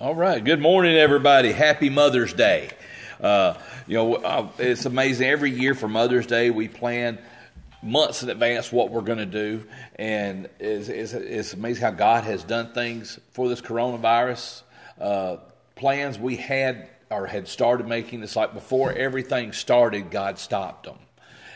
All 0.00 0.14
right. 0.14 0.44
Good 0.44 0.60
morning, 0.60 0.96
everybody. 0.96 1.50
Happy 1.50 1.90
Mother's 1.90 2.32
Day. 2.32 2.70
Uh, 3.20 3.54
you 3.88 3.94
know, 3.94 4.14
uh, 4.14 4.48
it's 4.58 4.86
amazing. 4.86 5.26
Every 5.26 5.50
year 5.50 5.74
for 5.74 5.88
Mother's 5.88 6.26
Day, 6.26 6.50
we 6.50 6.68
plan 6.68 7.18
months 7.82 8.22
in 8.22 8.30
advance 8.30 8.70
what 8.70 8.90
we're 8.90 9.00
going 9.00 9.18
to 9.18 9.26
do, 9.26 9.64
and 9.96 10.48
it's, 10.60 10.88
it's, 10.88 11.12
it's, 11.14 11.52
amazing 11.52 11.82
how 11.82 11.90
God 11.90 12.22
has 12.24 12.44
done 12.44 12.72
things 12.72 13.18
for 13.32 13.48
this 13.48 13.60
coronavirus. 13.60 14.62
Uh, 15.00 15.38
plans 15.74 16.16
we 16.16 16.36
had 16.36 16.88
or 17.10 17.26
had 17.26 17.48
started 17.48 17.88
making, 17.88 18.22
it's 18.22 18.36
like 18.36 18.54
before 18.54 18.92
everything 18.92 19.52
started, 19.52 20.10
God 20.10 20.38
stopped 20.38 20.84
them. 20.84 20.98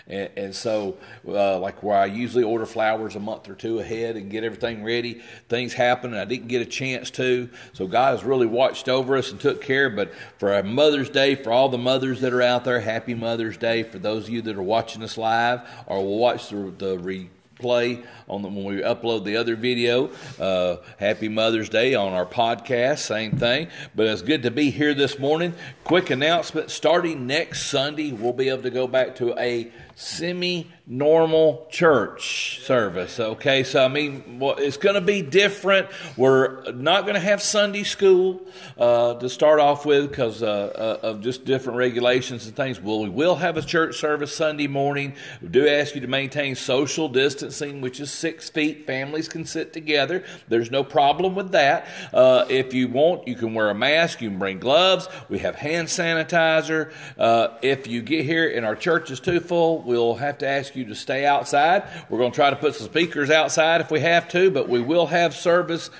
And, 0.08 0.30
and 0.36 0.54
so, 0.54 0.98
uh, 1.26 1.58
like 1.58 1.82
where 1.82 1.96
I 1.96 2.06
usually 2.06 2.44
order 2.44 2.66
flowers 2.66 3.16
a 3.16 3.20
month 3.20 3.48
or 3.48 3.54
two 3.54 3.78
ahead 3.78 4.16
and 4.16 4.30
get 4.30 4.44
everything 4.44 4.82
ready, 4.82 5.22
things 5.48 5.72
happen 5.74 6.12
and 6.12 6.20
I 6.20 6.24
didn't 6.24 6.48
get 6.48 6.62
a 6.62 6.66
chance 6.66 7.10
to. 7.12 7.48
So 7.72 7.86
God 7.86 8.12
has 8.12 8.24
really 8.24 8.46
watched 8.46 8.88
over 8.88 9.16
us 9.16 9.30
and 9.30 9.40
took 9.40 9.62
care. 9.62 9.90
But 9.90 10.12
for 10.38 10.52
a 10.52 10.62
Mother's 10.62 11.10
Day, 11.10 11.34
for 11.34 11.52
all 11.52 11.68
the 11.68 11.78
mothers 11.78 12.20
that 12.20 12.32
are 12.32 12.42
out 12.42 12.64
there, 12.64 12.80
happy 12.80 13.14
Mother's 13.14 13.56
Day. 13.56 13.82
For 13.82 13.98
those 13.98 14.24
of 14.24 14.30
you 14.30 14.42
that 14.42 14.56
are 14.56 14.62
watching 14.62 15.02
us 15.02 15.16
live 15.16 15.60
or 15.86 15.98
will 15.98 16.18
watch 16.18 16.48
the, 16.48 16.72
the 16.76 16.98
re 16.98 17.28
play 17.62 18.02
on 18.28 18.42
the, 18.42 18.48
when 18.48 18.64
we 18.64 18.82
upload 18.82 19.24
the 19.24 19.36
other 19.36 19.56
video. 19.56 20.10
Uh, 20.38 20.76
Happy 20.98 21.28
Mother's 21.28 21.70
Day 21.70 21.94
on 21.94 22.12
our 22.12 22.26
podcast, 22.26 22.98
same 22.98 23.38
thing. 23.38 23.68
But 23.94 24.08
it's 24.08 24.20
good 24.20 24.42
to 24.42 24.50
be 24.50 24.70
here 24.70 24.92
this 24.92 25.18
morning. 25.18 25.54
Quick 25.84 26.10
announcement 26.10 26.70
starting 26.70 27.26
next 27.26 27.66
Sunday, 27.66 28.12
we'll 28.12 28.34
be 28.34 28.50
able 28.50 28.62
to 28.64 28.70
go 28.70 28.86
back 28.86 29.14
to 29.16 29.38
a 29.38 29.70
semi 30.02 30.66
normal 30.84 31.66
church 31.70 32.60
service. 32.64 33.20
Okay, 33.20 33.62
so 33.62 33.84
I 33.84 33.88
mean, 33.88 34.40
well, 34.40 34.56
it's 34.58 34.76
going 34.76 34.96
to 34.96 35.00
be 35.00 35.22
different. 35.22 35.88
We're 36.16 36.70
not 36.72 37.02
going 37.02 37.14
to 37.14 37.20
have 37.20 37.40
Sunday 37.40 37.84
school 37.84 38.42
uh, 38.76 39.14
to 39.14 39.28
start 39.28 39.60
off 39.60 39.86
with 39.86 40.10
because 40.10 40.42
uh, 40.42 40.98
uh, 41.02 41.06
of 41.06 41.20
just 41.20 41.44
different 41.44 41.78
regulations 41.78 42.46
and 42.46 42.56
things. 42.56 42.80
Well, 42.80 43.00
we 43.00 43.08
will 43.08 43.36
have 43.36 43.56
a 43.56 43.62
church 43.62 43.98
service 43.98 44.34
Sunday 44.34 44.66
morning. 44.66 45.14
We 45.40 45.48
do 45.48 45.68
ask 45.68 45.94
you 45.94 46.00
to 46.00 46.08
maintain 46.08 46.56
social 46.56 47.08
distancing, 47.08 47.80
which 47.80 48.00
is 48.00 48.10
six 48.10 48.50
feet. 48.50 48.86
Families 48.86 49.28
can 49.28 49.44
sit 49.44 49.72
together. 49.72 50.24
There's 50.48 50.70
no 50.70 50.82
problem 50.82 51.36
with 51.36 51.52
that. 51.52 51.86
Uh, 52.12 52.44
if 52.48 52.74
you 52.74 52.88
want, 52.88 53.28
you 53.28 53.36
can 53.36 53.54
wear 53.54 53.70
a 53.70 53.74
mask. 53.74 54.20
You 54.20 54.30
can 54.30 54.38
bring 54.38 54.58
gloves. 54.58 55.08
We 55.28 55.38
have 55.38 55.54
hand 55.54 55.88
sanitizer. 55.88 56.92
Uh, 57.16 57.48
if 57.62 57.86
you 57.86 58.02
get 58.02 58.24
here 58.24 58.50
and 58.50 58.66
our 58.66 58.74
church 58.76 59.10
is 59.12 59.20
too 59.20 59.38
full, 59.38 59.82
we'll 59.92 60.14
have 60.14 60.38
to 60.38 60.48
ask 60.48 60.74
you 60.74 60.86
to 60.86 60.94
stay 60.94 61.26
outside. 61.26 61.82
We're 62.08 62.16
going 62.16 62.32
to 62.32 62.34
try 62.34 62.48
to 62.48 62.56
put 62.56 62.74
some 62.74 62.86
speakers 62.86 63.28
outside 63.28 63.82
if 63.82 63.90
we 63.90 64.00
have 64.00 64.26
to, 64.28 64.50
but 64.50 64.66
we 64.66 64.80
will 64.80 65.08
have 65.08 65.34
service 65.34 65.90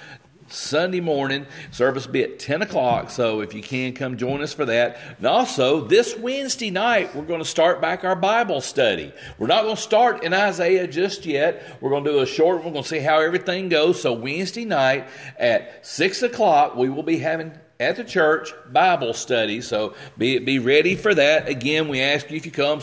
Sunday 0.49 1.01
morning. 1.01 1.47
Service 1.73 2.07
will 2.07 2.15
be 2.15 2.23
at 2.23 2.39
10 2.39 2.63
o'clock, 2.63 3.11
so 3.11 3.43
if 3.43 3.53
you 3.53 3.61
can, 3.63 3.93
come 3.93 4.17
join 4.17 4.41
us 4.41 4.55
for 4.55 4.65
that. 4.65 4.99
And 5.19 5.27
also, 5.27 5.85
this 5.85 6.17
Wednesday 6.17 6.71
night, 6.71 7.15
we're 7.15 7.25
going 7.25 7.41
to 7.41 7.45
start 7.45 7.83
back 7.83 8.03
our 8.03 8.17
Bible 8.17 8.63
study. 8.63 9.13
We're 9.39 9.47
not 9.47 9.65
going 9.65 9.77
to 9.77 9.83
start 9.83 10.25
in 10.25 10.33
Isaiah 10.33 10.87
just 10.87 11.27
yet. 11.27 11.79
We're 11.83 11.91
going 11.91 12.05
to 12.05 12.13
do 12.13 12.21
a 12.21 12.27
short, 12.27 12.65
we're 12.65 12.73
going 12.73 12.85
to 12.85 12.89
see 12.89 13.01
how 13.01 13.21
everything 13.21 13.69
goes. 13.69 14.01
So, 14.01 14.15
Wednesday 14.15 14.65
night 14.65 15.07
at 15.39 15.87
6 15.87 16.23
o'clock, 16.23 16.77
we 16.77 16.89
will 16.89 17.03
be 17.03 17.19
having 17.19 17.53
at 17.83 17.97
the 17.97 18.05
church 18.05 18.53
Bible 18.71 19.13
study. 19.13 19.61
So 19.61 19.95
be 20.17 20.39
be 20.39 20.59
ready 20.59 20.95
for 20.95 21.15
that. 21.15 21.49
Again, 21.49 21.89
we 21.89 22.01
ask 22.01 22.31
you 22.31 22.37
if 22.37 22.47
you 22.47 22.53
come, 22.53 22.81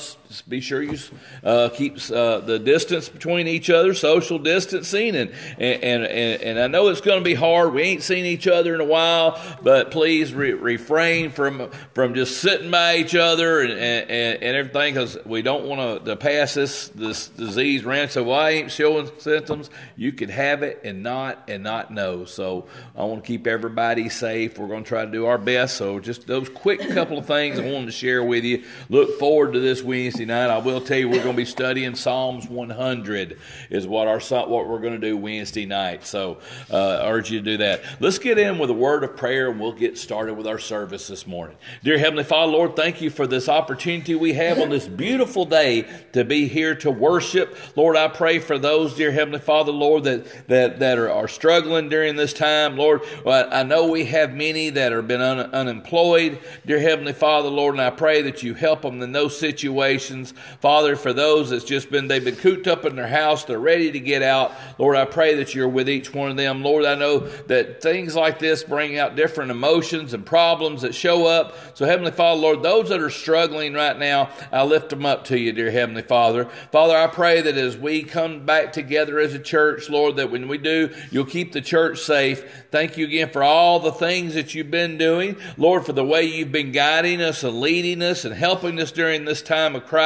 be 0.47 0.61
sure 0.61 0.81
you 0.83 0.97
uh, 1.43 1.69
keep 1.69 1.95
uh, 2.11 2.39
the 2.39 2.59
distance 2.59 3.09
between 3.09 3.47
each 3.47 3.69
other, 3.69 3.95
social 3.95 4.37
distancing, 4.37 5.15
and 5.15 5.31
and 5.57 5.83
and, 5.83 6.41
and 6.41 6.59
I 6.59 6.67
know 6.67 6.87
it's 6.89 7.01
going 7.01 7.19
to 7.19 7.23
be 7.23 7.33
hard. 7.33 7.73
We 7.73 7.81
ain't 7.81 8.03
seen 8.03 8.25
each 8.25 8.47
other 8.47 8.75
in 8.75 8.81
a 8.81 8.85
while, 8.85 9.41
but 9.63 9.89
please 9.89 10.31
re- 10.33 10.53
refrain 10.53 11.31
from 11.31 11.71
from 11.93 12.13
just 12.13 12.37
sitting 12.37 12.69
by 12.69 12.97
each 12.97 13.15
other 13.15 13.61
and 13.61 13.71
and, 13.71 14.09
and 14.09 14.55
everything 14.55 14.93
because 14.93 15.17
we 15.25 15.41
don't 15.41 15.65
want 15.65 16.05
to 16.05 16.15
pass 16.15 16.53
this 16.53 16.89
this 16.89 17.27
disease 17.29 17.83
around. 17.83 18.09
So 18.09 18.23
why 18.23 18.51
ain't 18.51 18.71
showing 18.71 19.09
symptoms? 19.17 19.71
You 19.95 20.11
could 20.11 20.29
have 20.29 20.61
it 20.61 20.81
and 20.83 21.01
not 21.01 21.43
and 21.47 21.63
not 21.63 21.91
know. 21.91 22.25
So 22.25 22.67
I 22.95 23.03
want 23.03 23.23
to 23.23 23.27
keep 23.27 23.47
everybody 23.47 24.09
safe. 24.09 24.59
We're 24.59 24.67
going 24.67 24.83
to 24.83 24.87
try 24.87 25.05
to 25.05 25.11
do 25.11 25.25
our 25.25 25.39
best. 25.39 25.77
So 25.77 25.99
just 25.99 26.27
those 26.27 26.49
quick 26.49 26.87
couple 26.89 27.17
of 27.17 27.25
things 27.25 27.57
I 27.57 27.63
wanted 27.63 27.87
to 27.87 27.91
share 27.91 28.23
with 28.23 28.43
you. 28.43 28.63
Look 28.89 29.17
forward 29.17 29.53
to 29.53 29.59
this 29.59 29.81
Wednesday 29.81 30.18
Wednesday 30.19 30.33
night. 30.33 30.49
I 30.49 30.57
will 30.57 30.81
tell 30.81 30.97
you 30.97 31.07
we're 31.07 31.23
going 31.23 31.35
to 31.35 31.37
be 31.37 31.45
studying 31.45 31.95
Psalms 31.95 32.45
100 32.49 33.39
is 33.69 33.87
what 33.87 34.09
our 34.09 34.19
what 34.19 34.67
we're 34.67 34.79
going 34.79 34.99
to 34.99 34.99
do 34.99 35.15
Wednesday 35.15 35.65
night. 35.65 36.05
So 36.05 36.39
uh, 36.69 37.03
I 37.03 37.09
urge 37.09 37.31
you 37.31 37.39
to 37.39 37.45
do 37.45 37.57
that. 37.57 37.81
Let's 38.01 38.19
get 38.19 38.37
in 38.37 38.59
with 38.59 38.69
a 38.69 38.73
word 38.73 39.05
of 39.05 39.15
prayer 39.15 39.49
and 39.49 39.61
we'll 39.61 39.71
get 39.71 39.97
started 39.97 40.33
with 40.33 40.45
our 40.45 40.59
service 40.59 41.07
this 41.07 41.25
morning. 41.25 41.55
Dear 41.85 41.97
Heavenly 41.97 42.25
Father, 42.25 42.51
Lord, 42.51 42.75
thank 42.75 42.99
you 42.99 43.09
for 43.09 43.27
this 43.27 43.47
opportunity 43.47 44.13
we 44.13 44.33
have 44.33 44.59
on 44.59 44.69
this 44.69 44.89
beautiful 44.89 45.45
day 45.45 45.85
to 46.11 46.25
be 46.25 46.49
here 46.49 46.75
to 46.75 46.91
worship. 46.91 47.55
Lord, 47.77 47.95
I 47.95 48.09
pray 48.09 48.39
for 48.39 48.57
those, 48.57 48.95
dear 48.95 49.13
Heavenly 49.13 49.39
Father, 49.39 49.71
Lord, 49.71 50.03
that 50.03 50.49
that 50.49 50.79
that 50.79 50.97
are, 50.97 51.09
are 51.09 51.29
struggling 51.29 51.87
during 51.87 52.17
this 52.17 52.33
time. 52.33 52.75
Lord, 52.75 53.03
I 53.25 53.63
know 53.63 53.87
we 53.87 54.03
have 54.05 54.33
many 54.33 54.69
that 54.71 54.91
have 54.91 55.07
been 55.07 55.21
un, 55.21 55.39
unemployed, 55.39 56.39
dear 56.65 56.79
Heavenly 56.79 57.13
Father, 57.13 57.47
Lord, 57.47 57.75
and 57.75 57.81
I 57.81 57.89
pray 57.89 58.21
that 58.23 58.43
you 58.43 58.53
help 58.53 58.81
them 58.81 59.01
in 59.01 59.13
those 59.13 59.39
situations 59.39 60.08
situations. 60.09 60.33
Father, 60.59 60.95
for 60.95 61.13
those 61.13 61.49
that's 61.49 61.63
just 61.63 61.89
been, 61.89 62.07
they've 62.07 62.23
been 62.23 62.35
cooped 62.35 62.67
up 62.67 62.85
in 62.85 62.95
their 62.95 63.07
house, 63.07 63.45
they're 63.45 63.59
ready 63.59 63.91
to 63.91 63.99
get 63.99 64.21
out. 64.21 64.51
Lord, 64.77 64.95
I 64.95 65.05
pray 65.05 65.35
that 65.35 65.55
you're 65.55 65.69
with 65.69 65.89
each 65.89 66.13
one 66.13 66.31
of 66.31 66.37
them. 66.37 66.63
Lord, 66.63 66.85
I 66.85 66.95
know 66.95 67.19
that 67.47 67.81
things 67.81 68.15
like 68.15 68.39
this 68.39 68.63
bring 68.63 68.97
out 68.97 69.15
different 69.15 69.51
emotions 69.51 70.13
and 70.13 70.25
problems 70.25 70.81
that 70.81 70.95
show 70.95 71.25
up. 71.25 71.55
So, 71.77 71.85
Heavenly 71.85 72.11
Father, 72.11 72.41
Lord, 72.41 72.63
those 72.63 72.89
that 72.89 73.01
are 73.01 73.09
struggling 73.09 73.73
right 73.73 73.97
now, 73.97 74.29
I 74.51 74.63
lift 74.63 74.89
them 74.89 75.05
up 75.05 75.25
to 75.25 75.39
you, 75.39 75.51
dear 75.53 75.71
Heavenly 75.71 76.01
Father. 76.01 76.45
Father, 76.71 76.95
I 76.95 77.07
pray 77.07 77.41
that 77.41 77.57
as 77.57 77.77
we 77.77 78.03
come 78.03 78.45
back 78.45 78.73
together 78.73 79.19
as 79.19 79.33
a 79.33 79.39
church, 79.39 79.89
Lord, 79.89 80.15
that 80.17 80.31
when 80.31 80.47
we 80.47 80.57
do, 80.57 80.93
you'll 81.11 81.25
keep 81.25 81.51
the 81.51 81.61
church 81.61 81.99
safe. 81.99 82.65
Thank 82.71 82.97
you 82.97 83.05
again 83.05 83.29
for 83.29 83.43
all 83.43 83.79
the 83.79 83.91
things 83.91 84.33
that 84.33 84.53
you've 84.53 84.71
been 84.71 84.97
doing. 84.97 85.35
Lord, 85.57 85.85
for 85.85 85.93
the 85.93 86.03
way 86.03 86.23
you've 86.23 86.51
been 86.51 86.71
guiding 86.71 87.21
us 87.21 87.43
and 87.43 87.59
leading 87.59 88.01
us 88.01 88.25
and 88.25 88.33
helping 88.33 88.79
us 88.79 88.91
during 88.91 89.25
this 89.25 89.41
time 89.41 89.75
of 89.75 89.85
crisis. 89.85 89.98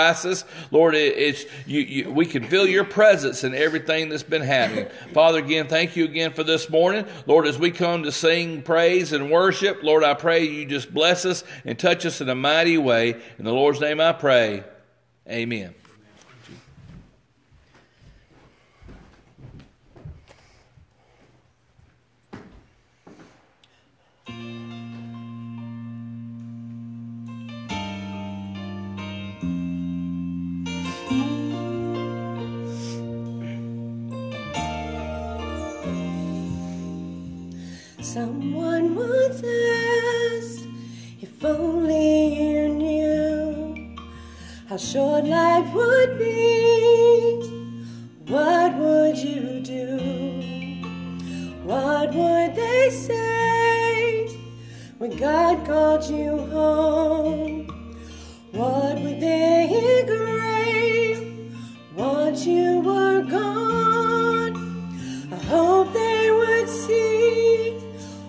Lord, 0.72 0.96
it's 0.96 1.46
you, 1.66 1.82
you, 1.82 2.12
we 2.12 2.26
can 2.26 2.44
feel 2.44 2.68
your 2.68 2.84
presence 2.84 3.44
in 3.44 3.54
everything 3.54 4.10
that's 4.10 4.24
been 4.24 4.42
happening. 4.42 4.88
Father, 5.14 5.40
again, 5.40 5.68
thank 5.68 5.96
you 5.96 6.06
again 6.06 6.34
for 6.34 6.44
this 6.44 6.70
morning. 6.70 7.06
Lord, 7.26 7.48
as 7.48 7.58
we 7.58 7.72
come 7.72 8.04
to 8.04 8.12
sing 8.12 8.62
praise 8.62 9.14
and 9.14 9.32
worship, 9.32 9.84
Lord, 9.84 10.04
I 10.04 10.14
pray 10.14 10.44
you 10.46 10.66
just 10.66 10.94
bless 10.94 11.26
us 11.26 11.44
and 11.66 11.78
touch 11.78 12.06
us 12.06 12.22
in 12.22 12.30
a 12.30 12.36
mighty 12.36 12.78
way. 12.78 13.22
In 13.38 13.46
the 13.46 13.54
Lord's 13.54 13.80
name 13.80 14.00
I 14.00 14.14
pray. 14.14 14.64
Amen. 15.30 15.74
Someone 38.14 38.94
once 38.94 39.42
asked 39.42 40.68
if 41.20 41.44
only 41.44 42.36
you 42.36 42.70
knew 42.70 43.96
how 44.70 44.78
short 44.78 45.26
life 45.26 45.74
would 45.74 46.20
be. 46.20 47.42
What 48.28 48.76
would 48.78 49.18
you 49.18 49.62
do? 49.62 49.98
What 51.64 52.14
would 52.14 52.56
they 52.56 52.92
say 52.92 54.28
when 55.00 55.18
God 55.18 55.66
called 55.66 56.04
you 56.08 56.38
home? 56.54 57.66
What 58.52 59.00
would 59.02 59.22
they 59.22 60.04
agree 60.04 61.50
once 61.96 62.46
you 62.46 62.80
were 62.82 63.24
gone? 63.24 64.56
I 65.32 65.38
hope 65.48 65.92
they 65.94 66.30
would 66.30 66.70
see 66.70 67.83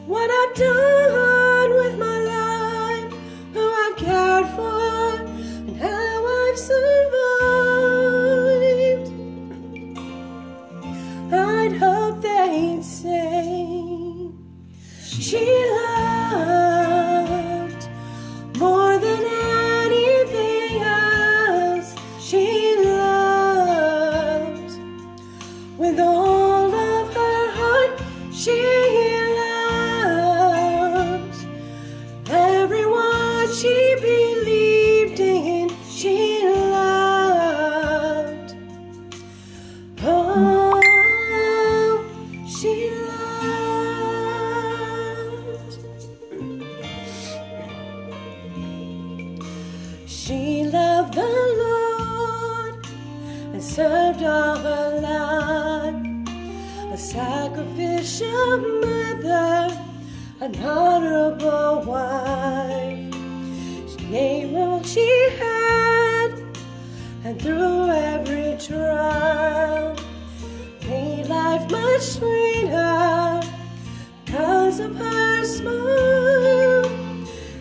what 0.06 0.30
I've 0.30 0.54
done 0.54 1.70
with 1.74 1.98
my 1.98 2.18
life, 2.34 3.12
who 3.54 3.72
I've 3.72 3.96
cared 3.96 4.46
for, 4.56 5.16
and 5.66 5.76
how 5.78 6.26
I've 6.26 6.58
survived. 6.58 7.14
I'd 11.32 11.72
hope 11.78 12.20
they'd 12.22 12.84
say 12.84 14.30
she 15.02 15.44
loved 15.72 15.93
an 60.44 60.62
honorable 60.62 61.84
wife. 61.86 63.14
She 63.88 64.04
gave 64.10 64.54
all 64.54 64.82
she 64.82 65.08
had, 65.38 66.34
and 67.24 67.40
through 67.40 67.88
every 67.88 68.58
trial, 68.58 69.96
made 70.86 71.28
life 71.28 71.70
much 71.70 72.02
sweeter 72.02 73.40
because 74.26 74.80
of 74.80 74.94
her 74.96 75.44
smile. 75.44 76.90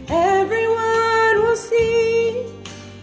Everyone 0.09 1.35
will 1.41 1.55
see 1.55 2.33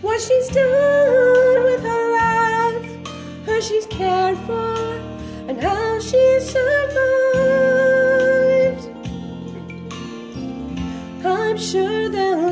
what 0.03 0.21
she's 0.21 0.49
done 0.49 1.63
with 1.65 1.81
her 1.81 2.07
life, 2.21 3.47
who 3.47 3.63
she's 3.63 3.87
cared 3.87 4.37
for, 4.41 4.77
and 5.49 5.59
how 5.59 5.99
she's 6.01 6.51
survived. 6.51 7.10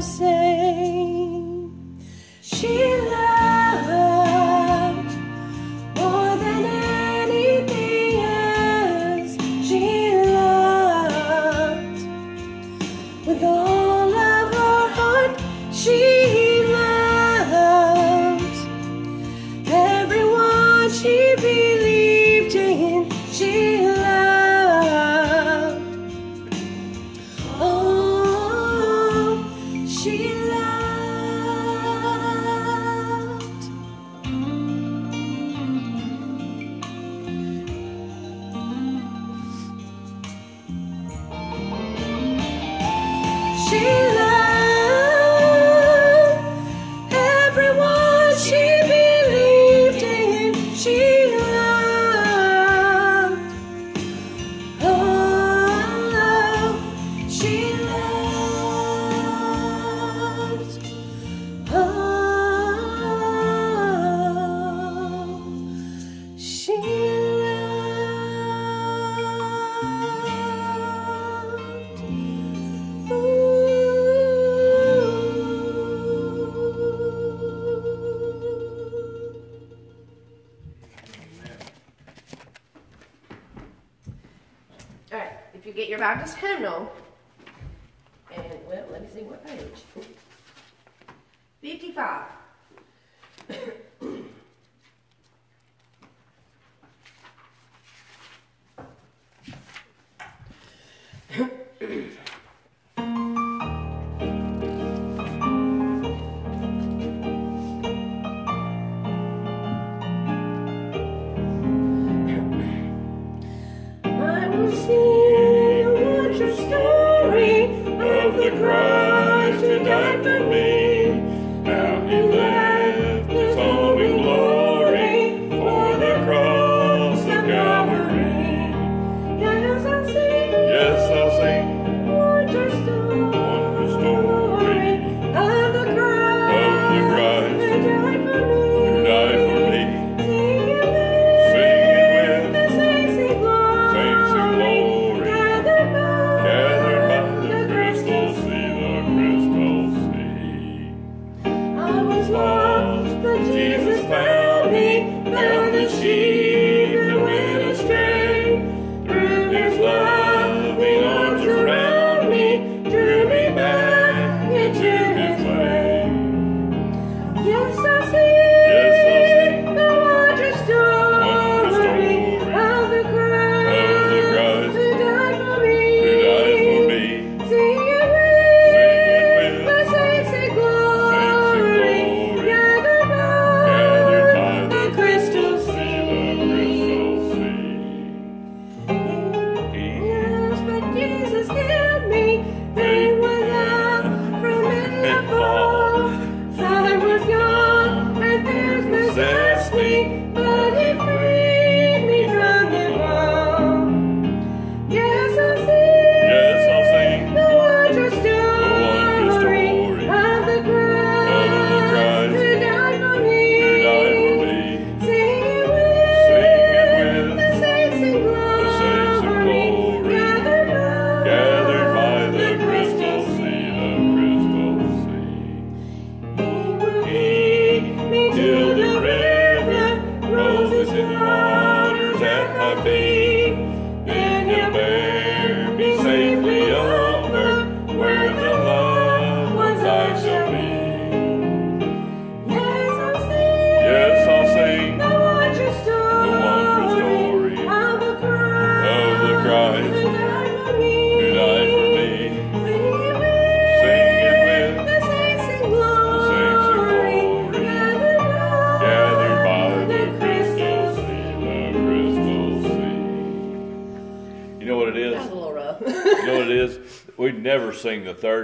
say. 0.08 1.68
She 2.40 3.07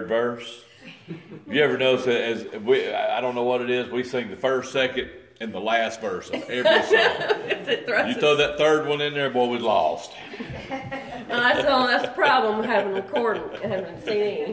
third 0.04 0.08
verse. 0.08 0.64
You 1.46 1.62
ever 1.62 1.78
notice 1.78 2.04
that 2.06 2.20
as 2.20 2.62
we, 2.62 2.92
I 2.92 3.20
don't 3.20 3.34
know 3.34 3.42
what 3.42 3.60
it 3.60 3.70
is, 3.70 3.90
we 3.90 4.04
sing 4.04 4.30
the 4.30 4.36
first, 4.36 4.72
second, 4.72 5.10
and 5.40 5.52
the 5.52 5.60
last 5.60 6.00
verse 6.00 6.28
of 6.28 6.42
every 6.48 6.82
song. 6.82 8.08
You 8.08 8.14
throw 8.14 8.36
that 8.36 8.56
third 8.58 8.86
one 8.86 9.00
in 9.00 9.14
there, 9.14 9.30
boy, 9.30 9.48
we 9.48 9.58
lost. 9.58 10.12
That's 11.28 11.58
the 11.62 11.68
that's 11.68 12.06
the 12.06 12.12
problem 12.14 12.58
with 12.58 12.66
having 12.66 12.92
a 12.92 12.96
recording 12.96 13.42
and 13.62 13.72
having 13.72 13.94
a 13.94 14.02
CD. 14.02 14.52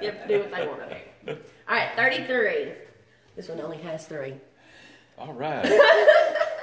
You 0.00 0.10
have 0.10 0.22
to 0.22 0.28
do 0.28 0.38
what 0.40 0.50
they 0.52 0.66
want 0.66 0.80
to 0.90 1.34
do. 1.34 1.40
All 1.68 1.76
right, 1.76 1.90
thirty-three. 1.96 2.72
This 3.36 3.48
one 3.48 3.60
only 3.60 3.78
has 3.78 4.06
three. 4.06 4.34
All 5.18 5.32
right. 5.32 5.64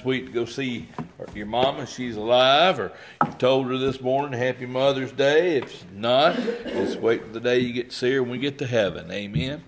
this 0.00 0.06
week 0.06 0.26
to 0.26 0.32
go 0.32 0.44
see 0.46 0.88
your 1.34 1.44
mama. 1.44 1.86
She's 1.86 2.16
alive, 2.16 2.78
or 2.78 2.92
you 3.26 3.32
told 3.32 3.66
her 3.66 3.76
this 3.76 4.00
morning 4.00 4.38
Happy 4.38 4.64
Mother's 4.64 5.12
Day. 5.12 5.58
If 5.58 5.90
not, 5.92 6.36
just 6.36 6.98
wait 7.00 7.26
for 7.26 7.32
the 7.32 7.40
day 7.40 7.58
you 7.58 7.74
get 7.74 7.90
to 7.90 7.96
see 7.96 8.14
her 8.14 8.22
when 8.22 8.32
we 8.32 8.38
get 8.38 8.56
to 8.58 8.66
heaven. 8.66 9.10
Amen. 9.10 9.62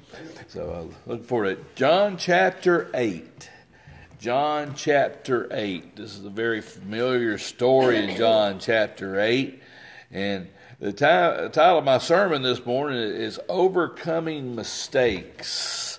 So 0.48 0.70
uh, 0.70 1.10
look 1.10 1.26
for 1.26 1.44
it. 1.44 1.76
John 1.76 2.16
chapter 2.16 2.90
8. 2.94 3.50
John 4.18 4.74
chapter 4.74 5.48
8. 5.50 5.96
This 5.96 6.16
is 6.16 6.24
a 6.24 6.30
very 6.30 6.62
familiar 6.62 7.36
story 7.36 7.98
in 7.98 8.16
John 8.16 8.58
chapter 8.58 9.20
8. 9.20 9.60
And 10.10 10.48
the 10.78 10.92
title 10.94 11.78
of 11.78 11.84
my 11.84 11.98
sermon 11.98 12.40
this 12.40 12.64
morning 12.64 12.98
is 12.98 13.38
Overcoming 13.50 14.54
Mistakes. 14.54 15.91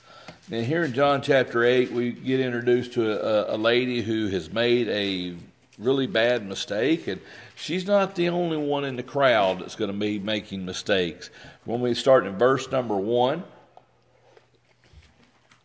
Now, 0.50 0.60
here 0.60 0.84
in 0.84 0.92
John 0.92 1.22
chapter 1.22 1.64
8, 1.64 1.94
we 1.94 2.12
get 2.12 2.42
introduced 2.42 2.94
to 2.94 3.52
a, 3.52 3.56
a 3.56 3.58
lady 3.58 4.02
who 4.02 4.28
has 4.28 4.52
made 4.52 4.90
a 4.90 5.36
really 5.80 6.06
bad 6.06 6.46
mistake, 6.46 7.08
and 7.08 7.22
she's 7.56 7.88
not 7.88 8.16
the 8.16 8.28
only 8.28 8.58
one 8.58 8.84
in 8.84 8.98
the 8.98 9.04
crowd 9.04 9.62
that's 9.62 9.78
going 9.78 9.90
to 9.90 9.98
be 9.98 10.20
making 10.20 10.66
mistakes. 10.66 11.30
When 11.64 11.80
we 11.80 11.94
start 11.94 12.28
in 12.28 12.38
verse 12.38 12.70
number 12.70 12.98
1, 12.98 13.42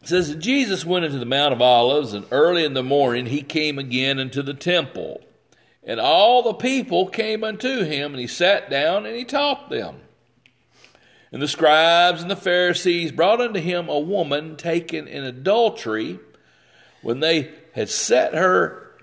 it 0.03 0.09
says 0.09 0.29
that 0.29 0.39
Jesus 0.39 0.87
went 0.87 1.05
into 1.05 1.19
the 1.19 1.27
Mount 1.27 1.53
of 1.53 1.61
Olives, 1.61 2.13
and 2.13 2.25
early 2.31 2.65
in 2.65 2.75
the 2.75 2.85
morning 2.85 3.27
he 3.27 3.43
came 3.43 3.81
again 3.81 4.21
into 4.21 4.45
the 4.45 4.55
temple. 4.55 5.21
And 5.83 5.99
all 5.99 6.45
the 6.45 6.55
people 6.55 7.09
came 7.09 7.43
unto 7.43 7.83
him, 7.83 8.13
and 8.13 8.21
he 8.21 8.29
sat 8.29 8.71
down 8.71 9.07
and 9.07 9.17
he 9.17 9.25
taught 9.25 9.71
them. 9.71 10.03
And 11.31 11.43
the 11.43 11.49
scribes 11.49 12.23
and 12.23 12.31
the 12.31 12.37
Pharisees 12.37 13.13
brought 13.13 13.41
unto 13.41 13.61
him 13.61 13.89
a 13.89 13.99
woman 13.99 14.57
taken 14.57 15.07
in 15.07 15.25
adultery. 15.25 16.19
When 17.03 17.21
they 17.21 17.51
had 17.75 17.89
set 17.89 18.35
her 18.35 18.97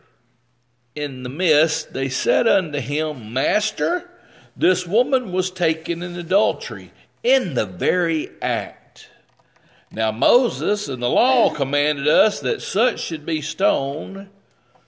in 0.95 1.23
the 1.23 1.29
midst, 1.29 1.93
they 1.93 2.09
said 2.09 2.47
unto 2.47 2.79
him, 2.79 3.31
Master, 3.33 4.09
this 4.55 4.87
woman 4.87 5.31
was 5.31 5.51
taken 5.51 6.01
in 6.01 6.15
adultery 6.15 6.91
in 7.21 7.53
the 7.53 7.65
very 7.65 8.29
act. 8.41 9.09
Now 9.91 10.11
Moses 10.11 10.87
and 10.87 11.01
the 11.01 11.09
law 11.09 11.53
commanded 11.53 12.07
us 12.07 12.39
that 12.41 12.61
such 12.61 12.99
should 12.99 13.25
be 13.25 13.41
stoned, 13.41 14.29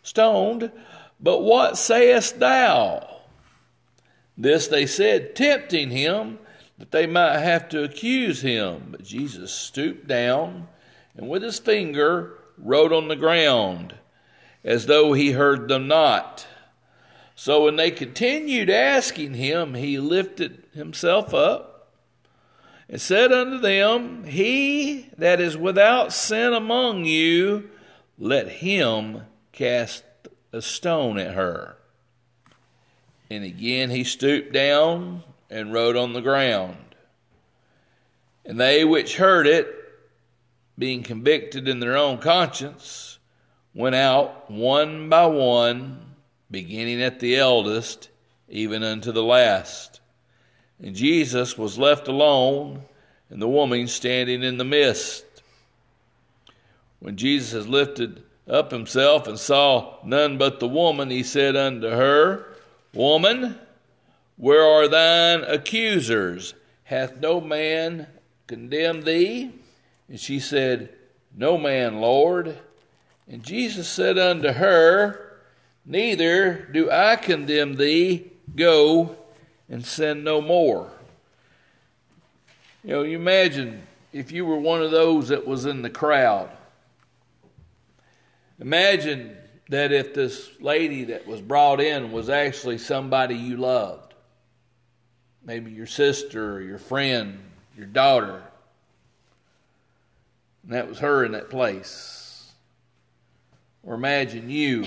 stoned, 0.01 0.71
but 1.19 1.41
what 1.41 1.77
sayest 1.77 2.39
thou? 2.39 3.21
This 4.37 4.67
they 4.67 4.85
said, 4.85 5.35
tempting 5.35 5.89
him, 5.89 6.39
that 6.77 6.91
they 6.91 7.07
might 7.07 7.39
have 7.39 7.69
to 7.69 7.83
accuse 7.83 8.41
him. 8.41 8.89
But 8.91 9.03
Jesus 9.03 9.51
stooped 9.51 10.07
down 10.07 10.67
and 11.15 11.27
with 11.27 11.41
his 11.41 11.59
finger 11.59 12.35
wrote 12.57 12.93
on 12.93 13.07
the 13.07 13.15
ground, 13.15 13.95
as 14.63 14.85
though 14.85 15.13
he 15.13 15.31
heard 15.31 15.67
them 15.67 15.87
not. 15.87 16.47
So 17.35 17.65
when 17.65 17.75
they 17.75 17.91
continued 17.91 18.69
asking 18.69 19.33
him, 19.33 19.73
he 19.73 19.99
lifted 19.99 20.63
himself 20.73 21.33
up 21.33 21.93
and 22.89 23.01
said 23.01 23.31
unto 23.31 23.59
them, 23.59 24.23
He 24.25 25.09
that 25.17 25.41
is 25.41 25.57
without 25.57 26.13
sin 26.13 26.53
among 26.53 27.05
you, 27.05 27.69
let 28.17 28.47
him 28.47 29.23
cast 29.51 30.03
a 30.51 30.61
stone 30.61 31.17
at 31.17 31.33
her. 31.33 31.77
And 33.29 33.43
again 33.43 33.89
he 33.89 34.03
stooped 34.03 34.53
down 34.53 35.23
and 35.49 35.73
wrote 35.73 35.95
on 35.95 36.13
the 36.13 36.21
ground. 36.21 36.77
And 38.45 38.59
they 38.59 38.85
which 38.85 39.17
heard 39.17 39.47
it, 39.47 39.67
being 40.77 41.03
convicted 41.03 41.67
in 41.67 41.79
their 41.79 41.97
own 41.97 42.19
conscience, 42.19 43.19
went 43.73 43.95
out 43.95 44.49
one 44.49 45.09
by 45.09 45.25
one, 45.25 45.99
beginning 46.49 47.01
at 47.01 47.19
the 47.19 47.35
eldest, 47.35 48.09
even 48.49 48.83
unto 48.83 49.11
the 49.11 49.23
last. 49.23 49.99
And 50.81 50.95
Jesus 50.95 51.57
was 51.57 51.77
left 51.77 52.07
alone, 52.07 52.83
and 53.29 53.41
the 53.41 53.47
woman 53.47 53.87
standing 53.87 54.43
in 54.43 54.57
the 54.57 54.63
midst. 54.63 55.25
When 56.99 57.17
Jesus 57.17 57.51
had 57.51 57.69
lifted 57.71 58.23
up 58.47 58.71
himself 58.71 59.27
and 59.27 59.37
saw 59.37 59.97
none 60.03 60.37
but 60.37 60.59
the 60.59 60.67
woman, 60.67 61.09
he 61.09 61.23
said 61.23 61.55
unto 61.55 61.89
her, 61.89 62.45
Woman, 62.93 63.59
where 64.37 64.63
are 64.63 64.87
thine 64.87 65.43
accusers? 65.43 66.53
Hath 66.83 67.17
no 67.17 67.41
man 67.41 68.07
condemned 68.45 69.03
thee? 69.03 69.51
And 70.07 70.19
she 70.19 70.39
said, 70.39 70.93
No 71.35 71.57
man, 71.57 71.99
Lord. 71.99 72.57
And 73.27 73.43
Jesus 73.43 73.89
said 73.89 74.17
unto 74.17 74.53
her, 74.53 75.41
Neither 75.85 76.69
do 76.71 76.89
I 76.89 77.15
condemn 77.15 77.75
thee. 77.75 78.31
Go 78.55 79.17
and 79.69 79.85
sin 79.85 80.23
no 80.23 80.39
more. 80.39 80.91
You 82.83 82.91
know, 82.91 83.03
you 83.03 83.17
imagine 83.17 83.83
if 84.13 84.31
you 84.31 84.45
were 84.45 84.59
one 84.59 84.81
of 84.81 84.91
those 84.91 85.29
that 85.29 85.45
was 85.45 85.65
in 85.65 85.81
the 85.81 85.89
crowd. 85.89 86.49
Imagine 88.59 89.35
that 89.69 89.91
if 89.91 90.13
this 90.13 90.49
lady 90.59 91.03
that 91.05 91.27
was 91.27 91.41
brought 91.41 91.81
in 91.81 92.11
was 92.11 92.29
actually 92.29 92.77
somebody 92.77 93.35
you 93.35 93.57
loved, 93.57 94.06
maybe 95.47 95.71
your 95.71 95.87
sister 95.87 96.57
or 96.57 96.61
your 96.61 96.77
friend, 96.77 97.39
your 97.75 97.87
daughter, 97.87 98.43
and 100.63 100.73
that 100.73 100.87
was 100.87 100.99
her 100.99 101.23
in 101.23 101.31
that 101.31 101.49
place. 101.49 102.51
Or 103.83 103.95
imagine 103.95 104.49
you 104.49 104.85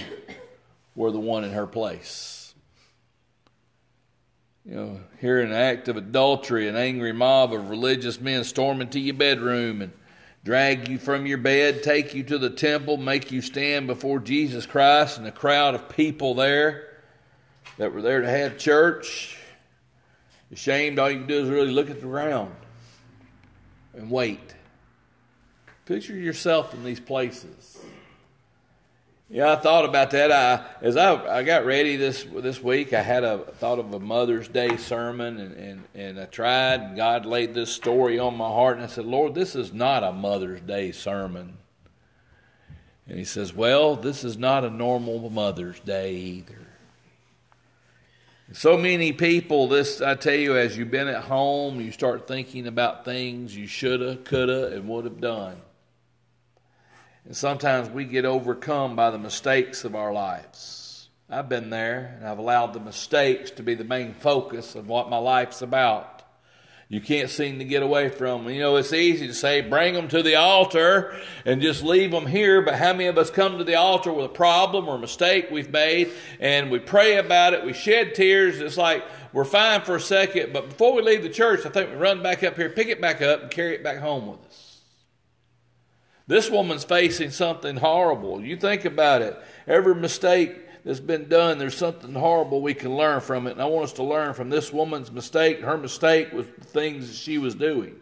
were 0.94 1.10
the 1.10 1.18
one 1.18 1.42
in 1.42 1.52
her 1.52 1.66
place. 1.66 2.54
You 4.66 4.74
know, 4.74 5.00
hearing 5.20 5.48
an 5.48 5.56
act 5.56 5.88
of 5.88 5.96
adultery, 5.96 6.68
an 6.68 6.76
angry 6.76 7.12
mob 7.12 7.54
of 7.54 7.70
religious 7.70 8.20
men 8.20 8.44
storm 8.44 8.82
into 8.82 9.00
your 9.00 9.14
bedroom 9.14 9.80
and 9.80 9.92
drag 10.44 10.88
you 10.88 10.98
from 10.98 11.24
your 11.24 11.38
bed, 11.38 11.82
take 11.82 12.14
you 12.14 12.22
to 12.24 12.36
the 12.36 12.50
temple, 12.50 12.98
make 12.98 13.32
you 13.32 13.40
stand 13.40 13.86
before 13.86 14.20
Jesus 14.20 14.66
Christ 14.66 15.16
and 15.16 15.26
a 15.26 15.32
crowd 15.32 15.74
of 15.74 15.88
people 15.88 16.34
there 16.34 16.98
that 17.78 17.94
were 17.94 18.02
there 18.02 18.20
to 18.20 18.28
have 18.28 18.58
church. 18.58 19.38
Ashamed, 20.52 20.98
all 20.98 21.10
you 21.10 21.18
can 21.18 21.26
do 21.26 21.42
is 21.42 21.48
really 21.48 21.70
look 21.70 21.90
at 21.90 22.00
the 22.00 22.06
ground 22.06 22.54
and 23.94 24.10
wait. 24.10 24.54
Picture 25.86 26.16
yourself 26.16 26.74
in 26.74 26.84
these 26.84 27.00
places. 27.00 27.78
Yeah, 29.32 29.52
I 29.52 29.56
thought 29.56 29.84
about 29.84 30.10
that. 30.10 30.32
I 30.32 30.64
as 30.84 30.96
I, 30.96 31.38
I 31.38 31.42
got 31.44 31.64
ready 31.64 31.94
this 31.94 32.24
this 32.24 32.60
week, 32.60 32.92
I 32.92 33.00
had 33.00 33.22
a 33.22 33.38
thought 33.38 33.78
of 33.78 33.94
a 33.94 34.00
Mother's 34.00 34.48
Day 34.48 34.76
sermon, 34.76 35.38
and, 35.38 35.54
and, 35.54 35.84
and 35.94 36.20
I 36.20 36.24
tried. 36.24 36.80
And 36.80 36.96
God 36.96 37.26
laid 37.26 37.54
this 37.54 37.72
story 37.72 38.18
on 38.18 38.36
my 38.36 38.48
heart, 38.48 38.76
and 38.76 38.84
I 38.84 38.88
said, 38.88 39.04
Lord, 39.04 39.36
this 39.36 39.54
is 39.54 39.72
not 39.72 40.02
a 40.02 40.10
Mother's 40.10 40.60
Day 40.60 40.90
sermon. 40.90 41.58
And 43.06 43.18
He 43.18 43.24
says, 43.24 43.54
Well, 43.54 43.94
this 43.94 44.24
is 44.24 44.36
not 44.36 44.64
a 44.64 44.70
normal 44.70 45.30
Mother's 45.30 45.78
Day 45.78 46.14
either. 46.16 46.59
So 48.52 48.76
many 48.76 49.12
people, 49.12 49.68
this 49.68 50.00
I 50.00 50.16
tell 50.16 50.34
you, 50.34 50.56
as 50.56 50.76
you've 50.76 50.90
been 50.90 51.06
at 51.06 51.22
home, 51.22 51.80
you 51.80 51.92
start 51.92 52.26
thinking 52.26 52.66
about 52.66 53.04
things 53.04 53.56
you 53.56 53.68
shoulda, 53.68 54.16
coulda, 54.16 54.74
and 54.74 54.88
would 54.88 55.04
have 55.04 55.20
done. 55.20 55.56
And 57.24 57.36
sometimes 57.36 57.88
we 57.88 58.04
get 58.04 58.24
overcome 58.24 58.96
by 58.96 59.12
the 59.12 59.18
mistakes 59.18 59.84
of 59.84 59.94
our 59.94 60.12
lives. 60.12 61.08
I've 61.28 61.48
been 61.48 61.70
there, 61.70 62.16
and 62.18 62.26
I've 62.26 62.38
allowed 62.38 62.72
the 62.72 62.80
mistakes 62.80 63.52
to 63.52 63.62
be 63.62 63.74
the 63.76 63.84
main 63.84 64.14
focus 64.14 64.74
of 64.74 64.88
what 64.88 65.08
my 65.08 65.18
life's 65.18 65.62
about. 65.62 66.19
You 66.90 67.00
can't 67.00 67.30
seem 67.30 67.60
to 67.60 67.64
get 67.64 67.84
away 67.84 68.08
from 68.08 68.42
them. 68.42 68.52
You 68.52 68.58
know, 68.62 68.74
it's 68.74 68.92
easy 68.92 69.28
to 69.28 69.32
say, 69.32 69.60
bring 69.60 69.94
them 69.94 70.08
to 70.08 70.24
the 70.24 70.34
altar 70.34 71.16
and 71.44 71.62
just 71.62 71.84
leave 71.84 72.10
them 72.10 72.26
here, 72.26 72.62
but 72.62 72.74
how 72.74 72.90
many 72.90 73.06
of 73.06 73.16
us 73.16 73.30
come 73.30 73.58
to 73.58 73.64
the 73.64 73.76
altar 73.76 74.12
with 74.12 74.24
a 74.24 74.28
problem 74.28 74.88
or 74.88 74.96
a 74.96 74.98
mistake 74.98 75.52
we've 75.52 75.70
made 75.70 76.10
and 76.40 76.68
we 76.68 76.80
pray 76.80 77.16
about 77.16 77.54
it, 77.54 77.64
we 77.64 77.72
shed 77.72 78.16
tears, 78.16 78.58
it's 78.58 78.76
like 78.76 79.04
we're 79.32 79.44
fine 79.44 79.82
for 79.82 79.94
a 79.94 80.00
second, 80.00 80.52
but 80.52 80.70
before 80.70 80.92
we 80.92 81.02
leave 81.02 81.22
the 81.22 81.28
church, 81.28 81.64
I 81.64 81.68
think 81.68 81.90
we 81.90 81.96
run 81.96 82.24
back 82.24 82.42
up 82.42 82.56
here, 82.56 82.68
pick 82.68 82.88
it 82.88 83.00
back 83.00 83.22
up, 83.22 83.42
and 83.42 83.50
carry 83.52 83.76
it 83.76 83.84
back 83.84 83.98
home 83.98 84.26
with 84.26 84.44
us. 84.46 84.80
This 86.26 86.50
woman's 86.50 86.82
facing 86.82 87.30
something 87.30 87.76
horrible. 87.76 88.44
You 88.44 88.56
think 88.56 88.84
about 88.84 89.22
it. 89.22 89.38
Every 89.68 89.94
mistake 89.94 90.56
that's 90.84 91.00
been 91.00 91.28
done, 91.28 91.58
there's 91.58 91.76
something 91.76 92.14
horrible 92.14 92.62
we 92.62 92.74
can 92.74 92.96
learn 92.96 93.20
from 93.20 93.46
it. 93.46 93.52
And 93.52 93.62
I 93.62 93.66
want 93.66 93.84
us 93.84 93.92
to 93.94 94.02
learn 94.02 94.34
from 94.34 94.50
this 94.50 94.72
woman's 94.72 95.10
mistake. 95.10 95.60
Her 95.60 95.76
mistake 95.76 96.32
was 96.32 96.46
the 96.46 96.64
things 96.64 97.08
that 97.08 97.16
she 97.16 97.38
was 97.38 97.54
doing. 97.54 97.96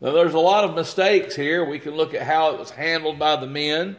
Now, 0.00 0.12
there's 0.12 0.34
a 0.34 0.38
lot 0.38 0.64
of 0.64 0.74
mistakes 0.74 1.36
here. 1.36 1.64
We 1.64 1.78
can 1.78 1.94
look 1.94 2.14
at 2.14 2.22
how 2.22 2.52
it 2.52 2.58
was 2.58 2.70
handled 2.70 3.18
by 3.18 3.36
the 3.36 3.46
men. 3.46 3.96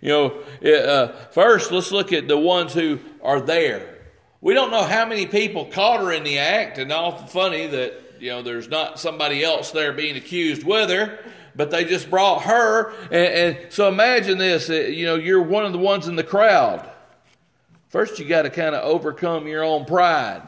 You 0.00 0.08
know, 0.08 0.42
it, 0.60 0.84
uh, 0.84 1.12
first, 1.30 1.70
let's 1.70 1.92
look 1.92 2.12
at 2.12 2.26
the 2.26 2.38
ones 2.38 2.72
who 2.72 2.98
are 3.22 3.40
there. 3.40 3.98
We 4.40 4.52
don't 4.52 4.70
know 4.70 4.82
how 4.82 5.06
many 5.06 5.26
people 5.26 5.66
caught 5.66 6.00
her 6.00 6.12
in 6.12 6.24
the 6.24 6.38
act, 6.38 6.78
and 6.78 6.92
awful 6.92 7.26
funny 7.26 7.66
that 7.68 7.94
you 8.20 8.30
know 8.30 8.42
there's 8.42 8.68
not 8.68 9.00
somebody 9.00 9.42
else 9.42 9.70
there 9.70 9.92
being 9.92 10.16
accused 10.16 10.64
with 10.64 10.90
her 10.90 11.18
but 11.56 11.70
they 11.70 11.84
just 11.84 12.10
brought 12.10 12.42
her. 12.42 12.90
And, 13.04 13.14
and 13.14 13.72
so 13.72 13.88
imagine 13.88 14.38
this 14.38 14.68
you 14.68 15.06
know, 15.06 15.16
you're 15.16 15.42
one 15.42 15.64
of 15.64 15.72
the 15.72 15.78
ones 15.78 16.08
in 16.08 16.16
the 16.16 16.24
crowd. 16.24 16.90
First, 17.88 18.18
you 18.18 18.24
got 18.24 18.42
to 18.42 18.50
kind 18.50 18.74
of 18.74 18.84
overcome 18.84 19.46
your 19.46 19.62
own 19.62 19.84
pride. 19.84 20.42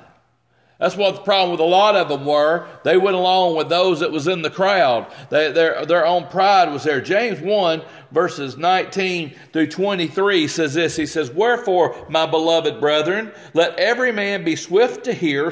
That's 0.79 0.97
what 0.97 1.15
the 1.15 1.23
problem 1.23 1.53
with 1.53 1.61
a 1.61 1.65
lot 1.65 1.97
of 1.97 2.09
them 2.09 2.27
were. 2.27 2.67
They 2.85 2.99
went 2.99 3.17
along 3.17 3.57
with 3.57 3.71
those 3.71 4.01
that 4.01 4.13
was 4.13 4.29
in 4.29 4.43
the 4.43 4.51
crowd. 4.51 5.11
They, 5.31 5.51
their, 5.51 5.87
their 5.87 6.05
own 6.05 6.27
pride 6.27 6.71
was 6.71 6.85
there. 6.85 7.01
James 7.01 7.41
1, 7.41 7.83
verses 8.11 8.59
19 8.59 9.35
through 9.53 9.69
23 9.69 10.49
says 10.49 10.75
this. 10.75 10.97
He 10.97 11.07
says, 11.07 11.31
Wherefore, 11.31 12.07
my 12.11 12.27
beloved 12.27 12.79
brethren, 12.79 13.33
let 13.55 13.79
every 13.79 14.13
man 14.13 14.45
be 14.45 14.55
swift 14.55 15.05
to 15.05 15.15
hear, 15.15 15.51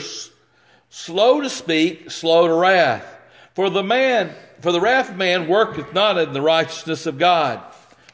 slow 0.91 1.41
to 1.41 1.49
speak, 1.49 2.11
slow 2.11 2.47
to 2.47 2.55
wrath. 2.55 3.07
For 3.55 3.71
the 3.71 3.83
man 3.83 4.35
for 4.65 4.73
the 4.73 4.81
wrath 4.81 5.11
of 5.11 5.17
man 5.17 5.47
worketh 5.47 5.93
not 5.93 6.17
in 6.17 6.33
the 6.33 6.41
righteousness 6.41 7.05
of 7.05 7.19
God. 7.19 7.61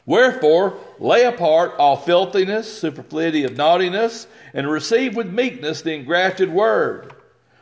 Wherefore, 0.05 0.77
lay 0.99 1.23
apart 1.23 1.75
all 1.79 1.97
filthiness, 1.97 2.81
superfluity 2.81 3.45
of 3.45 3.57
naughtiness, 3.57 4.27
and 4.53 4.69
receive 4.69 5.15
with 5.15 5.33
meekness 5.33 5.83
the 5.83 5.95
engrafted 5.95 6.51
word, 6.51 7.15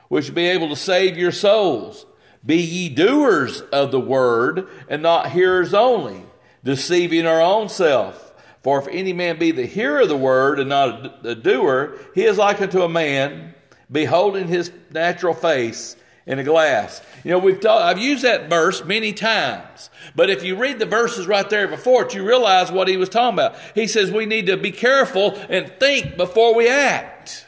which 0.09 0.35
be 0.35 0.47
able 0.47 0.71
to 0.71 0.77
save 0.77 1.19
your 1.19 1.33
souls. 1.33 2.07
Be 2.47 2.57
ye 2.57 2.89
doers 2.89 3.61
of 3.61 3.91
the 3.91 4.01
word, 4.01 4.67
and 4.89 5.03
not 5.03 5.33
hearers 5.33 5.75
only, 5.75 6.25
deceiving 6.65 7.27
our 7.27 7.43
own 7.43 7.69
self. 7.69 8.33
For 8.63 8.79
if 8.79 8.89
any 8.89 9.13
man 9.13 9.39
be 9.39 9.51
the 9.51 9.67
hearer 9.67 10.01
of 10.01 10.09
the 10.09 10.17
word 10.17 10.59
and 10.59 10.71
not 10.71 11.27
a 11.27 11.35
doer, 11.35 11.99
he 12.15 12.25
is 12.25 12.39
like 12.39 12.63
unto 12.63 12.81
a 12.81 12.89
man 12.89 13.55
beholding 13.93 14.49
his 14.49 14.73
natural 14.91 15.35
face 15.35 15.95
in 16.29 16.39
a 16.39 16.45
glass. 16.45 17.03
You 17.25 17.33
know, 17.33 17.39
we've 17.39 17.61
taught, 17.61 17.83
I've 17.83 17.99
used 17.99 18.23
that 18.23 18.51
verse 18.51 18.85
many 18.85 19.15
times, 19.15 19.89
but 20.15 20.29
if 20.29 20.45
you 20.45 20.57
read 20.57 20.79
the 20.79 20.87
verses 20.87 21.27
right 21.27 21.49
there 21.49 21.67
before 21.67 22.05
it, 22.05 22.15
you 22.15 22.25
realize 22.25 22.71
what 22.71 22.87
he 22.87 22.99
was 22.99 23.09
talking 23.09 23.39
about. 23.39 23.57
He 23.75 23.87
says 23.89 24.13
we 24.13 24.27
need 24.27 24.47
to 24.47 24.59
be 24.59 24.71
careful 24.71 25.37
and 25.49 25.73
think 25.81 26.17
before 26.19 26.55
we 26.55 26.69
act. 26.69 27.47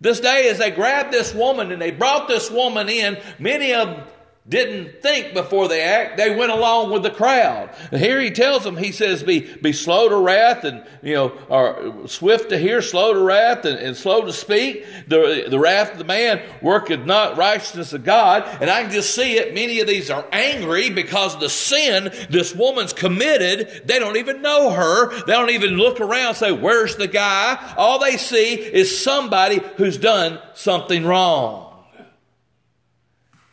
This 0.00 0.18
day, 0.18 0.48
as 0.50 0.58
they 0.58 0.72
grabbed 0.72 1.12
this 1.12 1.32
woman 1.32 1.70
and 1.70 1.80
they 1.80 1.92
brought 1.92 2.26
this 2.26 2.50
woman 2.50 2.88
in, 2.88 3.18
many 3.38 3.72
of 3.72 4.04
didn't 4.48 5.00
think 5.02 5.34
before 5.34 5.68
they 5.68 5.82
act. 5.82 6.16
They 6.16 6.34
went 6.34 6.50
along 6.50 6.90
with 6.90 7.04
the 7.04 7.10
crowd. 7.10 7.70
And 7.92 8.00
here 8.00 8.20
he 8.20 8.32
tells 8.32 8.64
them, 8.64 8.76
he 8.76 8.90
says, 8.90 9.22
be, 9.22 9.40
be 9.40 9.72
slow 9.72 10.08
to 10.08 10.16
wrath 10.16 10.64
and, 10.64 10.84
you 11.00 11.14
know, 11.14 11.28
or 11.48 12.08
swift 12.08 12.50
to 12.50 12.58
hear, 12.58 12.82
slow 12.82 13.14
to 13.14 13.20
wrath 13.20 13.64
and, 13.64 13.78
and 13.78 13.96
slow 13.96 14.22
to 14.22 14.32
speak. 14.32 14.84
The, 15.06 15.46
the 15.48 15.60
wrath 15.60 15.92
of 15.92 15.98
the 15.98 16.04
man 16.04 16.42
worketh 16.60 17.06
not 17.06 17.36
righteousness 17.36 17.92
of 17.92 18.02
God. 18.02 18.42
And 18.60 18.68
I 18.68 18.82
can 18.82 18.90
just 18.90 19.14
see 19.14 19.36
it. 19.38 19.54
Many 19.54 19.78
of 19.78 19.86
these 19.86 20.10
are 20.10 20.26
angry 20.32 20.90
because 20.90 21.34
of 21.34 21.40
the 21.40 21.48
sin 21.48 22.12
this 22.28 22.52
woman's 22.52 22.92
committed. 22.92 23.82
They 23.86 24.00
don't 24.00 24.16
even 24.16 24.42
know 24.42 24.70
her. 24.70 25.14
They 25.24 25.34
don't 25.34 25.50
even 25.50 25.76
look 25.76 26.00
around 26.00 26.34
say, 26.34 26.50
where's 26.50 26.96
the 26.96 27.06
guy? 27.06 27.74
All 27.76 28.00
they 28.00 28.16
see 28.16 28.54
is 28.54 29.00
somebody 29.00 29.60
who's 29.76 29.98
done 29.98 30.40
something 30.54 31.06
wrong. 31.06 31.71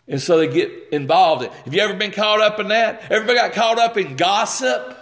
And 0.09 0.19
so 0.19 0.39
they 0.39 0.47
get 0.47 0.71
involved. 0.91 1.43
In. 1.43 1.51
Have 1.51 1.73
you 1.73 1.81
ever 1.81 1.93
been 1.93 2.11
caught 2.11 2.41
up 2.41 2.59
in 2.59 2.69
that? 2.69 3.03
Everybody 3.11 3.37
got 3.37 3.53
caught 3.53 3.77
up 3.77 3.95
in 3.95 4.15
gossip? 4.15 4.97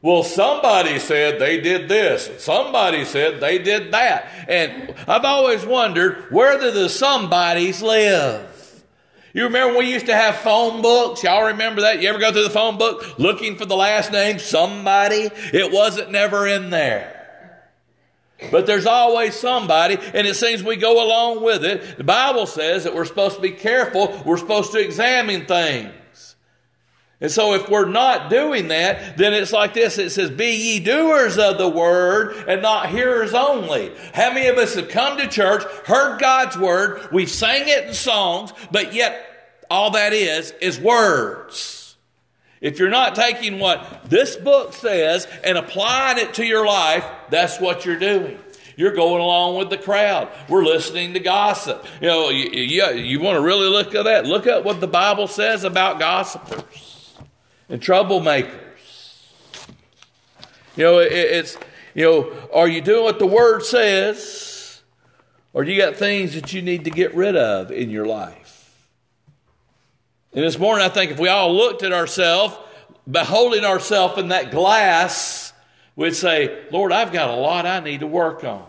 Well, 0.00 0.22
somebody 0.22 0.98
said 0.98 1.38
they 1.38 1.60
did 1.60 1.88
this. 1.88 2.30
Somebody 2.42 3.04
said 3.04 3.40
they 3.40 3.58
did 3.58 3.92
that. 3.92 4.26
And 4.48 4.94
I've 5.06 5.24
always 5.24 5.66
wondered 5.66 6.30
where 6.30 6.58
do 6.58 6.70
the 6.70 6.88
somebodies 6.88 7.82
live? 7.82 8.52
You 9.34 9.44
remember 9.44 9.74
when 9.74 9.84
we 9.84 9.92
used 9.92 10.06
to 10.06 10.14
have 10.14 10.36
phone 10.36 10.80
books? 10.80 11.22
Y'all 11.22 11.48
remember 11.48 11.82
that? 11.82 12.00
You 12.00 12.08
ever 12.08 12.18
go 12.18 12.32
through 12.32 12.44
the 12.44 12.50
phone 12.50 12.78
book 12.78 13.18
looking 13.18 13.56
for 13.56 13.66
the 13.66 13.76
last 13.76 14.10
name 14.12 14.38
somebody? 14.38 15.28
It 15.52 15.70
wasn't 15.72 16.10
never 16.10 16.46
in 16.46 16.70
there. 16.70 17.15
But 18.50 18.66
there's 18.66 18.86
always 18.86 19.34
somebody, 19.34 19.96
and 20.14 20.26
it 20.26 20.36
seems 20.36 20.62
we 20.62 20.76
go 20.76 21.04
along 21.04 21.42
with 21.42 21.64
it. 21.64 21.96
The 21.96 22.04
Bible 22.04 22.46
says 22.46 22.84
that 22.84 22.94
we're 22.94 23.06
supposed 23.06 23.36
to 23.36 23.42
be 23.42 23.52
careful, 23.52 24.22
we're 24.26 24.36
supposed 24.36 24.72
to 24.72 24.78
examine 24.78 25.46
things. 25.46 25.92
And 27.18 27.30
so 27.30 27.54
if 27.54 27.70
we're 27.70 27.88
not 27.88 28.28
doing 28.28 28.68
that, 28.68 29.16
then 29.16 29.32
it's 29.32 29.52
like 29.52 29.72
this. 29.72 29.96
It 29.96 30.10
says, 30.10 30.30
be 30.30 30.54
ye 30.54 30.80
doers 30.80 31.38
of 31.38 31.56
the 31.56 31.68
word 31.68 32.36
and 32.46 32.60
not 32.60 32.90
hearers 32.90 33.32
only. 33.32 33.90
How 34.12 34.34
many 34.34 34.48
of 34.48 34.58
us 34.58 34.74
have 34.74 34.90
come 34.90 35.16
to 35.16 35.26
church, 35.26 35.62
heard 35.86 36.20
God's 36.20 36.58
word, 36.58 37.08
we've 37.12 37.30
sang 37.30 37.68
it 37.68 37.86
in 37.86 37.94
songs, 37.94 38.52
but 38.70 38.92
yet 38.92 39.64
all 39.70 39.92
that 39.92 40.12
is, 40.12 40.52
is 40.60 40.78
words. 40.78 41.85
If 42.60 42.78
you're 42.78 42.90
not 42.90 43.14
taking 43.14 43.58
what 43.58 44.08
this 44.08 44.36
book 44.36 44.72
says 44.72 45.26
and 45.44 45.58
applying 45.58 46.18
it 46.18 46.34
to 46.34 46.44
your 46.44 46.66
life, 46.66 47.04
that's 47.30 47.60
what 47.60 47.84
you're 47.84 47.98
doing. 47.98 48.38
You're 48.76 48.94
going 48.94 49.22
along 49.22 49.56
with 49.56 49.70
the 49.70 49.78
crowd. 49.78 50.28
We're 50.48 50.64
listening 50.64 51.14
to 51.14 51.20
gossip. 51.20 51.86
You 52.00 52.08
know, 52.08 52.28
you, 52.28 52.50
you, 52.50 52.86
you 52.90 53.20
want 53.20 53.36
to 53.36 53.40
really 53.42 53.68
look 53.68 53.94
at 53.94 54.04
that. 54.04 54.26
Look 54.26 54.46
at 54.46 54.64
what 54.64 54.80
the 54.80 54.86
Bible 54.86 55.28
says 55.28 55.64
about 55.64 55.98
gossipers 55.98 57.14
and 57.68 57.80
troublemakers. 57.80 58.52
You 60.76 60.84
know, 60.84 60.98
it, 60.98 61.12
it's, 61.12 61.56
you 61.94 62.04
know, 62.04 62.48
are 62.52 62.68
you 62.68 62.82
doing 62.82 63.04
what 63.04 63.18
the 63.18 63.26
Word 63.26 63.62
says? 63.62 64.82
Or 65.54 65.64
do 65.64 65.72
you 65.72 65.80
got 65.80 65.96
things 65.96 66.34
that 66.34 66.52
you 66.52 66.60
need 66.60 66.84
to 66.84 66.90
get 66.90 67.14
rid 67.14 67.34
of 67.34 67.72
in 67.72 67.88
your 67.88 68.04
life? 68.04 68.45
And 70.36 70.44
this 70.44 70.58
morning, 70.58 70.84
I 70.84 70.90
think 70.90 71.12
if 71.12 71.18
we 71.18 71.28
all 71.28 71.56
looked 71.56 71.82
at 71.82 71.94
ourselves, 71.94 72.54
beholding 73.10 73.64
ourselves 73.64 74.18
in 74.18 74.28
that 74.28 74.50
glass, 74.50 75.54
we'd 75.96 76.14
say, 76.14 76.66
Lord, 76.70 76.92
I've 76.92 77.10
got 77.10 77.30
a 77.30 77.36
lot 77.36 77.64
I 77.64 77.80
need 77.80 78.00
to 78.00 78.06
work 78.06 78.44
on. 78.44 78.66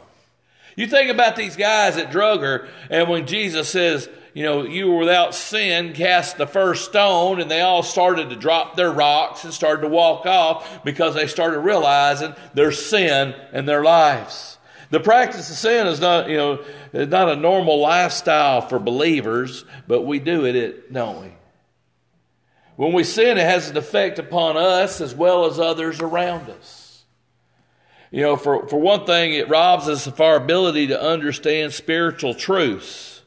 You 0.77 0.87
think 0.87 1.11
about 1.11 1.35
these 1.35 1.57
guys 1.57 1.97
at 1.97 2.09
Drugger, 2.09 2.69
and 2.89 3.09
when 3.09 3.27
Jesus 3.27 3.67
says, 3.67 4.07
you 4.33 4.43
know, 4.43 4.63
you 4.63 4.89
were 4.89 4.99
without 4.99 5.35
sin, 5.35 5.91
cast 5.91 6.37
the 6.37 6.47
first 6.47 6.85
stone, 6.85 7.41
and 7.41 7.51
they 7.51 7.59
all 7.59 7.83
started 7.83 8.29
to 8.29 8.37
drop 8.37 8.77
their 8.77 8.91
rocks 8.91 9.43
and 9.43 9.53
started 9.53 9.81
to 9.81 9.89
walk 9.89 10.25
off 10.25 10.85
because 10.85 11.15
they 11.15 11.27
started 11.27 11.59
realizing 11.59 12.33
their 12.53 12.71
sin 12.71 13.35
in 13.51 13.65
their 13.65 13.83
lives. 13.83 14.57
The 14.89 15.01
practice 15.01 15.49
of 15.49 15.57
sin 15.57 15.87
is 15.87 15.99
not, 15.99 16.29
you 16.29 16.37
know, 16.37 16.63
not 16.93 17.27
a 17.27 17.35
normal 17.35 17.81
lifestyle 17.81 18.61
for 18.61 18.79
believers, 18.79 19.65
but 19.85 20.03
we 20.03 20.19
do 20.19 20.45
it, 20.45 20.93
don't 20.93 21.21
we? 21.21 21.36
When 22.77 22.93
we 22.93 23.03
sin, 23.03 23.39
it 23.39 23.43
has 23.43 23.69
an 23.69 23.75
effect 23.75 24.19
upon 24.19 24.55
us 24.55 25.01
as 25.01 25.13
well 25.13 25.45
as 25.45 25.59
others 25.59 25.99
around 25.99 26.47
us. 26.49 27.03
You 28.11 28.21
know, 28.21 28.37
for, 28.37 28.67
for 28.67 28.79
one 28.79 29.05
thing, 29.05 29.33
it 29.33 29.49
robs 29.49 29.89
us 29.89 30.05
of 30.05 30.21
our 30.21 30.35
ability 30.35 30.87
to 30.87 31.01
understand 31.01 31.73
spiritual 31.73 32.35
truths. 32.35 33.23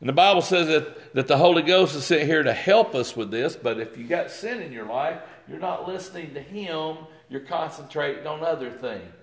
And 0.00 0.08
the 0.08 0.12
Bible 0.12 0.42
says 0.42 0.66
that, 0.66 1.14
that 1.14 1.28
the 1.28 1.38
Holy 1.38 1.62
Ghost 1.62 1.94
is 1.94 2.04
sent 2.04 2.24
here 2.24 2.42
to 2.42 2.52
help 2.52 2.94
us 2.96 3.16
with 3.16 3.30
this, 3.30 3.54
but 3.54 3.78
if 3.78 3.96
you 3.96 4.04
got 4.06 4.32
sin 4.32 4.60
in 4.60 4.72
your 4.72 4.84
life, 4.84 5.20
you're 5.48 5.60
not 5.60 5.88
listening 5.88 6.34
to 6.34 6.40
Him, 6.40 6.98
you're 7.30 7.40
concentrating 7.40 8.26
on 8.26 8.42
other 8.42 8.70
things. 8.70 9.15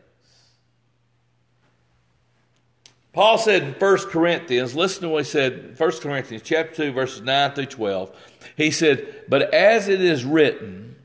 Paul 3.14 3.38
said 3.38 3.62
in 3.62 3.74
1 3.74 3.98
Corinthians, 4.10 4.76
listen 4.76 5.04
to 5.04 5.10
what 5.10 5.26
he 5.26 5.30
said 5.30 5.54
in 5.54 5.76
1 5.76 5.92
Corinthians 6.00 6.44
chapter 6.44 6.88
2, 6.88 6.92
verses 6.92 7.22
9 7.22 7.52
through 7.52 7.68
12. 7.68 8.12
He 8.58 8.72
said, 8.72 9.24
But 9.30 9.54
as 9.54 9.88
it 9.88 10.02
is 10.02 10.26
written, 10.26 10.96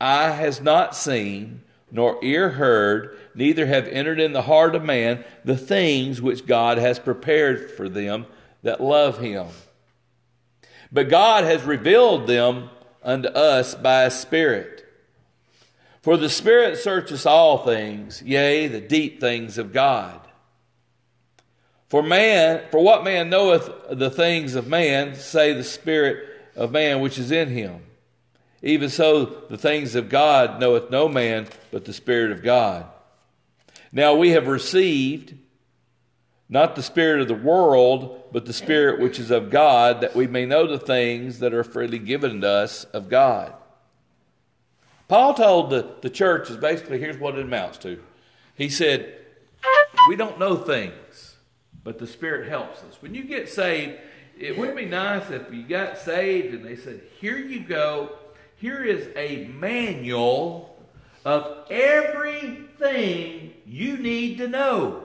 eye 0.00 0.30
has 0.30 0.60
not 0.60 0.96
seen, 0.96 1.62
nor 1.90 2.18
ear 2.24 2.50
heard, 2.50 3.16
neither 3.36 3.66
have 3.66 3.86
entered 3.86 4.18
in 4.18 4.32
the 4.32 4.42
heart 4.42 4.74
of 4.74 4.84
man 4.84 5.24
the 5.44 5.56
things 5.56 6.20
which 6.20 6.46
God 6.46 6.78
has 6.78 6.98
prepared 6.98 7.70
for 7.70 7.88
them 7.88 8.26
that 8.64 8.82
love 8.82 9.18
him. 9.18 9.46
But 10.90 11.08
God 11.08 11.44
has 11.44 11.62
revealed 11.62 12.26
them 12.26 12.70
unto 13.04 13.28
us 13.28 13.76
by 13.76 14.02
a 14.02 14.10
Spirit. 14.10 14.84
For 16.02 16.16
the 16.16 16.28
Spirit 16.28 16.78
searches 16.78 17.24
all 17.24 17.58
things, 17.58 18.20
yea, 18.22 18.66
the 18.66 18.80
deep 18.80 19.20
things 19.20 19.58
of 19.58 19.72
God. 19.72 20.25
For 21.88 22.02
man, 22.02 22.62
for 22.70 22.82
what 22.82 23.04
man 23.04 23.30
knoweth 23.30 23.70
the 23.90 24.10
things 24.10 24.54
of 24.54 24.66
man, 24.66 25.14
say 25.14 25.52
the 25.52 25.64
Spirit 25.64 26.28
of 26.56 26.72
man 26.72 27.00
which 27.00 27.18
is 27.18 27.30
in 27.30 27.48
him. 27.48 27.82
Even 28.62 28.88
so, 28.88 29.24
the 29.48 29.58
things 29.58 29.94
of 29.94 30.08
God 30.08 30.60
knoweth 30.60 30.90
no 30.90 31.08
man 31.08 31.46
but 31.70 31.84
the 31.84 31.92
Spirit 31.92 32.32
of 32.32 32.42
God. 32.42 32.86
Now 33.92 34.14
we 34.14 34.30
have 34.30 34.48
received 34.48 35.34
not 36.48 36.74
the 36.74 36.82
Spirit 36.82 37.20
of 37.20 37.28
the 37.28 37.34
world, 37.34 38.24
but 38.32 38.46
the 38.46 38.52
Spirit 38.52 39.00
which 39.00 39.18
is 39.18 39.30
of 39.30 39.50
God, 39.50 40.00
that 40.00 40.14
we 40.14 40.26
may 40.26 40.46
know 40.46 40.66
the 40.66 40.78
things 40.78 41.40
that 41.40 41.54
are 41.54 41.64
freely 41.64 41.98
given 41.98 42.40
to 42.40 42.48
us 42.48 42.84
of 42.84 43.08
God. 43.08 43.52
Paul 45.08 45.34
told 45.34 45.70
the, 45.70 45.94
the 46.02 46.10
church 46.10 46.50
is 46.50 46.56
basically 46.56 46.98
here's 46.98 47.18
what 47.18 47.36
it 47.36 47.42
amounts 47.42 47.78
to. 47.78 48.02
He 48.56 48.68
said, 48.68 49.14
We 50.08 50.16
don't 50.16 50.38
know 50.38 50.56
things 50.56 50.94
but 51.86 52.00
the 52.00 52.06
Spirit 52.06 52.48
helps 52.48 52.82
us. 52.82 53.00
When 53.00 53.14
you 53.14 53.22
get 53.22 53.48
saved, 53.48 54.00
it 54.36 54.58
would 54.58 54.74
be 54.74 54.86
nice 54.86 55.30
if 55.30 55.52
you 55.52 55.62
got 55.62 55.96
saved 55.96 56.52
and 56.52 56.64
they 56.64 56.74
said, 56.74 57.00
Here 57.20 57.38
you 57.38 57.60
go. 57.60 58.18
Here 58.56 58.82
is 58.82 59.08
a 59.14 59.44
manual 59.44 60.76
of 61.24 61.70
everything 61.70 63.52
you 63.64 63.98
need 63.98 64.38
to 64.38 64.48
know. 64.48 65.04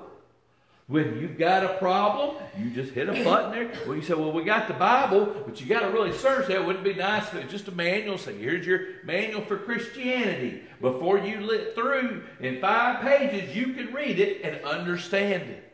When 0.87 1.19
you've 1.19 1.37
got 1.37 1.63
a 1.63 1.77
problem, 1.77 2.37
you 2.57 2.71
just 2.71 2.93
hit 2.93 3.07
a 3.07 3.23
button 3.23 3.51
there. 3.51 3.71
Well, 3.85 3.95
you 3.95 4.01
say, 4.01 4.15
Well, 4.15 4.31
we 4.31 4.43
got 4.43 4.67
the 4.67 4.73
Bible, 4.73 5.35
but 5.45 5.61
you 5.61 5.67
got 5.67 5.81
to 5.81 5.89
really 5.89 6.13
search 6.13 6.47
that. 6.47 6.65
Wouldn't 6.65 6.85
it 6.85 6.95
be 6.95 6.99
nice 6.99 7.27
if 7.27 7.35
it 7.35 7.43
was 7.43 7.51
just 7.51 7.67
a 7.67 7.71
manual? 7.71 8.17
Say, 8.17 8.35
Here's 8.39 8.65
your 8.65 8.79
manual 9.03 9.41
for 9.41 9.57
Christianity. 9.57 10.63
Before 10.81 11.19
you 11.19 11.41
lit 11.41 11.75
through 11.75 12.23
in 12.39 12.59
five 12.59 13.01
pages, 13.01 13.55
you 13.55 13.73
can 13.73 13.93
read 13.93 14.19
it 14.19 14.41
and 14.43 14.65
understand 14.65 15.43
it. 15.43 15.70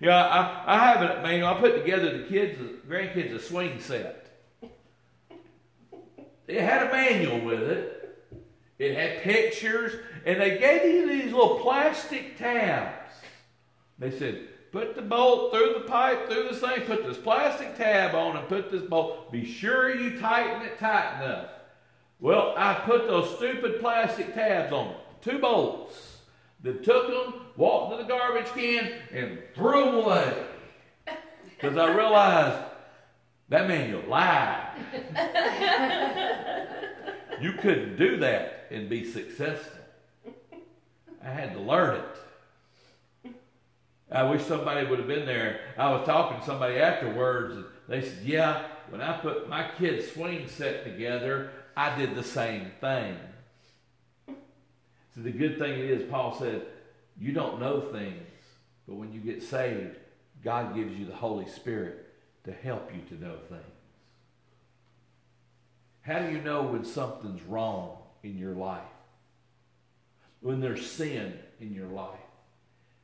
Know, 0.00 0.10
I, 0.10 0.62
I 0.66 0.78
have 0.78 1.02
a 1.02 1.22
manual. 1.22 1.48
I 1.48 1.60
put 1.60 1.74
together 1.74 2.18
the 2.18 2.24
kids, 2.24 2.58
the 2.58 2.88
grandkids, 2.88 3.34
a 3.34 3.40
swing 3.40 3.80
set. 3.80 4.26
It 6.46 6.62
had 6.62 6.86
a 6.86 6.92
manual 6.92 7.40
with 7.40 7.62
it. 7.62 7.94
It 8.78 8.96
had 8.96 9.22
pictures, 9.22 9.92
and 10.24 10.40
they 10.40 10.56
gave 10.58 10.84
you 10.84 11.08
these 11.08 11.32
little 11.32 11.58
plastic 11.58 12.38
tabs. 12.38 13.12
They 13.98 14.16
said, 14.16 14.46
put 14.70 14.94
the 14.94 15.02
bolt 15.02 15.52
through 15.52 15.74
the 15.74 15.84
pipe, 15.88 16.28
through 16.28 16.44
this 16.44 16.60
thing, 16.60 16.82
put 16.82 17.04
this 17.04 17.16
plastic 17.16 17.76
tab 17.76 18.14
on, 18.14 18.36
and 18.36 18.48
put 18.48 18.70
this 18.70 18.82
bolt. 18.82 19.32
Be 19.32 19.44
sure 19.44 19.92
you 19.92 20.20
tighten 20.20 20.62
it 20.62 20.78
tight 20.78 21.20
enough. 21.20 21.48
Well, 22.20 22.54
I 22.56 22.74
put 22.74 23.08
those 23.08 23.36
stupid 23.36 23.80
plastic 23.80 24.32
tabs 24.32 24.72
on 24.72 24.94
two 25.20 25.40
bolts. 25.40 26.18
They 26.62 26.74
took 26.74 27.08
them, 27.08 27.46
walked 27.58 27.90
to 27.90 28.02
the 28.02 28.08
garbage 28.08 28.46
can, 28.54 28.90
and 29.12 29.38
threw 29.54 29.84
them 29.84 29.94
away. 29.96 30.44
Because 31.50 31.76
I 31.76 31.92
realized 31.92 32.64
that 33.48 33.66
man, 33.66 33.90
you 33.90 34.00
lied. 34.08 34.68
you 37.40 37.52
couldn't 37.54 37.96
do 37.96 38.18
that 38.18 38.68
and 38.70 38.88
be 38.88 39.04
successful. 39.04 39.80
I 41.22 41.30
had 41.30 41.52
to 41.54 41.60
learn 41.60 41.96
it. 41.96 43.32
I 44.10 44.22
wish 44.22 44.44
somebody 44.44 44.86
would 44.86 45.00
have 45.00 45.08
been 45.08 45.26
there. 45.26 45.60
I 45.76 45.90
was 45.90 46.06
talking 46.06 46.38
to 46.38 46.46
somebody 46.46 46.78
afterwards, 46.78 47.56
and 47.56 47.64
they 47.88 48.00
said, 48.02 48.22
Yeah, 48.24 48.62
when 48.88 49.02
I 49.02 49.18
put 49.18 49.48
my 49.48 49.68
kid's 49.76 50.12
swing 50.12 50.48
set 50.48 50.84
together, 50.84 51.50
I 51.76 51.98
did 51.98 52.14
the 52.14 52.22
same 52.22 52.70
thing. 52.80 53.16
So 55.14 55.22
the 55.22 55.32
good 55.32 55.58
thing 55.58 55.78
is, 55.78 56.08
Paul 56.08 56.38
said, 56.38 56.62
You 57.20 57.32
don't 57.32 57.60
know 57.60 57.80
things, 57.80 58.26
but 58.86 58.96
when 58.96 59.12
you 59.12 59.20
get 59.20 59.42
saved, 59.42 59.96
God 60.44 60.74
gives 60.74 60.96
you 60.98 61.06
the 61.06 61.16
Holy 61.16 61.48
Spirit 61.48 62.06
to 62.44 62.52
help 62.52 62.90
you 62.94 63.02
to 63.08 63.22
know 63.22 63.36
things. 63.48 63.62
How 66.02 66.20
do 66.20 66.32
you 66.32 66.40
know 66.40 66.62
when 66.62 66.84
something's 66.84 67.42
wrong 67.42 67.98
in 68.22 68.38
your 68.38 68.54
life? 68.54 68.80
When 70.40 70.60
there's 70.60 70.88
sin 70.88 71.38
in 71.60 71.74
your 71.74 71.88
life? 71.88 72.18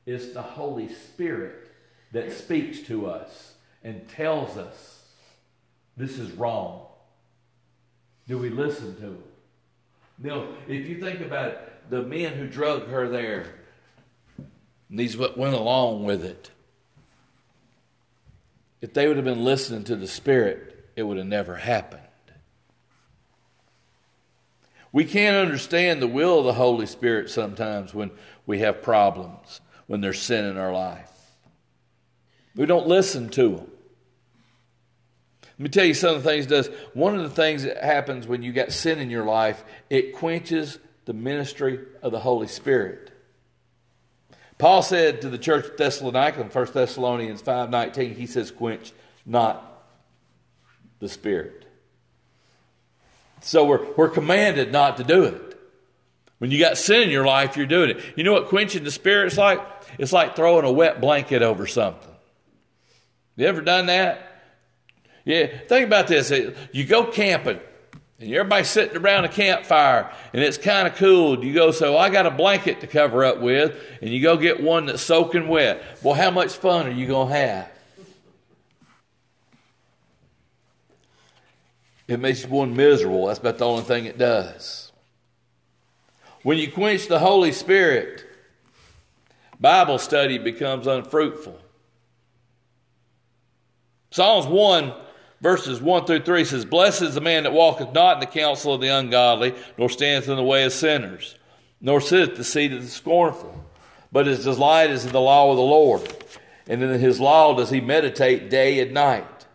It's 0.06 0.32
the 0.32 0.42
Holy 0.42 0.88
Spirit 0.88 1.70
that 2.12 2.32
speaks 2.32 2.80
to 2.82 3.06
us 3.06 3.54
and 3.82 4.08
tells 4.08 4.56
us 4.56 5.04
this 5.96 6.18
is 6.18 6.30
wrong. 6.32 6.86
Do 8.26 8.38
we 8.38 8.48
listen 8.48 8.94
to 8.96 9.02
him? 9.02 9.22
Now, 10.18 10.46
if 10.68 10.88
you 10.88 11.00
think 11.00 11.20
about 11.20 11.48
it, 11.48 11.90
the 11.90 12.02
men 12.02 12.34
who 12.34 12.46
drug 12.46 12.88
her 12.88 13.08
there, 13.08 13.46
these 14.98 15.16
went 15.16 15.54
along 15.54 16.04
with 16.04 16.24
it. 16.24 16.50
If 18.80 18.92
they 18.92 19.08
would 19.08 19.16
have 19.16 19.24
been 19.24 19.44
listening 19.44 19.84
to 19.84 19.96
the 19.96 20.06
Spirit, 20.06 20.90
it 20.94 21.04
would 21.04 21.16
have 21.16 21.26
never 21.26 21.56
happened. 21.56 22.02
We 24.92 25.04
can't 25.04 25.36
understand 25.36 26.00
the 26.00 26.06
will 26.06 26.38
of 26.38 26.44
the 26.44 26.52
Holy 26.52 26.86
Spirit 26.86 27.30
sometimes 27.30 27.92
when 27.92 28.12
we 28.46 28.60
have 28.60 28.82
problems, 28.82 29.60
when 29.86 30.00
there's 30.00 30.20
sin 30.20 30.44
in 30.44 30.56
our 30.58 30.72
life. 30.72 31.10
We 32.54 32.66
don't 32.66 32.86
listen 32.86 33.30
to 33.30 33.56
Him. 33.56 33.70
Let 35.42 35.60
me 35.60 35.68
tell 35.68 35.84
you 35.84 35.94
some 35.94 36.14
of 36.14 36.22
the 36.22 36.30
things 36.30 36.46
does. 36.46 36.68
One 36.92 37.16
of 37.16 37.22
the 37.22 37.30
things 37.30 37.62
that 37.62 37.82
happens 37.82 38.26
when 38.26 38.42
you 38.42 38.52
got 38.52 38.70
sin 38.70 38.98
in 38.98 39.08
your 39.08 39.24
life, 39.24 39.64
it 39.88 40.14
quenches 40.14 40.78
the 41.06 41.12
ministry 41.12 41.80
of 42.02 42.12
the 42.12 42.20
Holy 42.20 42.48
Spirit. 42.48 43.10
Paul 44.58 44.82
said 44.82 45.20
to 45.22 45.28
the 45.28 45.38
church 45.38 45.66
of 45.66 45.76
Thessalonica 45.76 46.40
in 46.40 46.48
1 46.48 46.66
Thessalonians 46.72 47.42
5.19, 47.42 48.16
he 48.16 48.26
says, 48.26 48.50
quench 48.50 48.92
not 49.26 49.82
the 51.00 51.08
Spirit. 51.08 51.64
So 53.40 53.64
we're, 53.64 53.92
we're 53.94 54.08
commanded 54.08 54.72
not 54.72 54.96
to 54.98 55.04
do 55.04 55.24
it. 55.24 55.60
When 56.38 56.50
you 56.50 56.58
got 56.58 56.78
sin 56.78 57.02
in 57.02 57.10
your 57.10 57.26
life, 57.26 57.56
you're 57.56 57.66
doing 57.66 57.90
it. 57.90 58.00
You 58.16 58.24
know 58.24 58.32
what 58.32 58.48
quenching 58.48 58.84
the 58.84 58.90
Spirit's 58.90 59.36
like? 59.36 59.60
It's 59.98 60.12
like 60.12 60.36
throwing 60.36 60.64
a 60.64 60.72
wet 60.72 61.00
blanket 61.00 61.42
over 61.42 61.66
something. 61.66 62.10
You 63.36 63.46
ever 63.46 63.60
done 63.60 63.86
that? 63.86 64.30
Yeah, 65.24 65.46
think 65.46 65.86
about 65.86 66.06
this. 66.06 66.32
You 66.72 66.84
go 66.84 67.04
camping, 67.04 67.60
and 68.20 68.32
everybody's 68.32 68.68
sitting 68.68 68.96
around 68.96 69.24
a 69.24 69.28
campfire, 69.28 70.10
and 70.32 70.42
it's 70.42 70.56
kind 70.56 70.86
of 70.86 70.94
cool. 70.94 71.44
You 71.44 71.52
go, 71.52 71.70
so 71.70 71.98
I 71.98 72.10
got 72.10 72.26
a 72.26 72.30
blanket 72.30 72.80
to 72.80 72.86
cover 72.86 73.24
up 73.24 73.40
with, 73.40 73.76
and 74.00 74.10
you 74.10 74.22
go 74.22 74.36
get 74.36 74.62
one 74.62 74.86
that's 74.86 75.02
soaking 75.02 75.48
wet. 75.48 75.82
Well, 76.02 76.14
how 76.14 76.30
much 76.30 76.54
fun 76.54 76.86
are 76.86 76.90
you 76.90 77.06
going 77.06 77.28
to 77.28 77.34
have? 77.34 77.68
It 82.06 82.20
makes 82.20 82.46
one 82.46 82.76
miserable. 82.76 83.26
That's 83.26 83.38
about 83.38 83.58
the 83.58 83.66
only 83.66 83.82
thing 83.82 84.04
it 84.04 84.18
does. 84.18 84.92
When 86.42 86.58
you 86.58 86.70
quench 86.70 87.08
the 87.08 87.18
Holy 87.18 87.52
Spirit, 87.52 88.24
Bible 89.58 89.98
study 89.98 90.36
becomes 90.36 90.86
unfruitful. 90.86 91.58
Psalms 94.10 94.46
1 94.46 94.92
verses 95.40 95.80
1 95.80 96.06
through 96.06 96.22
3 96.22 96.44
says, 96.44 96.64
Blessed 96.64 97.02
is 97.02 97.14
the 97.14 97.20
man 97.20 97.44
that 97.44 97.52
walketh 97.52 97.92
not 97.92 98.14
in 98.14 98.20
the 98.20 98.26
counsel 98.26 98.74
of 98.74 98.80
the 98.80 98.88
ungodly, 98.88 99.54
nor 99.78 99.88
standeth 99.88 100.28
in 100.28 100.36
the 100.36 100.42
way 100.42 100.64
of 100.64 100.72
sinners, 100.72 101.36
nor 101.80 102.00
sitteth 102.00 102.36
the 102.36 102.44
seat 102.44 102.72
of 102.72 102.82
the 102.82 102.88
scornful. 102.88 103.64
But 104.10 104.26
his 104.26 104.44
delight 104.44 104.90
is 104.90 105.04
in 105.04 105.12
the 105.12 105.20
law 105.20 105.50
of 105.50 105.56
the 105.56 105.62
Lord, 105.62 106.26
and 106.68 106.82
in 106.82 107.00
his 107.00 107.20
law 107.20 107.54
does 107.56 107.70
he 107.70 107.80
meditate 107.80 108.48
day 108.50 108.80
and 108.80 108.92
night. 108.92 109.46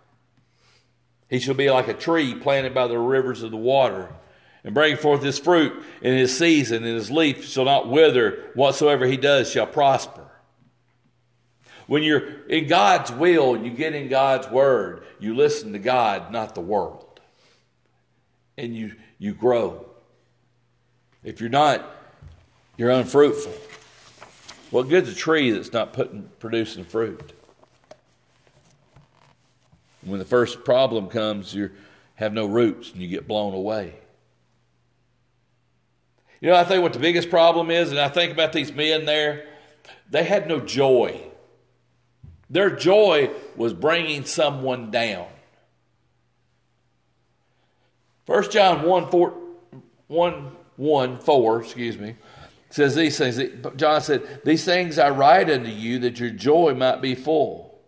He 1.29 1.39
shall 1.39 1.55
be 1.55 1.69
like 1.69 1.87
a 1.87 1.93
tree 1.93 2.35
planted 2.35 2.73
by 2.73 2.87
the 2.87 2.97
rivers 2.97 3.43
of 3.43 3.51
the 3.51 3.57
water, 3.57 4.09
and 4.63 4.73
bring 4.73 4.97
forth 4.97 5.23
his 5.23 5.39
fruit 5.39 5.81
in 6.01 6.17
his 6.17 6.37
season, 6.37 6.83
and 6.83 6.95
his 6.95 7.09
leaf 7.09 7.45
shall 7.45 7.65
not 7.65 7.89
wither. 7.89 8.51
Whatsoever 8.55 9.05
he 9.05 9.15
does 9.15 9.49
shall 9.49 9.67
prosper. 9.67 10.28
When 11.89 12.03
you're 12.03 12.45
in 12.45 12.67
God's 12.67 13.11
will, 13.11 13.57
you 13.57 13.71
get 13.71 13.95
in 13.95 14.09
God's 14.09 14.47
word, 14.47 15.07
you 15.17 15.35
listen 15.35 15.73
to 15.73 15.79
God, 15.79 16.31
not 16.31 16.53
the 16.53 16.61
world. 16.61 17.19
And 18.59 18.75
you, 18.75 18.93
you 19.17 19.33
grow. 19.33 19.89
If 21.23 21.41
you're 21.41 21.49
not, 21.49 21.83
you're 22.77 22.91
unfruitful. 22.91 23.53
What 24.69 24.87
good's 24.87 25.09
a 25.09 25.15
tree 25.15 25.49
that's 25.49 25.73
not 25.73 25.93
putting, 25.93 26.29
producing 26.37 26.83
fruit? 26.83 27.33
When 30.05 30.19
the 30.19 30.25
first 30.25 30.63
problem 30.63 31.07
comes, 31.07 31.55
you 31.55 31.71
have 32.13 32.33
no 32.33 32.45
roots 32.45 32.91
and 32.91 33.01
you 33.01 33.07
get 33.07 33.27
blown 33.27 33.55
away. 33.55 33.95
You 36.39 36.51
know, 36.51 36.55
I 36.55 36.65
think 36.65 36.83
what 36.83 36.93
the 36.93 36.99
biggest 36.99 37.31
problem 37.31 37.71
is, 37.71 37.89
and 37.89 37.99
I 37.99 38.09
think 38.09 38.31
about 38.31 38.53
these 38.53 38.71
men 38.71 39.05
there, 39.05 39.47
they 40.11 40.23
had 40.23 40.47
no 40.47 40.59
joy. 40.59 41.23
Their 42.49 42.71
joy 42.71 43.31
was 43.55 43.73
bringing 43.73 44.25
someone 44.25 44.91
down. 44.91 45.27
1 48.25 48.51
John 48.51 48.83
1 48.83 49.09
4, 49.09 49.33
1, 50.07 50.51
1 50.75 51.19
4, 51.19 51.61
excuse 51.61 51.97
me, 51.97 52.15
says 52.69 52.95
these 52.95 53.17
things. 53.17 53.39
John 53.75 54.01
said, 54.01 54.41
These 54.45 54.65
things 54.65 54.99
I 54.99 55.09
write 55.09 55.49
unto 55.49 55.69
you 55.69 55.99
that 55.99 56.19
your 56.19 56.29
joy 56.29 56.73
might 56.73 57.01
be 57.01 57.15
full. 57.15 57.79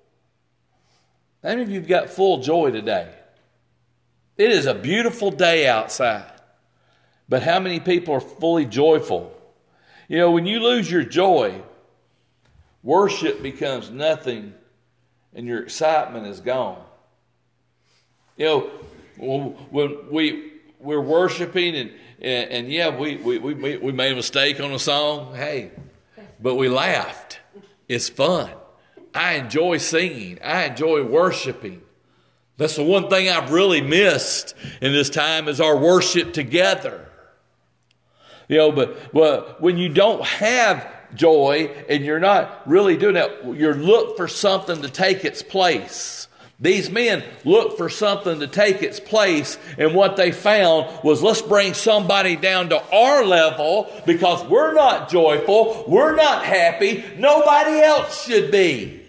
How 1.44 1.50
many 1.50 1.64
of 1.64 1.70
you 1.70 1.80
have 1.80 1.90
got 1.90 2.10
full 2.10 2.40
joy 2.40 2.72
today? 2.72 3.14
It 4.38 4.52
is 4.52 4.66
a 4.66 4.74
beautiful 4.74 5.32
day 5.32 5.68
outside. 5.68 6.32
But 7.30 7.44
how 7.44 7.60
many 7.60 7.80
people 7.80 8.16
are 8.16 8.20
fully 8.20 8.66
joyful? 8.66 9.36
You 10.08 10.18
know, 10.18 10.32
when 10.32 10.46
you 10.46 10.60
lose 10.60 10.92
your 10.92 11.04
joy, 11.04 11.62
Worship 12.84 13.42
becomes 13.44 13.90
nothing 13.90 14.54
and 15.34 15.46
your 15.48 15.62
excitement 15.64 16.28
is 16.28 16.40
gone. 16.40 16.84
You 18.38 18.46
know, 18.46 18.72
when 19.18 19.98
we, 20.10 20.52
we're 20.80 21.02
worshiping 21.02 21.76
and, 21.76 21.92
and, 22.22 22.50
and 22.52 22.72
yeah, 22.72 22.90
we, 22.90 23.18
we, 23.18 23.38
we, 23.38 23.78
we 23.78 23.92
made 23.92 24.14
a 24.14 24.16
mistake 24.16 24.60
on 24.60 24.72
a 24.72 24.80
song, 24.80 25.36
hey, 25.36 25.72
but 26.40 26.56
we 26.56 26.70
laughed. 26.70 27.40
It's 27.88 28.10
fun. 28.10 28.50
I 29.14 29.34
enjoy 29.34 29.78
singing, 29.78 30.40
I 30.44 30.66
enjoy 30.66 31.04
worshiping. 31.04 31.82
That's 32.58 32.76
the 32.76 32.84
one 32.84 33.10
thing 33.10 33.30
I've 33.30 33.52
really 33.52 33.82
missed 33.82 34.54
in 34.82 34.92
this 34.94 35.10
time 35.10 35.48
is 35.48 35.60
our 35.60 35.76
worship 35.76 36.32
together. 36.34 37.10
You 38.48 38.58
know, 38.58 38.72
but, 38.72 39.14
but 39.14 39.62
when 39.62 39.78
you 39.78 39.90
don't 39.90 40.24
have 40.26 40.86
joy 41.16 41.72
and 41.90 42.04
you're 42.04 42.20
not 42.20 42.62
really 42.68 42.98
doing 42.98 43.16
that. 43.16 43.46
You're 43.46 43.76
look 43.76 44.18
for 44.18 44.28
something 44.28 44.82
to 44.82 44.90
take 44.90 45.26
its 45.26 45.42
place. 45.42 46.28
These 46.62 46.92
men 46.92 47.24
looked 47.44 47.78
for 47.78 47.90
something 47.90 48.40
to 48.40 48.46
take 48.46 48.84
its 48.84 49.00
place, 49.00 49.58
and 49.80 49.96
what 49.96 50.16
they 50.16 50.32
found 50.32 51.04
was 51.04 51.24
let's 51.24 51.42
bring 51.42 51.74
somebody 51.74 52.36
down 52.36 52.70
to 52.70 52.80
our 52.94 53.26
level 53.26 53.92
because 54.06 54.48
we're 54.48 54.76
not 54.76 55.10
joyful, 55.10 55.84
we're 55.88 56.16
not 56.16 56.46
happy, 56.46 57.04
nobody 57.18 57.80
else 57.80 58.26
should 58.26 58.52
be. 58.52 59.02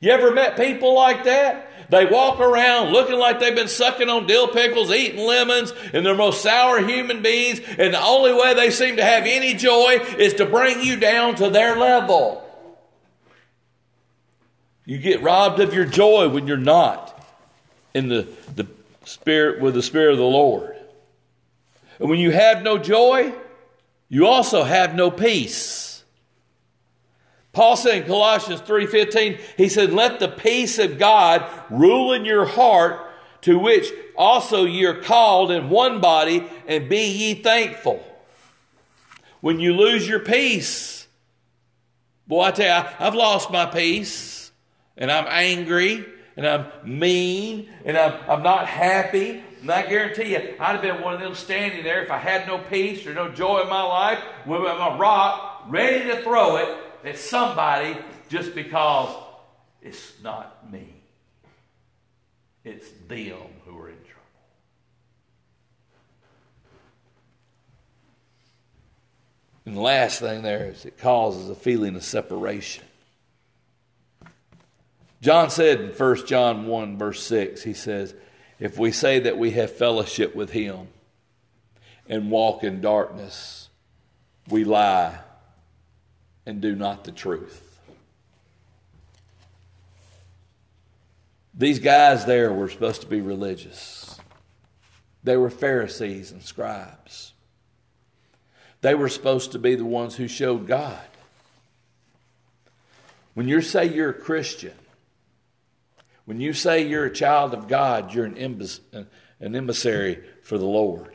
You 0.00 0.10
ever 0.10 0.32
met 0.32 0.58
people 0.58 0.94
like 0.94 1.24
that? 1.24 1.69
They 1.90 2.06
walk 2.06 2.38
around 2.38 2.92
looking 2.92 3.18
like 3.18 3.40
they've 3.40 3.54
been 3.54 3.68
sucking 3.68 4.08
on 4.08 4.26
dill 4.26 4.48
pickles, 4.48 4.92
eating 4.92 5.26
lemons, 5.26 5.72
and 5.92 6.06
they're 6.06 6.14
most 6.14 6.42
sour 6.42 6.80
human 6.80 7.20
beings. 7.20 7.60
And 7.78 7.94
the 7.94 8.02
only 8.02 8.32
way 8.32 8.54
they 8.54 8.70
seem 8.70 8.96
to 8.96 9.04
have 9.04 9.24
any 9.26 9.54
joy 9.54 9.98
is 10.16 10.34
to 10.34 10.46
bring 10.46 10.82
you 10.82 10.96
down 10.96 11.34
to 11.36 11.50
their 11.50 11.76
level. 11.76 12.46
You 14.84 14.98
get 14.98 15.20
robbed 15.22 15.60
of 15.60 15.74
your 15.74 15.84
joy 15.84 16.28
when 16.28 16.46
you're 16.46 16.56
not 16.56 17.16
in 17.92 18.08
the, 18.08 18.28
the 18.54 18.68
spirit 19.04 19.60
with 19.60 19.74
the 19.74 19.82
spirit 19.82 20.12
of 20.12 20.18
the 20.18 20.24
Lord. 20.24 20.76
And 21.98 22.08
when 22.08 22.20
you 22.20 22.30
have 22.30 22.62
no 22.62 22.78
joy, 22.78 23.32
you 24.08 24.26
also 24.26 24.62
have 24.62 24.94
no 24.94 25.10
peace. 25.10 25.89
Paul 27.52 27.76
said 27.76 28.02
in 28.02 28.06
Colossians 28.06 28.60
3:15, 28.60 29.38
he 29.56 29.68
said, 29.68 29.92
"Let 29.92 30.20
the 30.20 30.28
peace 30.28 30.78
of 30.78 30.98
God 30.98 31.44
rule 31.68 32.12
in 32.12 32.24
your 32.24 32.44
heart, 32.44 33.00
to 33.42 33.58
which 33.58 33.90
also 34.16 34.64
ye 34.64 34.84
are 34.84 34.94
called 34.94 35.50
in 35.50 35.68
one 35.70 36.00
body, 36.00 36.44
and 36.68 36.88
be 36.88 37.02
ye 37.02 37.34
thankful." 37.34 38.04
When 39.40 39.58
you 39.58 39.72
lose 39.72 40.06
your 40.06 40.20
peace, 40.20 41.00
Boy, 42.30 42.42
I 42.42 42.50
tell 42.52 42.66
you, 42.66 42.88
I, 42.88 43.06
I've 43.08 43.16
lost 43.16 43.50
my 43.50 43.66
peace, 43.66 44.52
and 44.96 45.10
I'm 45.10 45.26
angry, 45.28 46.06
and 46.36 46.46
I'm 46.46 46.66
mean, 46.84 47.68
and 47.84 47.98
I'm, 47.98 48.20
I'm 48.28 48.44
not 48.44 48.68
happy. 48.68 49.42
And 49.62 49.68
I 49.68 49.84
guarantee 49.84 50.34
you, 50.34 50.54
I'd 50.60 50.74
have 50.74 50.80
been 50.80 51.02
one 51.02 51.12
of 51.12 51.18
them 51.18 51.34
standing 51.34 51.82
there 51.82 52.04
if 52.04 52.10
I 52.12 52.18
had 52.18 52.46
no 52.46 52.58
peace 52.58 53.04
or 53.04 53.14
no 53.14 53.32
joy 53.32 53.62
in 53.62 53.68
my 53.68 53.82
life 53.82 54.20
with 54.46 54.60
my 54.60 54.96
rock 54.96 55.64
ready 55.66 56.04
to 56.04 56.22
throw 56.22 56.58
it 56.58 56.68
at 57.04 57.18
somebody 57.18 57.96
just 58.28 58.54
because 58.54 59.14
it's 59.82 60.12
not 60.22 60.70
me. 60.70 60.94
It's 62.64 62.90
them 63.08 63.38
who 63.64 63.78
are 63.78 63.88
in 63.88 63.96
trouble. 63.96 64.20
And 69.64 69.76
the 69.76 69.80
last 69.80 70.20
thing 70.20 70.42
there 70.42 70.66
is 70.66 70.84
it 70.84 70.98
causes 70.98 71.48
a 71.48 71.54
feeling 71.54 71.96
of 71.96 72.04
separation. 72.04 72.84
John 75.22 75.50
said 75.50 75.80
in 75.80 75.90
1 75.90 76.26
John 76.26 76.66
1, 76.66 76.98
verse 76.98 77.22
6, 77.24 77.62
he 77.62 77.74
says, 77.74 78.14
If 78.58 78.78
we 78.78 78.90
say 78.90 79.20
that 79.20 79.38
we 79.38 79.50
have 79.52 79.70
fellowship 79.70 80.34
with 80.34 80.50
him 80.50 80.88
and 82.08 82.30
walk 82.30 82.64
in 82.64 82.80
darkness, 82.80 83.68
we 84.48 84.64
lie 84.64 85.18
and 86.46 86.60
do 86.60 86.74
not 86.74 87.04
the 87.04 87.12
truth. 87.12 87.66
These 91.54 91.78
guys 91.78 92.24
there 92.24 92.52
were 92.52 92.68
supposed 92.68 93.02
to 93.02 93.06
be 93.06 93.20
religious. 93.20 94.18
They 95.22 95.36
were 95.36 95.50
Pharisees 95.50 96.32
and 96.32 96.42
scribes. 96.42 97.32
They 98.80 98.94
were 98.94 99.08
supposed 99.08 99.52
to 99.52 99.58
be 99.58 99.74
the 99.74 99.84
ones 99.84 100.16
who 100.16 100.26
showed 100.26 100.66
God. 100.66 100.98
When 103.34 103.46
you 103.46 103.60
say 103.60 103.86
you're 103.86 104.10
a 104.10 104.14
Christian, 104.14 104.74
when 106.24 106.40
you 106.40 106.52
say 106.52 106.86
you're 106.86 107.04
a 107.04 107.12
child 107.12 107.52
of 107.52 107.68
God, 107.68 108.14
you're 108.14 108.24
an, 108.24 108.36
an 109.40 109.56
emissary 109.56 110.22
for 110.42 110.56
the 110.56 110.64
Lord. 110.64 111.14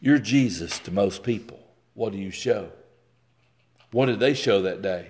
You're 0.00 0.18
Jesus 0.18 0.78
to 0.80 0.90
most 0.90 1.22
people. 1.22 1.58
What 1.94 2.12
do 2.12 2.18
you 2.18 2.30
show? 2.30 2.70
What 3.94 4.06
did 4.06 4.18
they 4.18 4.34
show 4.34 4.62
that 4.62 4.82
day? 4.82 5.06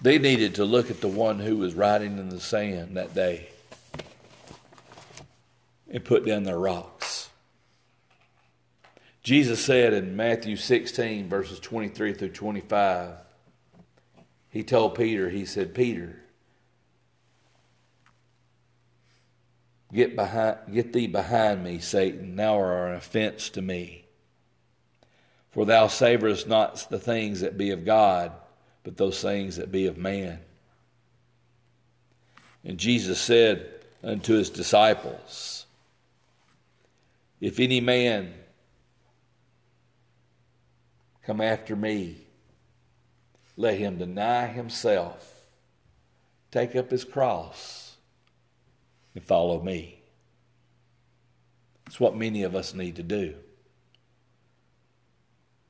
They 0.00 0.18
needed 0.18 0.54
to 0.54 0.64
look 0.64 0.90
at 0.90 1.02
the 1.02 1.08
one 1.08 1.38
who 1.38 1.58
was 1.58 1.74
riding 1.74 2.16
in 2.16 2.30
the 2.30 2.40
sand 2.40 2.96
that 2.96 3.14
day 3.14 3.50
and 5.90 6.02
put 6.02 6.24
down 6.24 6.44
their 6.44 6.58
rocks. 6.58 7.28
Jesus 9.22 9.62
said 9.62 9.92
in 9.92 10.16
Matthew 10.16 10.56
16, 10.56 11.28
verses 11.28 11.60
23 11.60 12.14
through 12.14 12.30
25, 12.30 13.16
he 14.48 14.62
told 14.62 14.94
Peter, 14.94 15.28
he 15.28 15.44
said, 15.44 15.74
Peter, 15.74 16.22
get, 19.92 20.16
behind, 20.16 20.56
get 20.72 20.94
thee 20.94 21.06
behind 21.06 21.62
me, 21.62 21.80
Satan. 21.80 22.34
Thou 22.34 22.58
art 22.58 22.92
an 22.92 22.96
offense 22.96 23.50
to 23.50 23.60
me. 23.60 24.07
For 25.58 25.66
thou 25.66 25.88
savorest 25.88 26.46
not 26.46 26.86
the 26.88 27.00
things 27.00 27.40
that 27.40 27.58
be 27.58 27.72
of 27.72 27.84
God, 27.84 28.30
but 28.84 28.96
those 28.96 29.20
things 29.20 29.56
that 29.56 29.72
be 29.72 29.86
of 29.86 29.98
man. 29.98 30.38
And 32.62 32.78
Jesus 32.78 33.20
said 33.20 33.68
unto 34.04 34.34
his 34.34 34.50
disciples, 34.50 35.66
If 37.40 37.58
any 37.58 37.80
man 37.80 38.34
come 41.24 41.40
after 41.40 41.74
me, 41.74 42.18
let 43.56 43.78
him 43.78 43.98
deny 43.98 44.46
himself, 44.46 45.40
take 46.52 46.76
up 46.76 46.92
his 46.92 47.02
cross, 47.02 47.96
and 49.12 49.24
follow 49.24 49.60
me. 49.60 50.02
It's 51.88 51.98
what 51.98 52.16
many 52.16 52.44
of 52.44 52.54
us 52.54 52.74
need 52.74 52.94
to 52.94 53.02
do. 53.02 53.34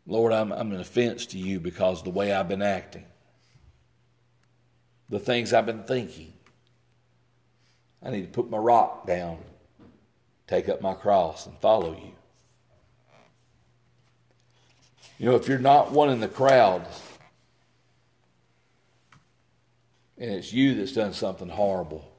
Lord, 0.09 0.33
I'm, 0.33 0.53
I'm 0.53 0.73
an 0.73 0.81
offense 0.81 1.27
to 1.27 1.39
you 1.39 1.61
because 1.61 2.03
the 2.03 2.09
way 2.09 2.33
I've 2.33 2.49
been 2.49 2.63
acting, 2.63 3.05
the 5.11 5.21
things 5.21 5.53
I've 5.53 5.67
been 5.67 5.85
thinking. 5.85 6.33
I 8.03 8.11
need 8.11 8.23
to 8.23 8.29
put 8.29 8.49
my 8.49 8.57
rock 8.57 9.07
down, 9.07 9.39
take 10.47 10.69
up 10.69 10.81
my 10.81 10.95
cross, 10.95 11.47
and 11.47 11.59
follow 11.59 11.93
you. 11.93 12.13
You 15.19 15.27
know, 15.27 15.37
if 15.37 15.47
you're 15.47 15.59
not 15.59 15.93
one 15.93 16.09
in 16.09 16.21
the 16.21 16.29
crowd, 16.29 16.87
and 20.17 20.31
it's 20.31 20.53
you 20.53 20.75
that's 20.75 20.93
done 20.93 21.13
something 21.13 21.51
horrible, 21.51 22.11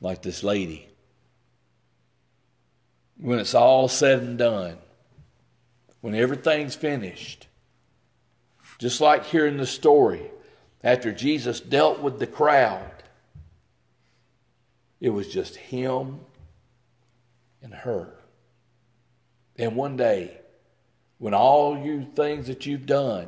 like 0.00 0.22
this 0.22 0.42
lady, 0.42 0.88
when 3.18 3.38
it's 3.38 3.54
all 3.54 3.86
said 3.86 4.20
and 4.20 4.38
done, 4.38 4.78
when 6.06 6.14
everything's 6.14 6.76
finished. 6.76 7.48
Just 8.78 9.00
like 9.00 9.24
here 9.24 9.44
in 9.44 9.56
the 9.56 9.66
story, 9.66 10.30
after 10.84 11.10
Jesus 11.10 11.58
dealt 11.58 11.98
with 11.98 12.20
the 12.20 12.28
crowd, 12.28 13.02
it 15.00 15.08
was 15.10 15.26
just 15.26 15.56
him 15.56 16.20
and 17.60 17.74
her. 17.74 18.14
And 19.56 19.74
one 19.74 19.96
day, 19.96 20.38
when 21.18 21.34
all 21.34 21.76
you 21.76 22.06
things 22.14 22.46
that 22.46 22.66
you've 22.66 22.86
done, 22.86 23.26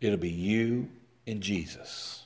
it'll 0.00 0.18
be 0.18 0.30
you 0.30 0.88
and 1.24 1.40
Jesus. 1.40 2.24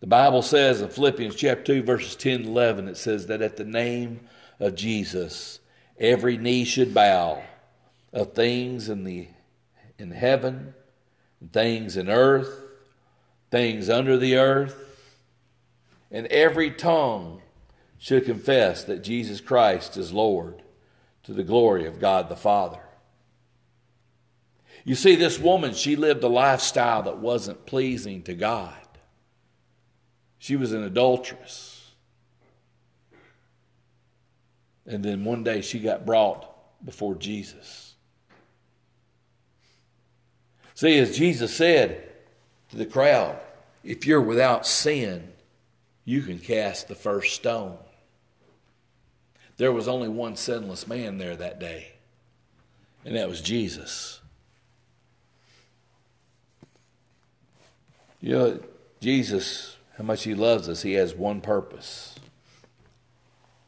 The 0.00 0.08
Bible 0.08 0.42
says 0.42 0.80
in 0.80 0.88
Philippians 0.88 1.36
chapter 1.36 1.62
2, 1.62 1.84
verses 1.84 2.16
10 2.16 2.40
and 2.40 2.46
11, 2.46 2.88
it 2.88 2.96
says 2.96 3.28
that 3.28 3.42
at 3.42 3.56
the 3.56 3.64
name 3.64 4.22
of 4.58 4.74
Jesus, 4.74 5.60
every 6.02 6.36
knee 6.36 6.64
should 6.64 6.92
bow 6.92 7.42
of 8.12 8.34
things 8.34 8.90
in 8.90 9.04
the 9.04 9.28
in 9.98 10.10
heaven, 10.10 10.74
things 11.52 11.96
in 11.96 12.10
earth, 12.10 12.60
things 13.50 13.88
under 13.88 14.18
the 14.18 14.36
earth, 14.36 14.98
and 16.10 16.26
every 16.26 16.70
tongue 16.70 17.40
should 17.98 18.24
confess 18.24 18.82
that 18.84 19.04
Jesus 19.04 19.40
Christ 19.40 19.96
is 19.96 20.12
Lord 20.12 20.62
to 21.22 21.32
the 21.32 21.44
glory 21.44 21.86
of 21.86 22.00
God 22.00 22.28
the 22.28 22.36
Father. 22.36 22.80
You 24.84 24.96
see, 24.96 25.14
this 25.14 25.38
woman, 25.38 25.74
she 25.74 25.94
lived 25.94 26.24
a 26.24 26.28
lifestyle 26.28 27.04
that 27.04 27.18
wasn't 27.18 27.66
pleasing 27.66 28.22
to 28.24 28.34
God. 28.34 28.74
She 30.38 30.56
was 30.56 30.72
an 30.72 30.82
adulteress. 30.82 31.71
And 34.86 35.04
then 35.04 35.24
one 35.24 35.44
day 35.44 35.60
she 35.60 35.78
got 35.78 36.04
brought 36.04 36.48
before 36.84 37.14
Jesus. 37.14 37.94
See, 40.74 40.98
as 40.98 41.16
Jesus 41.16 41.54
said 41.54 42.08
to 42.70 42.76
the 42.76 42.86
crowd, 42.86 43.38
if 43.84 44.06
you're 44.06 44.20
without 44.20 44.66
sin, 44.66 45.28
you 46.04 46.22
can 46.22 46.38
cast 46.38 46.88
the 46.88 46.94
first 46.94 47.34
stone. 47.34 47.76
There 49.56 49.72
was 49.72 49.86
only 49.86 50.08
one 50.08 50.34
sinless 50.34 50.88
man 50.88 51.18
there 51.18 51.36
that 51.36 51.60
day, 51.60 51.92
and 53.04 53.14
that 53.14 53.28
was 53.28 53.40
Jesus. 53.40 54.20
You 58.20 58.32
know, 58.32 58.60
Jesus, 59.00 59.76
how 59.98 60.04
much 60.04 60.24
he 60.24 60.34
loves 60.34 60.68
us, 60.68 60.82
he 60.82 60.94
has 60.94 61.14
one 61.14 61.40
purpose 61.40 62.18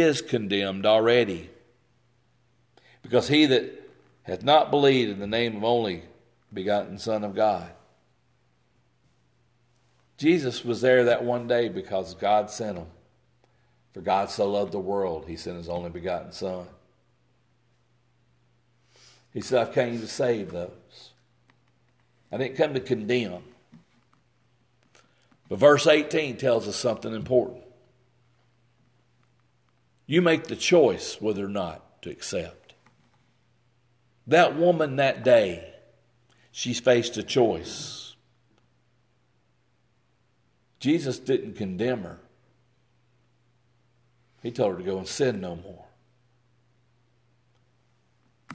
is 0.00 0.22
condemned 0.22 0.86
already. 0.86 1.50
Because 3.02 3.28
he 3.28 3.46
that 3.46 3.90
hath 4.22 4.42
not 4.42 4.70
believed 4.70 5.10
in 5.10 5.18
the 5.18 5.26
name 5.26 5.56
of 5.56 5.64
only 5.64 6.04
begotten 6.52 6.98
Son 6.98 7.24
of 7.24 7.34
God. 7.34 7.70
Jesus 10.18 10.64
was 10.64 10.80
there 10.80 11.04
that 11.04 11.24
one 11.24 11.48
day 11.48 11.68
because 11.68 12.14
God 12.14 12.50
sent 12.50 12.78
him. 12.78 12.86
For 13.92 14.00
God 14.00 14.30
so 14.30 14.48
loved 14.48 14.72
the 14.72 14.78
world, 14.78 15.26
he 15.26 15.36
sent 15.36 15.56
his 15.56 15.68
only 15.68 15.90
begotten 15.90 16.32
Son. 16.32 16.66
He 19.32 19.40
said, 19.40 19.66
I 19.66 19.72
came 19.72 20.00
to 20.00 20.06
save 20.06 20.52
those. 20.52 21.10
I 22.30 22.36
didn't 22.36 22.56
come 22.56 22.74
to 22.74 22.80
condemn. 22.80 23.42
But 25.48 25.58
verse 25.58 25.86
18 25.86 26.36
tells 26.36 26.68
us 26.68 26.76
something 26.76 27.14
important. 27.14 27.61
You 30.06 30.22
make 30.22 30.44
the 30.44 30.56
choice 30.56 31.20
whether 31.20 31.44
or 31.44 31.48
not 31.48 32.02
to 32.02 32.10
accept. 32.10 32.74
That 34.26 34.56
woman 34.56 34.96
that 34.96 35.24
day, 35.24 35.74
she's 36.50 36.80
faced 36.80 37.16
a 37.16 37.22
choice. 37.22 38.14
Jesus 40.80 41.18
didn't 41.18 41.54
condemn 41.54 42.02
her. 42.02 42.18
He 44.42 44.50
told 44.50 44.72
her 44.72 44.78
to 44.78 44.84
go 44.84 44.98
and 44.98 45.06
sin 45.06 45.40
no 45.40 45.56
more. 45.56 45.84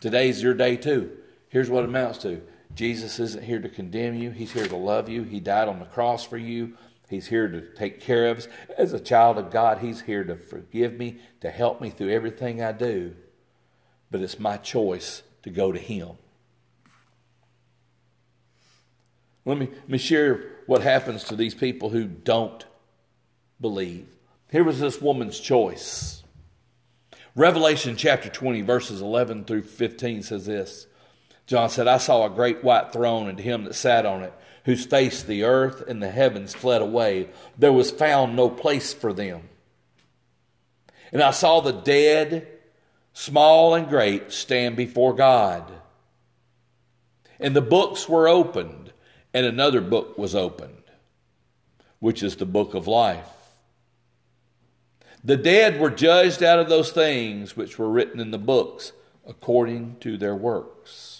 Today's 0.01 0.43
your 0.43 0.53
day 0.53 0.75
too. 0.75 1.11
Here's 1.49 1.69
what 1.69 1.83
it 1.83 1.89
amounts 1.89 2.19
to 2.19 2.41
Jesus 2.75 3.19
isn't 3.19 3.43
here 3.43 3.59
to 3.59 3.69
condemn 3.69 4.13
you, 4.13 4.31
He's 4.31 4.51
here 4.51 4.67
to 4.67 4.75
love 4.75 5.09
you. 5.09 5.23
He 5.23 5.39
died 5.39 5.67
on 5.67 5.79
the 5.79 5.85
cross 5.85 6.25
for 6.25 6.37
you. 6.37 6.77
He's 7.09 7.27
here 7.27 7.47
to 7.47 7.61
take 7.61 8.01
care 8.01 8.27
of 8.27 8.39
us. 8.39 8.47
As 8.77 8.93
a 8.93 8.99
child 8.99 9.37
of 9.37 9.51
God, 9.51 9.79
He's 9.79 10.01
here 10.01 10.23
to 10.23 10.35
forgive 10.35 10.93
me, 10.93 11.19
to 11.41 11.49
help 11.49 11.79
me 11.79 11.89
through 11.89 12.09
everything 12.09 12.61
I 12.61 12.71
do. 12.73 13.15
But 14.11 14.21
it's 14.21 14.39
my 14.39 14.57
choice 14.57 15.23
to 15.43 15.49
go 15.49 15.71
to 15.71 15.79
Him. 15.79 16.11
Let 19.45 19.57
me, 19.57 19.67
let 19.67 19.89
me 19.89 19.97
share 19.97 20.43
what 20.65 20.81
happens 20.81 21.23
to 21.25 21.35
these 21.37 21.55
people 21.55 21.89
who 21.89 22.05
don't 22.05 22.65
believe. 23.61 24.07
Here 24.51 24.63
was 24.63 24.79
this 24.79 25.01
woman's 25.01 25.39
choice. 25.39 26.23
Revelation 27.33 27.95
chapter 27.95 28.29
20, 28.29 28.61
verses 28.61 28.99
11 28.99 29.45
through 29.45 29.61
15 29.61 30.23
says 30.23 30.45
this 30.45 30.87
John 31.45 31.69
said, 31.69 31.87
I 31.87 31.97
saw 31.97 32.25
a 32.25 32.29
great 32.29 32.63
white 32.63 32.91
throne 32.91 33.29
and 33.29 33.39
him 33.39 33.63
that 33.63 33.75
sat 33.75 34.05
on 34.05 34.23
it, 34.23 34.33
whose 34.67 34.85
face 34.85 35.23
the 35.23 35.43
earth 35.43 35.81
and 35.87 36.03
the 36.03 36.11
heavens 36.11 36.53
fled 36.53 36.81
away. 36.81 37.29
There 37.57 37.71
was 37.71 37.89
found 37.89 38.35
no 38.35 38.49
place 38.49 38.93
for 38.93 39.13
them. 39.13 39.47
And 41.13 41.21
I 41.21 41.31
saw 41.31 41.61
the 41.61 41.71
dead, 41.71 42.45
small 43.13 43.75
and 43.75 43.87
great, 43.87 44.33
stand 44.33 44.75
before 44.75 45.15
God. 45.15 45.71
And 47.39 47.55
the 47.55 47.61
books 47.61 48.09
were 48.09 48.27
opened, 48.27 48.91
and 49.33 49.45
another 49.45 49.79
book 49.79 50.17
was 50.17 50.35
opened, 50.35 50.83
which 51.99 52.21
is 52.21 52.35
the 52.35 52.45
book 52.45 52.73
of 52.73 52.87
life. 52.87 53.29
The 55.23 55.37
dead 55.37 55.79
were 55.79 55.91
judged 55.91 56.43
out 56.43 56.59
of 56.59 56.67
those 56.67 56.91
things 56.91 57.55
which 57.55 57.79
were 57.79 57.89
written 57.89 58.19
in 58.19 58.31
the 58.31 58.37
books 58.37 58.91
according 59.25 59.95
to 60.01 60.17
their 60.17 60.35
works. 60.35 61.16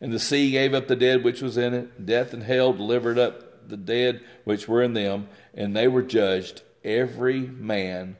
And 0.00 0.12
the 0.12 0.20
sea 0.20 0.50
gave 0.50 0.74
up 0.74 0.86
the 0.86 0.96
dead 0.96 1.24
which 1.24 1.42
was 1.42 1.56
in 1.56 1.74
it. 1.74 2.06
Death 2.06 2.32
and 2.32 2.44
hell 2.44 2.72
delivered 2.72 3.18
up 3.18 3.68
the 3.68 3.76
dead 3.76 4.20
which 4.44 4.68
were 4.68 4.82
in 4.82 4.94
them, 4.94 5.28
and 5.54 5.76
they 5.76 5.88
were 5.88 6.02
judged, 6.02 6.62
every 6.84 7.40
man 7.40 8.16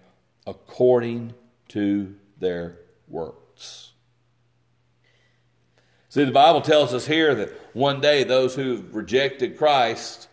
according 0.47 1.35
to 1.69 2.15
their 2.39 2.79
works. 3.07 3.93
See, 6.11 6.25
the 6.25 6.33
Bible 6.33 6.63
tells 6.63 6.95
us 6.95 7.07
here 7.07 7.35
that 7.35 7.51
one 7.75 8.01
day 8.01 8.25
those 8.25 8.55
who've 8.55 8.95
rejected 8.95 9.59
Christ, 9.59 10.29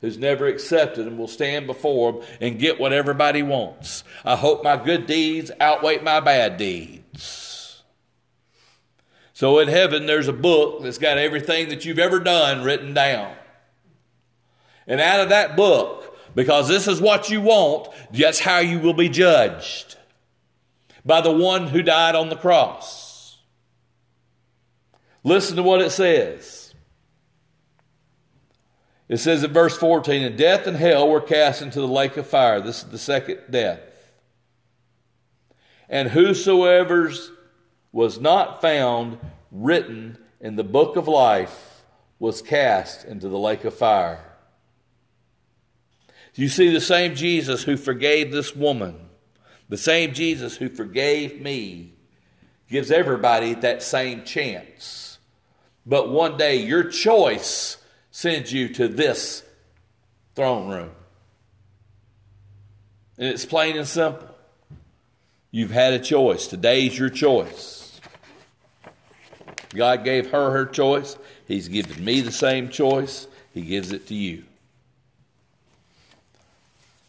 who's 0.00 0.16
never 0.16 0.46
accepted 0.46 1.06
him, 1.06 1.18
will 1.18 1.28
stand 1.28 1.66
before 1.66 2.14
him 2.14 2.22
and 2.40 2.58
get 2.58 2.80
what 2.80 2.92
everybody 2.94 3.42
wants. 3.42 4.04
I 4.24 4.36
hope 4.36 4.64
my 4.64 4.76
good 4.76 5.06
deeds 5.06 5.50
outweigh 5.60 5.98
my 5.98 6.20
bad 6.20 6.56
deeds. 6.56 7.47
So 9.38 9.60
in 9.60 9.68
heaven, 9.68 10.06
there's 10.06 10.26
a 10.26 10.32
book 10.32 10.82
that's 10.82 10.98
got 10.98 11.16
everything 11.16 11.68
that 11.68 11.84
you've 11.84 12.00
ever 12.00 12.18
done 12.18 12.64
written 12.64 12.92
down. 12.92 13.36
And 14.84 15.00
out 15.00 15.20
of 15.20 15.28
that 15.28 15.54
book, 15.54 16.18
because 16.34 16.66
this 16.66 16.88
is 16.88 17.00
what 17.00 17.30
you 17.30 17.40
want, 17.40 17.86
that's 18.12 18.40
how 18.40 18.58
you 18.58 18.80
will 18.80 18.94
be 18.94 19.08
judged 19.08 19.94
by 21.04 21.20
the 21.20 21.30
one 21.30 21.68
who 21.68 21.84
died 21.84 22.16
on 22.16 22.30
the 22.30 22.34
cross. 22.34 23.38
Listen 25.22 25.54
to 25.54 25.62
what 25.62 25.82
it 25.82 25.90
says. 25.90 26.74
It 29.08 29.18
says 29.18 29.44
in 29.44 29.52
verse 29.52 29.76
14, 29.76 30.20
and 30.20 30.36
death 30.36 30.66
and 30.66 30.76
hell 30.76 31.08
were 31.08 31.20
cast 31.20 31.62
into 31.62 31.80
the 31.80 31.86
lake 31.86 32.16
of 32.16 32.26
fire. 32.26 32.60
This 32.60 32.78
is 32.82 32.90
the 32.90 32.98
second 32.98 33.38
death. 33.48 33.78
And 35.88 36.08
whosoever's 36.08 37.30
was 37.92 38.20
not 38.20 38.60
found 38.60 39.18
written 39.50 40.18
in 40.40 40.56
the 40.56 40.64
book 40.64 40.96
of 40.96 41.08
life 41.08 41.82
was 42.18 42.42
cast 42.42 43.04
into 43.04 43.28
the 43.28 43.38
lake 43.38 43.64
of 43.64 43.74
fire. 43.74 44.24
You 46.34 46.48
see, 46.48 46.72
the 46.72 46.80
same 46.80 47.16
Jesus 47.16 47.64
who 47.64 47.76
forgave 47.76 48.30
this 48.30 48.54
woman, 48.54 48.96
the 49.68 49.76
same 49.76 50.14
Jesus 50.14 50.56
who 50.56 50.68
forgave 50.68 51.40
me, 51.40 51.94
gives 52.70 52.92
everybody 52.92 53.54
that 53.54 53.82
same 53.82 54.22
chance. 54.22 55.18
But 55.84 56.10
one 56.10 56.36
day, 56.36 56.56
your 56.56 56.84
choice 56.84 57.78
sends 58.12 58.52
you 58.52 58.68
to 58.74 58.86
this 58.86 59.42
throne 60.36 60.68
room. 60.68 60.90
And 63.18 63.28
it's 63.28 63.44
plain 63.44 63.76
and 63.76 63.86
simple. 63.86 64.28
You've 65.50 65.72
had 65.72 65.94
a 65.94 65.98
choice. 65.98 66.46
Today's 66.46 66.96
your 66.96 67.10
choice. 67.10 67.77
God 69.74 70.04
gave 70.04 70.30
her 70.30 70.50
her 70.50 70.66
choice. 70.66 71.16
He's 71.46 71.68
given 71.68 72.04
me 72.04 72.20
the 72.20 72.32
same 72.32 72.68
choice. 72.68 73.26
He 73.52 73.62
gives 73.62 73.92
it 73.92 74.06
to 74.08 74.14
you. 74.14 74.44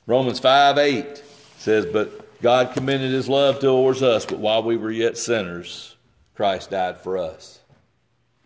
Romans 0.06 0.40
5 0.40 0.78
8 0.78 1.24
says, 1.58 1.86
But 1.86 2.42
God 2.42 2.74
commended 2.74 3.12
his 3.12 3.30
love 3.30 3.60
towards 3.60 4.02
us, 4.02 4.26
but 4.26 4.40
while 4.40 4.64
we 4.64 4.78
were 4.78 4.92
yet 4.92 5.18
sinners, 5.18 5.96
Christ 6.36 6.72
died 6.72 6.98
for 7.00 7.18
us. 7.18 7.60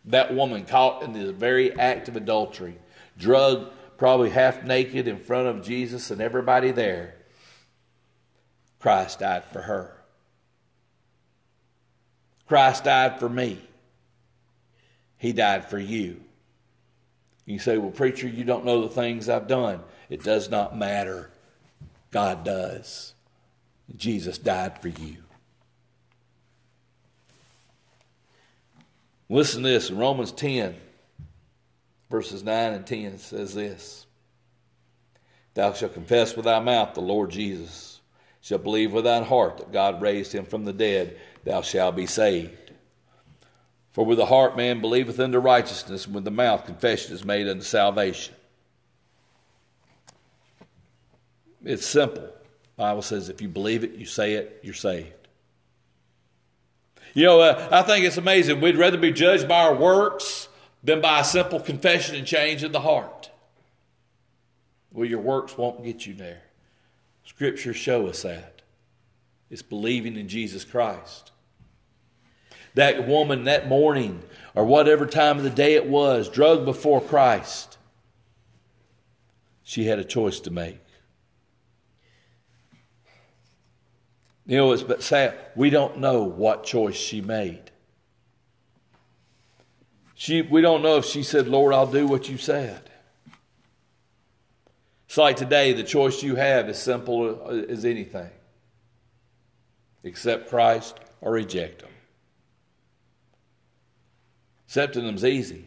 That 0.05 0.33
woman 0.33 0.65
caught 0.65 1.03
in 1.03 1.13
the 1.13 1.31
very 1.31 1.77
act 1.79 2.09
of 2.09 2.15
adultery, 2.15 2.75
drugged 3.17 3.71
probably 3.97 4.31
half 4.31 4.63
naked 4.63 5.07
in 5.07 5.17
front 5.17 5.47
of 5.47 5.63
Jesus 5.63 6.11
and 6.11 6.19
everybody 6.19 6.71
there, 6.71 7.15
Christ 8.79 9.19
died 9.19 9.45
for 9.45 9.61
her. 9.61 9.95
Christ 12.47 12.83
died 12.83 13.19
for 13.19 13.29
me. 13.29 13.61
He 15.23 15.31
died 15.31 15.69
for 15.69 15.79
you. 15.79 16.19
You 17.45 17.57
say, 17.57 17.77
Well, 17.77 17.91
preacher, 17.91 18.27
you 18.27 18.43
don't 18.43 18.65
know 18.65 18.81
the 18.81 18.89
things 18.89 19.29
I've 19.29 19.47
done. 19.47 19.79
It 20.09 20.21
does 20.21 20.49
not 20.49 20.77
matter. 20.77 21.31
God 22.11 22.43
does. 22.43 23.13
Jesus 23.95 24.37
died 24.37 24.81
for 24.81 24.89
you. 24.89 25.23
Listen 29.29 29.63
to 29.63 29.69
this 29.69 29.89
in 29.89 29.97
Romans 29.97 30.33
10, 30.33 30.75
verses 32.11 32.43
9 32.43 32.73
and 32.73 32.85
10 32.85 33.17
says 33.17 33.55
this 33.55 34.05
Thou 35.53 35.71
shalt 35.71 35.93
confess 35.93 36.35
with 36.35 36.43
thy 36.43 36.59
mouth 36.59 36.95
the 36.95 37.01
Lord 37.01 37.29
Jesus, 37.29 38.01
shalt 38.41 38.63
believe 38.63 38.91
with 38.91 39.05
thine 39.05 39.23
heart 39.23 39.59
that 39.59 39.71
God 39.71 40.01
raised 40.01 40.33
him 40.33 40.43
from 40.43 40.65
the 40.65 40.73
dead, 40.73 41.17
thou 41.45 41.61
shalt 41.61 41.95
be 41.95 42.07
saved. 42.07 42.62
For 43.93 44.03
with 44.03 44.17
the 44.17 44.25
heart 44.25 44.57
man 44.57 44.81
believeth 44.81 45.19
unto 45.19 45.37
righteousness, 45.37 46.05
and 46.05 46.15
with 46.15 46.23
the 46.23 46.31
mouth 46.31 46.65
confession 46.65 47.13
is 47.13 47.23
made 47.23 47.47
unto 47.47 47.63
salvation. 47.63 48.33
It's 51.63 51.85
simple. 51.85 52.23
The 52.23 52.83
Bible 52.83 53.03
says 53.03 53.29
if 53.29 53.39
you 53.39 53.47
believe 53.47 53.83
it, 53.83 53.93
you 53.93 54.05
say 54.05 54.33
it, 54.33 54.59
you're 54.63 54.73
saved. 54.73 55.13
You 57.13 57.25
know, 57.25 57.41
uh, 57.41 57.69
I 57.71 57.83
think 57.83 58.05
it's 58.05 58.17
amazing. 58.17 58.59
We'd 58.59 58.77
rather 58.77 58.97
be 58.97 59.11
judged 59.11 59.47
by 59.47 59.61
our 59.61 59.75
works 59.75 60.49
than 60.83 60.99
by 60.99 61.19
a 61.19 61.23
simple 61.23 61.59
confession 61.59 62.15
and 62.15 62.25
change 62.25 62.63
in 62.63 62.71
the 62.71 62.79
heart. 62.79 63.29
Well, 64.91 65.07
your 65.07 65.19
works 65.19 65.55
won't 65.55 65.83
get 65.83 66.07
you 66.07 66.15
there. 66.15 66.41
Scriptures 67.23 67.77
show 67.77 68.07
us 68.07 68.23
that. 68.23 68.63
It's 69.51 69.61
believing 69.61 70.17
in 70.17 70.27
Jesus 70.27 70.65
Christ 70.65 71.32
that 72.75 73.07
woman 73.07 73.45
that 73.45 73.67
morning 73.67 74.23
or 74.55 74.65
whatever 74.65 75.05
time 75.05 75.37
of 75.37 75.43
the 75.43 75.49
day 75.49 75.75
it 75.75 75.87
was, 75.87 76.29
drugged 76.29 76.65
before 76.65 77.01
Christ, 77.01 77.77
she 79.63 79.85
had 79.85 79.99
a 79.99 80.03
choice 80.03 80.39
to 80.41 80.51
make. 80.51 80.79
You 84.45 84.57
know, 84.57 84.71
it's 84.73 84.83
but 84.83 85.01
sad. 85.01 85.37
We 85.55 85.69
don't 85.69 85.99
know 85.99 86.23
what 86.23 86.65
choice 86.65 86.95
she 86.95 87.21
made. 87.21 87.71
She, 90.15 90.41
we 90.41 90.61
don't 90.61 90.81
know 90.81 90.97
if 90.97 91.05
she 91.05 91.23
said, 91.23 91.47
Lord, 91.47 91.73
I'll 91.73 91.87
do 91.87 92.07
what 92.07 92.29
you 92.29 92.37
said. 92.37 92.89
It's 95.07 95.17
like 95.17 95.37
today, 95.37 95.73
the 95.73 95.83
choice 95.83 96.23
you 96.23 96.35
have 96.35 96.69
is 96.69 96.79
simple 96.79 97.47
as 97.69 97.85
anything 97.85 98.31
accept 100.03 100.49
Christ 100.49 100.99
or 101.21 101.31
reject 101.31 101.81
Him. 101.81 101.92
Accepting 104.73 105.05
them's 105.05 105.23
easy. 105.23 105.65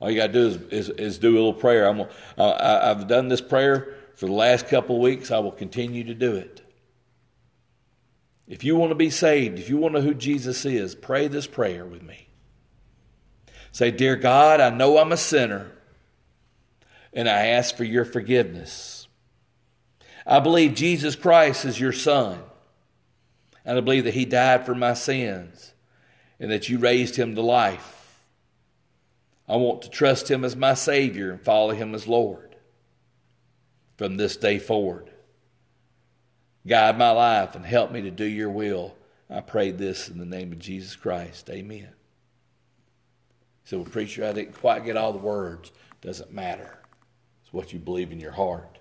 All 0.00 0.10
you 0.10 0.16
got 0.16 0.28
to 0.28 0.32
do 0.32 0.46
is, 0.46 0.88
is, 0.88 0.88
is, 0.88 1.18
do 1.18 1.28
a 1.28 1.36
little 1.36 1.52
prayer. 1.52 1.86
I'm, 1.86 2.00
uh, 2.38 2.80
I've 2.84 3.06
done 3.06 3.28
this 3.28 3.42
prayer 3.42 3.94
for 4.16 4.24
the 4.24 4.32
last 4.32 4.66
couple 4.66 4.96
of 4.96 5.02
weeks. 5.02 5.30
I 5.30 5.40
will 5.40 5.52
continue 5.52 6.04
to 6.04 6.14
do 6.14 6.36
it. 6.36 6.62
If 8.46 8.64
you 8.64 8.76
want 8.76 8.92
to 8.92 8.94
be 8.94 9.10
saved, 9.10 9.58
if 9.58 9.68
you 9.68 9.76
want 9.76 9.94
to 9.94 10.00
know 10.00 10.06
who 10.06 10.14
Jesus 10.14 10.64
is, 10.64 10.94
pray 10.94 11.28
this 11.28 11.46
prayer 11.46 11.84
with 11.84 12.02
me. 12.02 12.28
Say, 13.70 13.90
Dear 13.90 14.16
God, 14.16 14.58
I 14.58 14.70
know 14.70 14.96
I'm 14.96 15.12
a 15.12 15.18
sinner, 15.18 15.70
and 17.12 17.28
I 17.28 17.48
ask 17.48 17.76
for 17.76 17.84
your 17.84 18.06
forgiveness. 18.06 19.06
I 20.26 20.40
believe 20.40 20.72
Jesus 20.72 21.14
Christ 21.14 21.66
is 21.66 21.78
your 21.78 21.92
Son, 21.92 22.40
and 23.66 23.76
I 23.76 23.82
believe 23.82 24.04
that 24.04 24.14
He 24.14 24.24
died 24.24 24.64
for 24.64 24.74
my 24.74 24.94
sins, 24.94 25.74
and 26.40 26.50
that 26.50 26.68
you 26.68 26.78
raised 26.78 27.16
Him 27.16 27.34
to 27.34 27.42
life. 27.42 28.22
I 29.48 29.56
want 29.56 29.82
to 29.82 29.90
trust 29.90 30.30
Him 30.30 30.44
as 30.44 30.56
my 30.56 30.74
Savior 30.74 31.30
and 31.30 31.40
follow 31.40 31.70
Him 31.70 31.94
as 31.94 32.06
Lord 32.06 32.56
from 33.96 34.16
this 34.16 34.36
day 34.36 34.58
forward. 34.58 35.10
Guide 36.66 36.98
my 36.98 37.10
life 37.10 37.54
and 37.54 37.64
help 37.64 37.90
me 37.90 38.02
to 38.02 38.10
do 38.10 38.24
your 38.24 38.50
will. 38.50 38.94
I 39.30 39.40
pray 39.40 39.70
this 39.70 40.08
in 40.08 40.18
the 40.18 40.24
name 40.24 40.52
of 40.52 40.58
Jesus 40.58 40.96
Christ. 40.96 41.50
Amen. 41.50 41.88
So, 43.64 43.78
well, 43.78 43.86
preacher, 43.86 44.24
I 44.24 44.32
didn't 44.32 44.54
quite 44.54 44.84
get 44.84 44.96
all 44.96 45.12
the 45.12 45.18
words. 45.18 45.72
Doesn't 46.00 46.32
matter. 46.32 46.78
It's 47.42 47.52
what 47.52 47.72
you 47.72 47.78
believe 47.78 48.12
in 48.12 48.20
your 48.20 48.32
heart. 48.32 48.78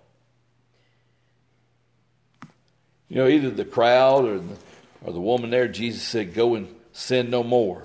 You 3.10 3.18
know, 3.18 3.28
either 3.28 3.50
the 3.50 3.66
crowd 3.66 4.26
or 4.26 4.40
the, 4.40 4.56
or 5.04 5.14
the 5.14 5.20
woman 5.20 5.50
there, 5.50 5.68
Jesus 5.68 6.04
said, 6.04 6.34
Go 6.34 6.56
and 6.56 6.74
sin 6.98 7.30
no 7.30 7.44
more. 7.44 7.84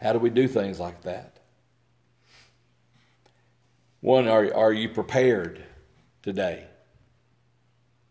How 0.00 0.12
do 0.12 0.20
we 0.20 0.30
do 0.30 0.46
things 0.46 0.78
like 0.78 1.02
that? 1.02 1.38
One, 4.00 4.28
are, 4.28 4.54
are 4.54 4.72
you 4.72 4.88
prepared 4.90 5.60
today? 6.22 6.66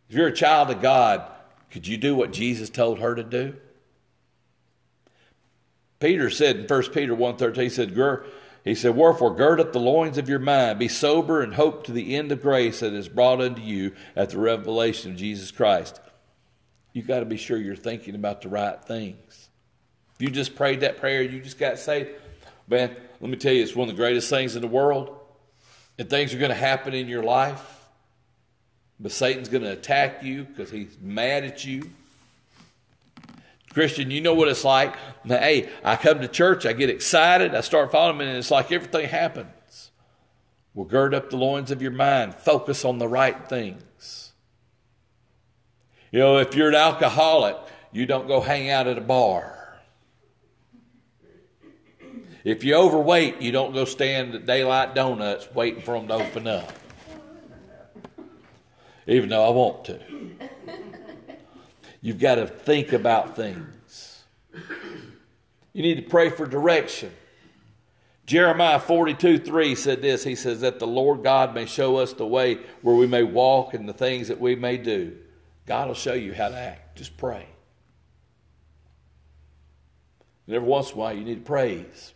If 0.10 0.16
you're 0.18 0.28
a 0.28 0.34
child 0.34 0.70
of 0.70 0.82
God, 0.82 1.24
could 1.72 1.88
you 1.88 1.96
do 1.96 2.14
what 2.14 2.34
Jesus 2.34 2.70
told 2.70 3.00
her 3.00 3.16
to 3.16 3.24
do? 3.24 3.56
Peter 6.02 6.30
said 6.30 6.58
in 6.58 6.68
1 6.68 6.84
Peter 6.92 7.16
1.13, 7.16 7.62
he 7.64 7.70
said, 7.70 7.98
he 8.66 8.76
said, 8.76 8.98
Wherefore 8.98 9.34
gird 9.34 9.62
up 9.62 9.72
the 9.72 9.80
loins 9.80 10.18
of 10.18 10.28
your 10.28 10.40
mind, 10.40 10.80
be 10.80 10.90
sober 10.90 11.42
and 11.42 11.54
hope 11.54 11.86
to 11.86 11.94
the 11.94 12.16
end 12.18 12.34
of 12.34 12.42
grace 12.42 12.82
that 12.82 12.92
is 12.92 13.08
brought 13.08 13.40
unto 13.40 13.62
you 13.62 13.94
at 14.14 14.32
the 14.32 14.40
revelation 14.40 15.12
of 15.12 15.18
Jesus 15.18 15.52
Christ. 15.52 16.02
You've 16.94 17.08
got 17.08 17.20
to 17.20 17.26
be 17.26 17.38
sure 17.38 17.58
you're 17.58 17.76
thinking 17.76 18.16
about 18.16 18.42
the 18.42 18.50
right 18.50 18.82
things. 18.84 19.50
If 20.16 20.22
you 20.22 20.30
just 20.30 20.56
prayed 20.56 20.82
that 20.82 20.98
prayer, 20.98 21.24
you 21.24 21.42
just 21.42 21.58
got 21.58 21.80
saved, 21.80 22.10
man, 22.68 22.96
let 23.20 23.30
me 23.30 23.36
tell 23.36 23.52
you, 23.52 23.64
it's 23.64 23.76
one 23.76 23.90
of 23.90 23.96
the 23.96 24.02
greatest 24.02 24.30
things 24.30 24.56
in 24.56 24.62
the 24.62 24.68
world. 24.68 25.20
And 25.98 26.10
things 26.10 26.34
are 26.34 26.38
going 26.40 26.50
to 26.50 26.56
happen 26.56 26.94
in 26.94 27.08
your 27.08 27.24
life. 27.24 27.88
But 29.00 29.12
Satan's 29.12 29.50
going 29.50 29.64
to 29.64 29.72
attack 29.72 30.24
you 30.24 30.44
because 30.44 30.70
he's 30.70 30.98
mad 31.02 31.44
at 31.44 31.66
you. 31.66 31.90
Christian, 33.74 34.12
you 34.12 34.22
know 34.22 34.36
what 34.36 34.48
it's 34.48 34.64
like. 34.64 34.96
Hey, 35.26 35.70
I 35.84 35.96
come 35.96 36.22
to 36.22 36.28
church, 36.28 36.66
I 36.66 36.74
get 36.74 36.92
excited, 36.92 37.56
I 37.56 37.62
start 37.62 37.92
following 37.92 38.22
him, 38.22 38.28
and 38.28 38.38
it's 38.38 38.52
like 38.52 38.72
everything 38.72 39.10
happens. 39.10 39.92
Well, 40.76 40.86
gird 40.86 41.16
up 41.16 41.32
the 41.32 41.38
loins 41.38 41.72
of 41.72 41.82
your 41.82 41.92
mind, 41.92 42.36
focus 42.36 42.86
on 42.86 43.00
the 43.00 43.08
right 43.08 43.48
things. 43.50 44.23
You 46.14 46.20
know, 46.20 46.38
if 46.38 46.54
you're 46.54 46.70
an 46.70 46.76
alcoholic, 46.76 47.58
you 47.92 48.06
don't 48.06 48.28
go 48.28 48.40
hang 48.40 48.70
out 48.70 48.86
at 48.86 49.00
a 49.00 49.02
bar. 49.02 49.80
If 52.44 52.64
you're 52.64 52.78
overweight, 52.78 53.42
you 53.42 53.52
don't 53.52 53.74
go 53.74 53.84
stand 53.84 54.36
at 54.36 54.46
Daylight 54.46 54.94
Donuts 54.94 55.52
waiting 55.56 55.82
for 55.82 55.96
them 55.96 56.08
to 56.10 56.14
open 56.14 56.46
up. 56.48 56.72
Even 59.08 59.30
though 59.30 59.44
I 59.44 59.50
want 59.50 59.86
to. 59.86 60.00
You've 62.00 62.20
got 62.20 62.36
to 62.36 62.46
think 62.46 62.94
about 62.94 63.36
things. 63.36 64.24
You 65.74 65.82
need 65.82 65.96
to 65.96 66.04
pray 66.04 66.30
for 66.30 66.46
direction. 66.46 67.12
Jeremiah 68.28 68.80
42 68.80 69.40
3 69.40 69.74
said 69.74 70.04
this 70.04 70.24
He 70.24 70.36
says, 70.36 70.62
That 70.62 70.78
the 70.78 70.86
Lord 70.86 71.24
God 71.24 71.56
may 71.56 71.66
show 71.66 71.98
us 71.98 72.14
the 72.14 72.28
way 72.28 72.60
where 72.84 72.96
we 72.96 73.08
may 73.08 73.24
walk 73.24 73.74
and 73.74 73.90
the 73.90 73.94
things 73.94 74.28
that 74.28 74.40
we 74.40 74.56
may 74.56 74.78
do. 74.78 75.18
God 75.66 75.88
will 75.88 75.96
show 75.96 76.14
you 76.14 76.34
how 76.34 76.50
to 76.50 76.58
act. 76.58 76.98
Just 76.98 77.16
pray. 77.18 77.48
And 80.48 80.56
every 80.56 80.68
once 80.68 80.92
in 80.92 80.96
a 80.96 81.00
while, 81.00 81.14
you 81.14 81.24
need 81.24 81.36
to 81.36 81.42
praise. 81.42 82.14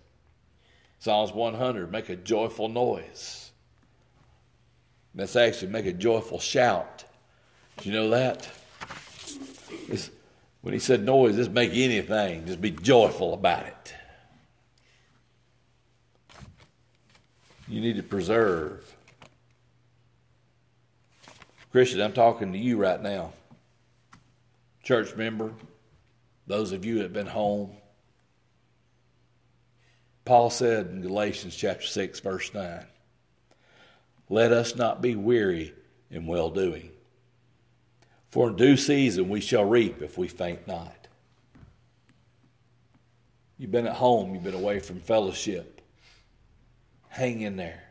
Psalms 1.00 1.32
100, 1.32 1.92
make 1.92 2.10
a 2.10 2.16
joyful 2.16 2.68
noise. 2.68 3.52
That's 5.16 5.36
actually 5.36 5.72
make 5.72 5.86
a 5.86 5.94
joyful 5.94 6.40
shout. 6.40 7.06
Do 7.78 7.90
you 7.90 7.96
know 7.96 8.10
that? 8.10 8.50
It's, 9.88 10.12
when 10.62 10.74
he 10.74 10.80
said 10.80 11.04
noise, 11.04 11.36
just 11.36 11.52
make 11.52 11.72
anything, 11.74 12.46
just 12.46 12.62
be 12.62 12.72
joyful 12.72 13.34
about 13.34 13.66
it. 13.66 13.94
You 17.68 17.82
need 17.82 17.96
to 17.98 18.04
preserve. 18.04 18.96
Christian, 21.72 22.02
I'm 22.02 22.14
talking 22.14 22.54
to 22.54 22.58
you 22.58 22.78
right 22.78 23.02
now. 23.02 23.34
Church 24.88 25.18
member, 25.18 25.52
those 26.46 26.72
of 26.72 26.86
you 26.86 26.96
that 26.96 27.04
have 27.04 27.12
been 27.12 27.28
home, 27.28 27.72
Paul 30.24 30.50
said 30.50 30.88
in 30.88 31.02
Galatians 31.02 31.58
chapter 31.58 31.86
6, 31.86 32.22
verse 32.22 32.54
9, 32.54 32.86
Let 34.30 34.54
us 34.54 34.78
not 34.78 35.02
be 35.02 35.14
weary 35.14 35.74
in 36.10 36.26
well 36.26 36.50
doing, 36.50 36.92
for 38.30 38.48
in 38.48 38.56
due 38.56 38.78
season 38.78 39.28
we 39.28 39.42
shall 39.42 39.66
reap 39.66 40.02
if 40.02 40.18
we 40.18 40.30
faint 40.30 40.66
not. 40.70 41.10
You've 43.58 43.72
been 43.72 43.88
at 43.88 43.98
home, 43.98 44.34
you've 44.34 44.46
been 44.46 44.54
away 44.54 44.80
from 44.80 45.02
fellowship. 45.02 45.82
Hang 47.10 47.42
in 47.42 47.58
there. 47.58 47.84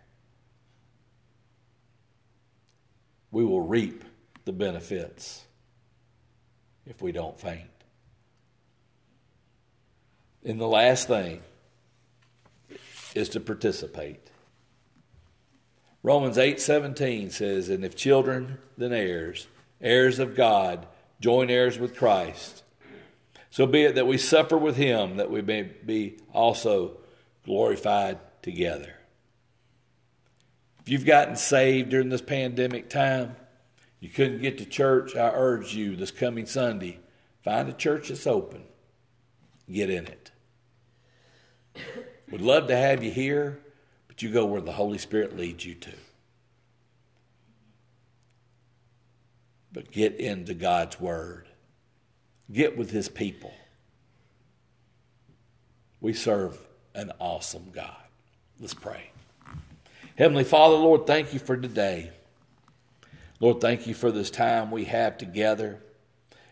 We 3.31 3.45
will 3.45 3.61
reap 3.61 4.03
the 4.47 4.53
benefits 4.53 5.46
if 6.87 7.03
we 7.03 7.13
don't 7.13 7.39
faint. 7.39 7.71
And 10.45 10.61
the 10.61 10.67
last 10.67 11.09
thing, 11.09 11.43
is 13.17 13.31
to 13.31 13.41
participate. 13.41 14.21
Romans 16.03 16.39
8:17 16.39 17.31
says, 17.31 17.69
"And 17.69 17.85
if 17.85 17.97
children, 17.97 18.59
then 18.77 18.93
heirs, 18.93 19.49
heirs 19.81 20.19
of 20.19 20.37
God, 20.37 20.87
join 21.19 21.51
heirs 21.51 21.79
with 21.79 21.97
Christ. 21.97 22.63
So 23.51 23.67
be 23.67 23.85
it 23.85 23.95
that 23.95 24.07
we 24.07 24.19
suffer 24.19 24.59
with 24.59 24.77
him 24.77 25.17
that 25.17 25.31
we 25.31 25.41
may 25.41 25.63
be 25.63 26.19
also 26.33 26.99
glorified 27.45 28.19
together." 28.43 28.97
If 30.81 30.91
you've 30.91 31.07
gotten 31.07 31.37
saved 31.37 31.89
during 31.89 32.11
this 32.11 32.21
pandemic 32.21 32.91
time, 32.91 33.35
you 34.07 34.13
couldn't 34.13 34.41
get 34.41 34.57
to 34.59 34.65
church, 34.65 35.17
I 35.17 35.33
urge 35.35 35.75
you 35.75 35.97
this 35.97 36.13
coming 36.13 36.47
Sunday, 36.47 37.01
find 37.43 37.69
a 37.69 37.73
church 37.73 38.09
that's 38.09 38.25
open. 38.25 38.63
Get 39.69 39.91
in 39.91 40.07
it. 40.07 40.31
Would 42.31 42.41
love 42.41 42.69
to 42.69 42.77
have 42.77 43.03
you 43.03 43.11
here, 43.11 43.59
but 44.07 44.23
you 44.23 44.31
go 44.31 44.45
where 44.45 44.61
the 44.61 44.71
Holy 44.71 44.99
Spirit 44.99 45.37
leads 45.37 45.65
you 45.65 45.75
to. 45.75 45.91
But 49.73 49.91
get 49.91 50.15
into 50.21 50.55
God's 50.55 51.01
Word, 51.01 51.49
get 52.53 52.79
with 52.79 52.93
His 52.93 53.09
people. 53.09 53.55
We 56.01 56.13
serve 56.13 56.57
an 56.95 57.11
awesome 57.19 57.73
God. 57.73 57.97
Let's 58.61 58.73
pray. 58.73 59.11
Heavenly 60.17 60.45
Father, 60.45 60.77
Lord, 60.77 61.09
thank 61.09 61.35
you 61.35 61.41
for 61.41 61.57
today. 61.57 62.13
Lord, 63.39 63.61
thank 63.61 63.87
you 63.87 63.95
for 63.95 64.11
this 64.11 64.31
time 64.31 64.71
we 64.71 64.85
have 64.85 65.19
together. 65.19 65.81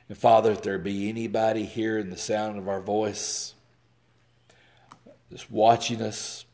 And 0.08 0.18
Father, 0.18 0.50
if 0.50 0.62
there 0.62 0.78
be 0.78 1.08
anybody 1.08 1.64
here 1.64 1.98
in 1.98 2.10
the 2.10 2.16
sound 2.16 2.58
of 2.58 2.68
our 2.68 2.80
voice, 2.80 3.54
just 5.30 5.50
watching 5.50 6.02
us 6.02 6.44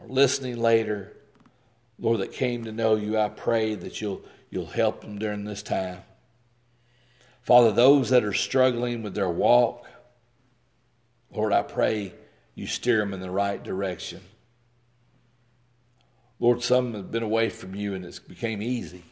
or 0.00 0.06
listening 0.06 0.58
later, 0.58 1.16
Lord, 1.98 2.20
that 2.20 2.32
came 2.32 2.64
to 2.64 2.72
know 2.72 2.94
you, 2.94 3.18
I 3.18 3.28
pray 3.28 3.74
that 3.74 4.00
you'll, 4.00 4.22
you'll 4.50 4.66
help 4.66 5.00
them 5.00 5.18
during 5.18 5.44
this 5.44 5.62
time. 5.62 6.02
Father, 7.42 7.72
those 7.72 8.10
that 8.10 8.22
are 8.22 8.32
struggling 8.32 9.02
with 9.02 9.14
their 9.14 9.28
walk, 9.28 9.86
Lord, 11.32 11.52
I 11.52 11.62
pray 11.62 12.14
you 12.54 12.68
steer 12.68 12.98
them 12.98 13.12
in 13.12 13.20
the 13.20 13.30
right 13.30 13.62
direction. 13.62 14.20
Lord, 16.38 16.62
some 16.62 16.94
have 16.94 17.10
been 17.10 17.22
away 17.24 17.48
from 17.48 17.74
you 17.74 17.94
and 17.94 18.04
it's 18.04 18.20
became 18.20 18.62
easy. 18.62 19.04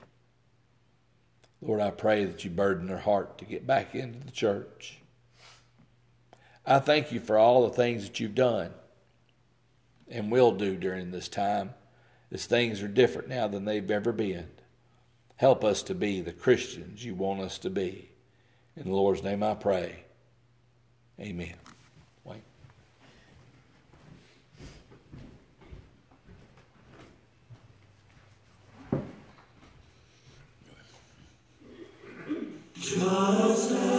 Lord, 1.63 1.81
I 1.81 1.91
pray 1.91 2.25
that 2.25 2.45
you 2.45 2.51
burden 2.51 2.87
their 2.87 2.99
heart 2.99 3.39
to 3.39 3.45
get 3.45 3.67
back 3.67 3.95
into 3.95 4.19
the 4.19 4.31
church. 4.31 4.99
I 6.65 6.79
thank 6.79 7.13
you 7.13 7.21
for 7.21 7.37
all 7.37 7.69
the 7.69 7.75
things 7.75 8.05
that 8.05 8.21
you've 8.21 8.35
done 8.35 8.73
and 10.09 10.31
will 10.31 10.53
do 10.53 10.77
during 10.77 11.11
this 11.11 11.29
time, 11.29 11.75
as 12.33 12.47
things 12.47 12.83
are 12.83 12.89
different 12.89 13.29
now 13.29 13.47
than 13.47 13.65
they've 13.65 13.91
ever 13.91 14.13
been. 14.13 14.49
Help 15.37 15.65
us 15.65 15.83
to 15.85 15.95
be 15.95 16.21
the 16.21 16.33
Christians 16.33 17.05
you 17.05 17.15
want 17.15 17.41
us 17.41 17.59
to 17.59 17.71
be. 17.71 18.11
In 18.77 18.85
the 18.85 18.95
Lord's 18.95 19.23
name 19.23 19.43
I 19.43 19.55
pray. 19.55 20.05
Amen. 21.19 21.55
Wait. 22.25 22.43
The 32.93 33.90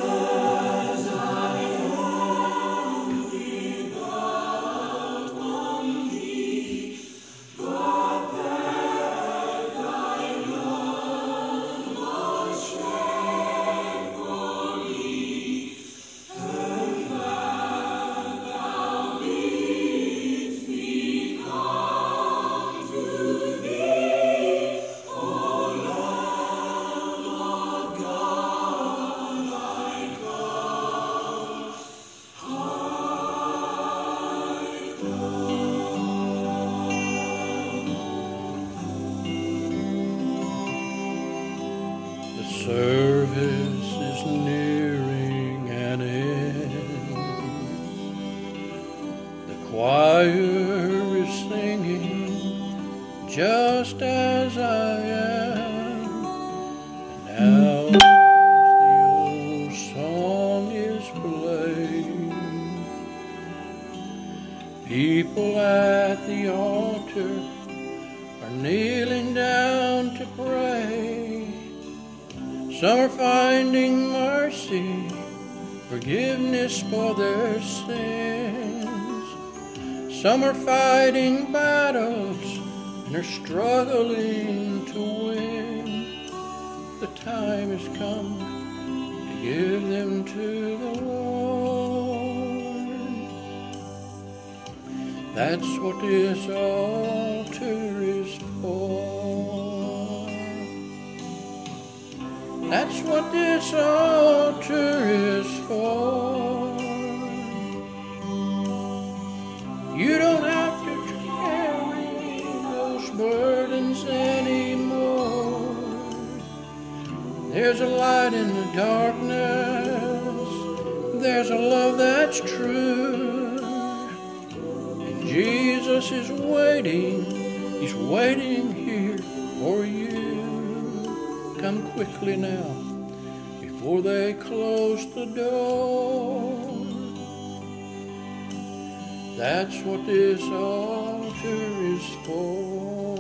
That's 139.42 139.82
what 139.82 140.06
this 140.06 140.40
altar 140.44 141.64
is 141.96 142.06
for. 142.24 143.18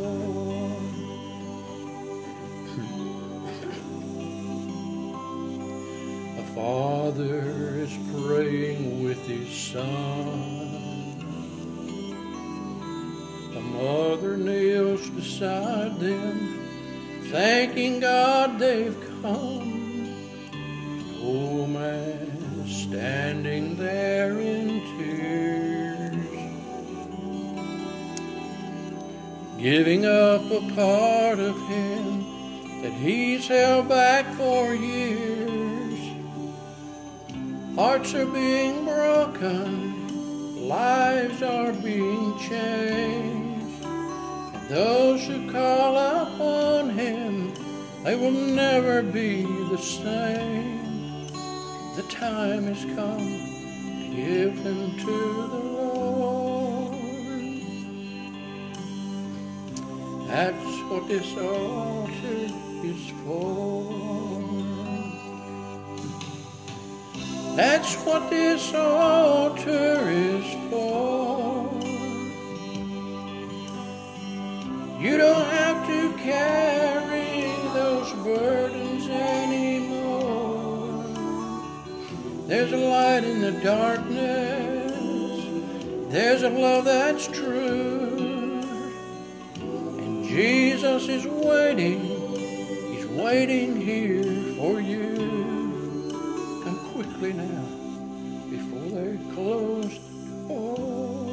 A 6.37 6.43
father 6.53 7.73
is 7.73 7.97
praying 8.13 9.03
with 9.03 9.25
his 9.25 9.49
son. 9.49 10.37
A 13.57 13.59
mother 13.59 14.37
kneels 14.37 15.09
beside 15.09 15.99
them, 15.99 16.59
thanking 17.31 17.99
God 17.99 18.59
they've 18.59 18.95
come. 19.23 20.05
An 20.53 21.15
old 21.19 21.71
man 21.71 22.67
standing 22.67 23.75
there 23.75 24.39
in 24.39 24.60
giving 29.61 30.07
up 30.07 30.41
a 30.49 30.59
part 30.73 31.37
of 31.37 31.55
him 31.67 32.81
that 32.81 32.91
he's 32.93 33.47
held 33.47 33.87
back 33.87 34.25
for 34.33 34.73
years. 34.73 35.99
Hearts 37.75 38.15
are 38.15 38.25
being 38.25 38.85
broken, 38.85 40.67
lives 40.67 41.43
are 41.43 41.73
being 41.73 42.39
changed. 42.39 43.85
And 43.85 44.67
those 44.67 45.27
who 45.27 45.51
call 45.51 45.95
upon 45.95 46.89
him, 46.89 47.53
they 48.03 48.15
will 48.15 48.31
never 48.31 49.03
be 49.03 49.43
the 49.43 49.77
same. 49.77 51.27
The 51.95 52.05
time 52.09 52.63
has 52.63 52.83
come 52.95 53.19
to 53.19 54.15
give 54.15 54.63
them 54.63 54.97
to 54.97 55.47
the 55.51 55.70
That's 60.31 60.79
what 60.89 61.09
this 61.09 61.35
altar 61.35 62.47
is 62.83 63.11
for. 63.25 63.83
That's 67.57 67.95
what 68.05 68.29
this 68.29 68.73
altar 68.73 70.09
is 70.09 70.45
for. 70.69 71.69
You 75.01 75.17
don't 75.17 75.45
have 75.47 75.85
to 75.87 76.13
carry 76.23 77.51
those 77.73 78.13
burdens 78.23 79.09
anymore. 79.09 81.03
There's 82.47 82.71
a 82.71 82.77
light 82.77 83.25
in 83.25 83.41
the 83.41 83.51
darkness. 83.59 84.95
There's 86.09 86.43
a 86.43 86.49
love 86.49 86.85
that's 86.85 87.27
true. 87.27 87.80
Jesus 90.31 91.09
is 91.09 91.27
waiting. 91.27 91.99
He's 92.93 93.05
waiting 93.05 93.75
here 93.81 94.23
for 94.55 94.79
you. 94.79 96.61
Come 96.63 96.79
quickly 96.93 97.33
now 97.33 97.65
before 98.49 98.89
they 98.97 99.17
close 99.33 99.99
the 99.99 100.47
door. 100.47 101.27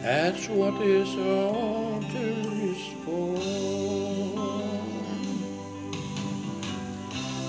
That's 0.00 0.48
what 0.48 0.78
this 0.78 1.10
altar 1.14 2.34
is 2.72 2.82
for. 3.04 3.36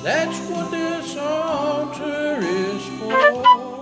That's 0.03 0.39
what 0.49 0.69
this 0.69 1.15
altar 1.15 2.39
is 2.41 2.83
for. 2.99 3.74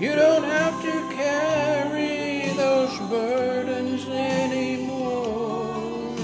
You 0.00 0.14
don't 0.14 0.44
have 0.44 0.80
to 0.80 1.14
carry 1.14 2.48
those 2.56 2.98
burdens 3.10 4.08
anymore. 4.08 6.16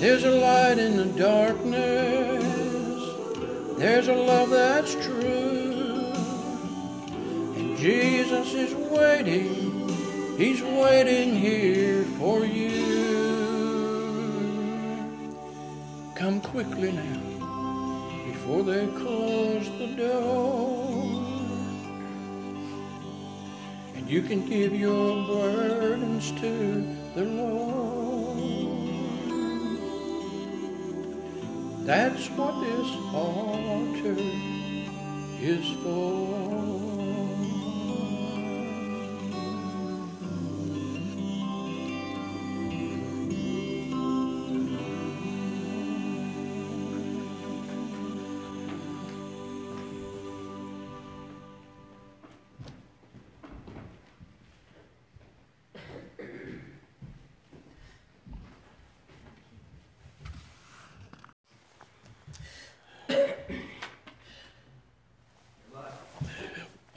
There's 0.00 0.24
a 0.24 0.32
light 0.32 0.78
in 0.78 0.96
the 0.96 1.04
darkness. 1.16 2.42
There's 3.78 4.08
a 4.08 4.14
love 4.14 4.50
that's 4.50 4.96
true. 4.96 6.10
And 7.54 7.78
Jesus 7.78 8.52
is 8.52 8.74
waiting. 8.74 9.88
He's 10.36 10.60
waiting 10.60 11.36
here 11.36 12.02
for 12.18 12.44
you. 12.44 12.80
Come 16.16 16.40
quickly 16.40 16.90
now 16.90 18.10
before 18.26 18.64
they 18.64 18.88
close 18.88 19.70
the 19.78 19.94
door. 19.96 20.89
You 24.10 24.22
can 24.22 24.44
give 24.44 24.74
your 24.74 25.24
burdens 25.24 26.32
to 26.32 26.84
the 27.14 27.24
Lord. 27.24 28.40
That's 31.86 32.26
what 32.30 32.60
this 32.60 32.90
altar 33.14 34.16
is 35.40 35.64
for. 35.84 36.79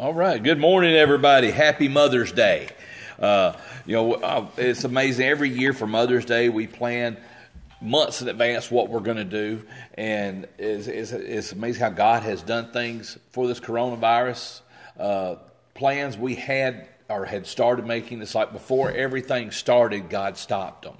All 0.03 0.13
right. 0.13 0.43
Good 0.43 0.59
morning, 0.59 0.95
everybody. 0.95 1.49
Happy 1.49 1.87
Mother's 1.87 2.33
Day. 2.33 2.67
Uh, 3.17 3.53
you 3.85 3.95
know, 3.95 4.51
it's 4.57 4.83
amazing. 4.83 5.25
Every 5.25 5.49
year 5.49 5.71
for 5.71 5.87
Mother's 5.87 6.25
Day, 6.25 6.49
we 6.49 6.67
plan 6.67 7.15
months 7.79 8.21
in 8.21 8.27
advance 8.27 8.69
what 8.69 8.89
we're 8.89 8.99
going 8.99 9.15
to 9.15 9.23
do, 9.23 9.63
and 9.93 10.45
it's, 10.57 10.87
it's, 10.87 11.13
it's 11.13 11.53
amazing 11.53 11.83
how 11.83 11.89
God 11.89 12.23
has 12.23 12.41
done 12.41 12.73
things 12.73 13.17
for 13.31 13.47
this 13.47 13.61
coronavirus. 13.61 14.59
Uh, 14.99 15.35
plans 15.73 16.17
we 16.17 16.35
had 16.35 16.89
or 17.07 17.23
had 17.23 17.47
started 17.47 17.87
making, 17.87 18.21
it's 18.21 18.35
like 18.35 18.51
before 18.51 18.91
everything 18.91 19.51
started, 19.51 20.09
God 20.09 20.35
stopped 20.35 20.83
them. 20.83 20.97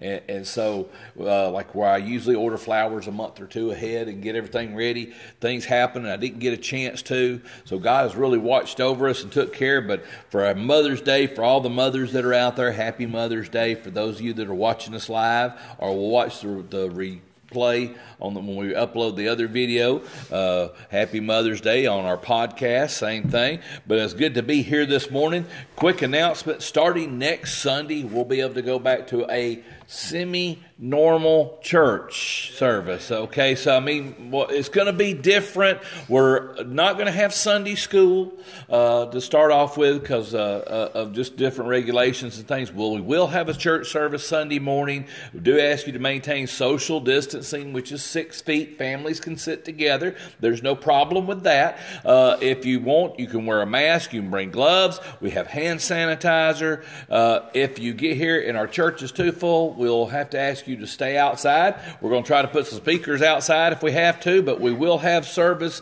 And, 0.00 0.22
and 0.28 0.46
so, 0.46 0.88
uh, 1.18 1.50
like 1.50 1.74
where 1.74 1.88
I 1.88 1.98
usually 1.98 2.34
order 2.34 2.56
flowers 2.56 3.06
a 3.06 3.12
month 3.12 3.40
or 3.40 3.46
two 3.46 3.70
ahead 3.70 4.08
and 4.08 4.22
get 4.22 4.34
everything 4.34 4.74
ready, 4.74 5.12
things 5.40 5.66
happen 5.66 6.04
and 6.04 6.12
I 6.12 6.16
didn't 6.16 6.38
get 6.38 6.54
a 6.54 6.56
chance 6.56 7.02
to. 7.02 7.40
So 7.64 7.78
God 7.78 8.04
has 8.04 8.16
really 8.16 8.38
watched 8.38 8.80
over 8.80 9.08
us 9.08 9.22
and 9.22 9.30
took 9.30 9.52
care. 9.52 9.80
But 9.80 10.04
for 10.30 10.46
a 10.46 10.54
Mother's 10.54 11.00
Day, 11.00 11.26
for 11.26 11.44
all 11.44 11.60
the 11.60 11.70
mothers 11.70 12.12
that 12.12 12.24
are 12.24 12.34
out 12.34 12.56
there, 12.56 12.72
happy 12.72 13.06
Mother's 13.06 13.48
Day. 13.48 13.74
For 13.74 13.90
those 13.90 14.16
of 14.16 14.22
you 14.22 14.32
that 14.34 14.48
are 14.48 14.54
watching 14.54 14.94
us 14.94 15.08
live 15.08 15.52
or 15.78 15.90
will 15.90 16.10
watch 16.10 16.40
the, 16.40 16.64
the 16.68 16.90
re 16.90 17.20
play 17.50 17.92
on 18.20 18.34
the, 18.34 18.40
when 18.40 18.56
we 18.56 18.72
upload 18.72 19.16
the 19.16 19.28
other 19.28 19.48
video. 19.48 20.02
Uh, 20.30 20.68
happy 20.90 21.20
Mother's 21.20 21.60
Day 21.60 21.86
on 21.86 22.04
our 22.04 22.16
podcast, 22.16 22.90
same 22.90 23.28
thing. 23.28 23.60
But 23.86 23.98
it's 23.98 24.14
good 24.14 24.34
to 24.34 24.42
be 24.42 24.62
here 24.62 24.86
this 24.86 25.10
morning. 25.10 25.46
Quick 25.76 26.02
announcement: 26.02 26.62
starting 26.62 27.18
next 27.18 27.58
Sunday, 27.58 28.04
we'll 28.04 28.24
be 28.24 28.40
able 28.40 28.54
to 28.54 28.62
go 28.62 28.78
back 28.78 29.08
to 29.08 29.30
a 29.30 29.62
semi 29.90 30.56
normal 30.78 31.58
church 31.62 32.52
service. 32.52 33.10
Okay, 33.10 33.56
so 33.56 33.76
I 33.76 33.80
mean, 33.80 34.30
well, 34.30 34.46
it's 34.48 34.68
going 34.68 34.86
to 34.86 34.92
be 34.92 35.12
different. 35.12 35.80
We're 36.08 36.62
not 36.62 36.94
going 36.94 37.06
to 37.06 37.12
have 37.12 37.34
Sunday 37.34 37.74
school 37.74 38.32
uh, 38.70 39.06
to 39.06 39.20
start 39.20 39.50
off 39.50 39.76
with 39.76 40.00
because 40.00 40.32
uh, 40.32 40.90
uh, 40.94 40.98
of 40.98 41.12
just 41.12 41.36
different 41.36 41.70
regulations 41.70 42.38
and 42.38 42.46
things. 42.46 42.72
Well, 42.72 42.92
we 42.92 43.00
will 43.00 43.26
have 43.26 43.48
a 43.48 43.52
church 43.52 43.88
service 43.88 44.26
Sunday 44.26 44.60
morning. 44.60 45.06
We 45.34 45.40
do 45.40 45.58
ask 45.58 45.88
you 45.88 45.92
to 45.92 45.98
maintain 45.98 46.46
social 46.46 47.00
distancing, 47.00 47.72
which 47.72 47.90
is 47.90 48.04
six 48.04 48.40
feet. 48.40 48.78
Families 48.78 49.18
can 49.18 49.36
sit 49.36 49.64
together. 49.64 50.14
There's 50.38 50.62
no 50.62 50.76
problem 50.76 51.26
with 51.26 51.42
that. 51.42 51.78
Uh, 52.04 52.38
if 52.40 52.64
you 52.64 52.78
want, 52.78 53.18
you 53.18 53.26
can 53.26 53.44
wear 53.44 53.60
a 53.60 53.66
mask. 53.66 54.14
You 54.14 54.22
can 54.22 54.30
bring 54.30 54.52
gloves. 54.52 55.00
We 55.20 55.30
have 55.30 55.48
hand 55.48 55.80
sanitizer. 55.80 56.84
Uh, 57.10 57.40
if 57.54 57.80
you 57.80 57.92
get 57.92 58.16
here 58.16 58.40
and 58.40 58.56
our 58.56 58.68
church 58.68 59.02
is 59.02 59.10
too 59.10 59.32
full, 59.32 59.79
we'll 59.80 60.06
have 60.06 60.28
to 60.30 60.38
ask 60.38 60.68
you 60.68 60.76
to 60.76 60.86
stay 60.86 61.16
outside. 61.16 61.74
We're 62.02 62.10
going 62.10 62.22
to 62.22 62.26
try 62.26 62.42
to 62.42 62.48
put 62.48 62.66
some 62.66 62.78
speakers 62.78 63.22
outside 63.22 63.72
if 63.72 63.82
we 63.82 63.92
have 63.92 64.20
to, 64.20 64.42
but 64.42 64.60
we 64.60 64.72
will 64.72 64.98
have 64.98 65.26
service 65.26 65.80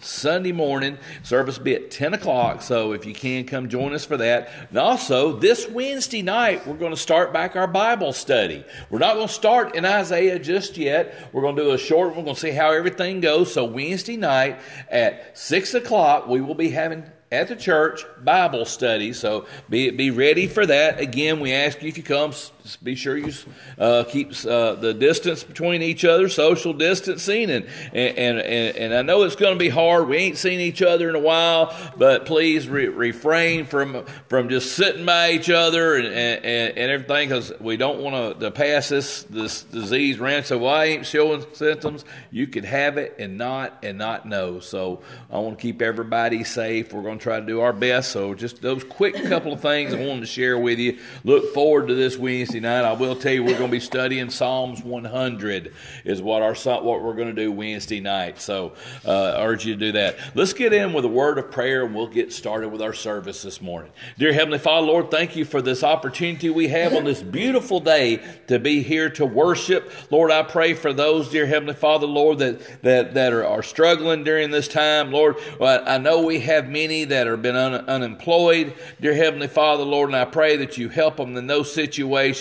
Sunday 0.00 0.52
morning. 0.52 0.98
Service 1.22 1.58
be 1.58 1.74
at 1.74 1.90
10 1.90 2.12
o'clock, 2.12 2.60
so 2.60 2.92
if 2.92 3.06
you 3.06 3.14
can, 3.14 3.46
come 3.46 3.70
join 3.70 3.94
us 3.94 4.04
for 4.04 4.18
that. 4.18 4.50
And 4.68 4.78
also, 4.78 5.38
this 5.38 5.66
Wednesday 5.68 6.20
night, 6.20 6.66
we're 6.66 6.76
going 6.76 6.92
to 6.92 7.00
start 7.00 7.32
back 7.32 7.56
our 7.56 7.66
Bible 7.66 8.12
study. 8.12 8.62
We're 8.90 8.98
not 8.98 9.14
going 9.14 9.28
to 9.28 9.32
start 9.32 9.74
in 9.74 9.86
Isaiah 9.86 10.38
just 10.38 10.76
yet. 10.76 11.30
We're 11.32 11.42
going 11.42 11.56
to 11.56 11.62
do 11.62 11.70
a 11.70 11.78
short, 11.78 12.08
one. 12.08 12.18
we're 12.18 12.24
going 12.24 12.34
to 12.34 12.40
see 12.40 12.50
how 12.50 12.72
everything 12.72 13.22
goes. 13.22 13.54
So, 13.54 13.64
Wednesday 13.64 14.18
night 14.18 14.60
at 14.90 15.36
6 15.38 15.72
o'clock, 15.72 16.28
we 16.28 16.42
will 16.42 16.54
be 16.54 16.70
having 16.70 17.04
at 17.32 17.48
the 17.48 17.56
church 17.56 18.04
Bible 18.22 18.64
study. 18.64 19.12
So 19.12 19.46
be 19.68 19.90
be 19.90 20.10
ready 20.10 20.46
for 20.46 20.66
that. 20.66 20.98
Again, 20.98 21.40
we 21.40 21.52
ask 21.52 21.80
you 21.82 21.88
if 21.88 21.96
you 21.96 22.02
come, 22.02 22.32
be 22.76 22.94
sure 22.94 23.16
you 23.16 23.32
uh, 23.78 24.04
keep 24.04 24.32
uh, 24.46 24.74
the 24.74 24.94
distance 24.94 25.42
between 25.42 25.82
each 25.82 26.04
other, 26.04 26.28
social 26.28 26.72
distancing, 26.72 27.50
and 27.50 27.66
and 27.92 28.18
and, 28.18 28.76
and 28.76 28.94
I 28.94 29.02
know 29.02 29.22
it's 29.22 29.36
going 29.36 29.54
to 29.54 29.58
be 29.58 29.68
hard. 29.68 30.08
We 30.08 30.16
ain't 30.18 30.38
seen 30.38 30.60
each 30.60 30.82
other 30.82 31.08
in 31.08 31.14
a 31.14 31.20
while, 31.20 31.74
but 31.96 32.26
please 32.26 32.68
re- 32.68 32.88
refrain 32.88 33.66
from 33.66 34.04
from 34.28 34.48
just 34.48 34.76
sitting 34.76 35.04
by 35.04 35.32
each 35.32 35.50
other 35.50 35.96
and 35.96 36.06
and, 36.06 36.78
and 36.78 36.90
everything 36.90 37.28
because 37.28 37.52
we 37.60 37.76
don't 37.76 38.00
want 38.00 38.40
to 38.40 38.50
pass 38.50 38.88
this 38.88 39.22
this 39.24 39.62
disease 39.62 40.18
around. 40.18 40.44
So 40.44 40.64
I 40.66 40.86
ain't 40.86 41.06
showing 41.06 41.44
symptoms. 41.54 42.04
You 42.30 42.46
could 42.46 42.64
have 42.64 42.98
it 42.98 43.16
and 43.18 43.38
not 43.38 43.78
and 43.82 43.98
not 43.98 44.26
know. 44.26 44.60
So 44.60 45.02
I 45.30 45.38
want 45.38 45.58
to 45.58 45.62
keep 45.62 45.82
everybody 45.82 46.44
safe. 46.44 46.92
We're 46.92 47.02
going 47.02 47.18
to 47.18 47.22
try 47.22 47.40
to 47.40 47.46
do 47.46 47.60
our 47.60 47.72
best. 47.72 48.12
So 48.12 48.34
just 48.34 48.62
those 48.62 48.84
quick 48.84 49.14
couple 49.28 49.52
of 49.52 49.60
things 49.60 49.94
I 49.94 50.06
wanted 50.06 50.20
to 50.20 50.26
share 50.26 50.58
with 50.58 50.78
you. 50.78 50.98
Look 51.24 51.54
forward 51.54 51.88
to 51.88 51.94
this 51.94 52.16
Wednesday 52.16 52.59
I 52.68 52.92
will 52.92 53.16
tell 53.16 53.32
you 53.32 53.42
we're 53.42 53.58
going 53.58 53.70
to 53.70 53.76
be 53.76 53.80
studying 53.80 54.30
Psalms 54.30 54.82
100 54.82 55.72
is 56.04 56.20
what 56.20 56.42
our 56.42 56.54
what 56.82 57.02
we're 57.02 57.14
going 57.14 57.34
to 57.34 57.42
do 57.42 57.50
Wednesday 57.52 58.00
night. 58.00 58.40
So 58.40 58.74
uh, 59.04 59.34
I 59.38 59.44
urge 59.46 59.64
you 59.64 59.74
to 59.74 59.80
do 59.80 59.92
that. 59.92 60.18
Let's 60.34 60.52
get 60.52 60.72
in 60.72 60.92
with 60.92 61.04
a 61.04 61.08
word 61.08 61.38
of 61.38 61.50
prayer 61.50 61.84
and 61.84 61.94
we'll 61.94 62.06
get 62.06 62.32
started 62.32 62.68
with 62.68 62.82
our 62.82 62.92
service 62.92 63.42
this 63.42 63.60
morning. 63.60 63.92
Dear 64.18 64.32
Heavenly 64.32 64.58
Father, 64.58 64.86
Lord, 64.86 65.10
thank 65.10 65.36
you 65.36 65.44
for 65.44 65.62
this 65.62 65.82
opportunity 65.82 66.50
we 66.50 66.68
have 66.68 66.94
on 66.94 67.04
this 67.04 67.22
beautiful 67.22 67.80
day 67.80 68.20
to 68.48 68.58
be 68.58 68.82
here 68.82 69.10
to 69.10 69.24
worship. 69.24 69.92
Lord, 70.10 70.30
I 70.30 70.42
pray 70.42 70.74
for 70.74 70.92
those, 70.92 71.30
dear 71.30 71.46
Heavenly 71.46 71.74
Father, 71.74 72.06
Lord, 72.06 72.38
that 72.38 72.82
that 72.82 73.14
that 73.14 73.32
are, 73.32 73.46
are 73.46 73.62
struggling 73.62 74.24
during 74.24 74.50
this 74.50 74.68
time. 74.68 75.12
Lord, 75.12 75.36
I 75.60 75.98
know 75.98 76.22
we 76.22 76.40
have 76.40 76.68
many 76.68 77.04
that 77.04 77.26
have 77.26 77.42
been 77.42 77.56
un, 77.56 77.74
unemployed. 77.86 78.74
Dear 79.00 79.14
Heavenly 79.14 79.48
Father, 79.48 79.84
Lord, 79.84 80.10
and 80.10 80.16
I 80.16 80.24
pray 80.24 80.56
that 80.56 80.76
you 80.78 80.88
help 80.88 81.16
them 81.16 81.36
in 81.36 81.46
those 81.46 81.72
situations. 81.72 82.39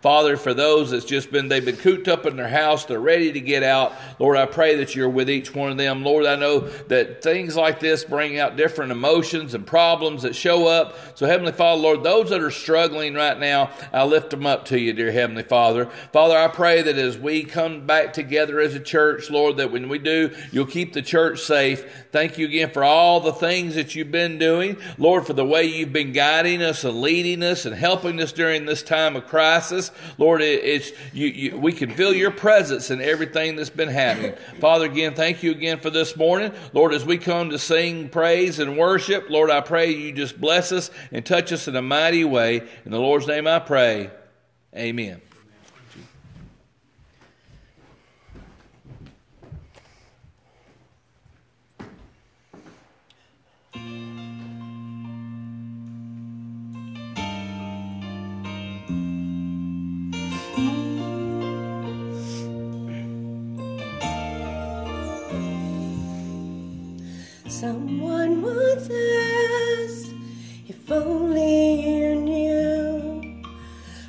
Father, 0.00 0.36
for 0.36 0.54
those 0.54 0.90
that's 0.90 1.04
just 1.04 1.30
been, 1.30 1.48
they've 1.48 1.64
been 1.64 1.76
cooped 1.76 2.08
up 2.08 2.26
in 2.26 2.36
their 2.36 2.48
house, 2.48 2.84
they're 2.84 3.00
ready 3.00 3.32
to 3.32 3.40
get 3.40 3.62
out. 3.62 3.92
Lord, 4.18 4.36
I 4.36 4.46
pray 4.46 4.76
that 4.76 4.94
you're 4.94 5.08
with 5.08 5.30
each 5.30 5.54
one 5.54 5.70
of 5.70 5.76
them. 5.76 6.02
Lord, 6.02 6.26
I 6.26 6.36
know 6.36 6.60
that 6.60 7.22
things 7.22 7.56
like 7.56 7.80
this 7.80 8.04
bring 8.04 8.38
out 8.38 8.56
different 8.56 8.92
emotions 8.92 9.54
and 9.54 9.66
problems 9.66 10.22
that 10.22 10.34
show 10.34 10.66
up. 10.66 10.96
So, 11.16 11.26
Heavenly 11.26 11.52
Father, 11.52 11.80
Lord, 11.80 12.02
those 12.02 12.30
that 12.30 12.42
are 12.42 12.50
struggling 12.50 13.14
right 13.14 13.38
now, 13.38 13.70
I 13.92 14.04
lift 14.04 14.30
them 14.30 14.46
up 14.46 14.66
to 14.66 14.78
you, 14.78 14.92
dear 14.92 15.12
Heavenly 15.12 15.42
Father. 15.42 15.86
Father, 16.12 16.36
I 16.36 16.48
pray 16.48 16.82
that 16.82 16.96
as 16.96 17.18
we 17.18 17.44
come 17.44 17.86
back 17.86 18.12
together 18.12 18.60
as 18.60 18.74
a 18.74 18.80
church, 18.80 19.30
Lord, 19.30 19.58
that 19.58 19.70
when 19.70 19.88
we 19.88 19.98
do, 19.98 20.34
you'll 20.52 20.66
keep 20.66 20.92
the 20.92 21.02
church 21.02 21.40
safe. 21.40 21.84
Thank 22.12 22.38
you 22.38 22.46
again 22.46 22.70
for 22.70 22.84
all 22.84 23.20
the 23.20 23.32
things 23.32 23.74
that 23.74 23.94
you've 23.94 24.10
been 24.10 24.38
doing. 24.38 24.76
Lord, 24.98 25.26
for 25.26 25.32
the 25.32 25.44
way 25.44 25.64
you've 25.64 25.92
been 25.92 26.12
guiding 26.12 26.62
us 26.62 26.84
and 26.84 27.00
leading 27.00 27.42
us 27.42 27.66
and 27.66 27.74
helping 27.74 28.20
us 28.20 28.32
during 28.32 28.64
this 28.64 28.82
time 28.82 29.16
of 29.16 29.26
crisis. 29.26 29.35
Lord, 30.18 30.42
it's 30.42 30.92
you, 31.12 31.26
you, 31.26 31.56
we 31.58 31.72
can 31.72 31.90
feel 31.90 32.14
your 32.14 32.30
presence 32.30 32.90
in 32.90 33.00
everything 33.00 33.56
that's 33.56 33.70
been 33.70 33.88
happening. 33.88 34.34
Father, 34.60 34.86
again, 34.86 35.14
thank 35.14 35.42
you 35.42 35.50
again 35.50 35.78
for 35.78 35.90
this 35.90 36.16
morning. 36.16 36.52
Lord, 36.72 36.92
as 36.92 37.04
we 37.04 37.18
come 37.18 37.50
to 37.50 37.58
sing 37.58 38.08
praise 38.08 38.58
and 38.58 38.76
worship, 38.76 39.30
Lord, 39.30 39.50
I 39.50 39.60
pray 39.60 39.90
you 39.90 40.12
just 40.12 40.40
bless 40.40 40.72
us 40.72 40.90
and 41.12 41.24
touch 41.24 41.52
us 41.52 41.68
in 41.68 41.76
a 41.76 41.82
mighty 41.82 42.24
way. 42.24 42.62
In 42.84 42.92
the 42.92 43.00
Lord's 43.00 43.26
name 43.26 43.46
I 43.46 43.58
pray. 43.58 44.10
Amen. 44.74 45.20
Someone 67.66 68.42
once 68.42 68.88
asked 68.88 70.14
if 70.68 70.88
only 70.88 71.82
you 71.82 72.14
knew 72.14 73.42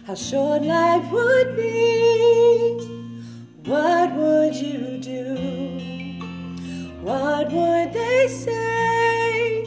how 0.06 0.14
short 0.14 0.62
life 0.62 1.12
would 1.12 1.56
be. 1.56 1.74
What 3.66 4.14
would 4.14 4.54
you 4.54 5.00
do? 5.00 5.34
What 7.02 7.52
would 7.52 7.94
they 7.94 8.28
say 8.28 9.66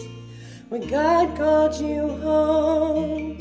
when 0.68 0.86
God 0.86 1.36
called 1.36 1.74
you 1.80 2.06
home? 2.26 3.38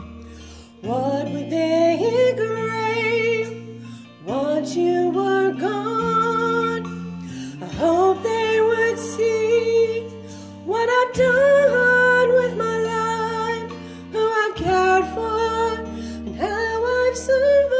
What 0.81 1.25
would 1.31 1.51
they 1.51 1.91
engrave 2.25 3.83
once 4.25 4.75
you 4.75 5.11
were 5.11 5.51
gone? 5.51 6.83
I 7.61 7.67
hope 7.83 8.23
they 8.23 8.61
would 8.61 8.97
see 8.97 10.18
what 10.69 10.87
I've 10.87 11.13
done 11.15 12.29
with 12.39 12.55
my 12.55 12.77
life, 12.93 13.71
who 14.13 14.23
I've 14.41 14.55
cared 14.55 15.05
for, 15.15 15.73
and 16.25 16.35
how 16.35 16.85
I've 16.99 17.17
survived. 17.17 17.79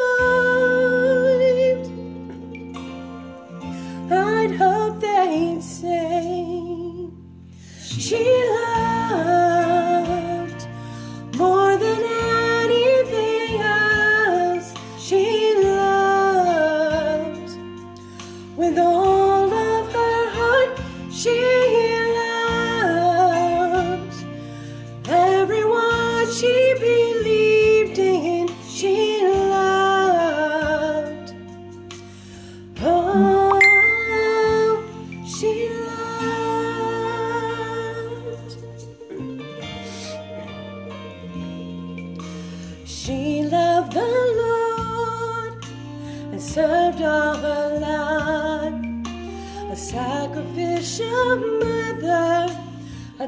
I'd 4.12 4.52
hope 4.58 5.00
they'd 5.00 5.62
say 5.62 7.12
she 7.80 8.24
loved 8.50 8.79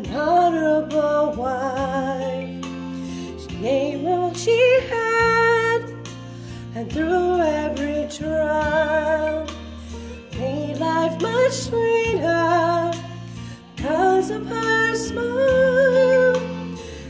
an 0.01 0.15
honorable 0.15 1.33
wife. 1.35 2.65
She 3.41 3.55
gave 3.57 4.05
all 4.05 4.33
she 4.33 4.79
had, 4.89 5.93
and 6.75 6.91
through 6.91 7.39
every 7.41 8.07
trial, 8.09 9.47
made 10.37 10.77
life 10.77 11.21
much 11.21 11.51
sweeter 11.51 12.91
because 13.75 14.31
of 14.31 14.45
her 14.47 14.95
smile. 14.95 16.41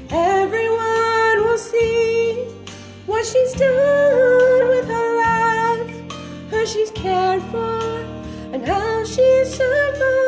Everyone 0.09 1.45
will 1.45 1.57
see 1.57 2.45
what 3.05 3.25
she's 3.25 3.53
done 3.53 4.67
with 4.67 4.87
her 4.87 5.09
life, 5.27 6.11
who 6.49 6.65
she's 6.65 6.91
cared 6.91 7.41
for, 7.43 7.81
and 8.53 8.65
how 8.65 9.05
she 9.05 9.45
survived. 9.45 10.20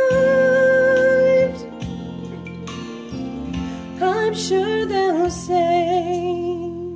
Say 5.33 6.95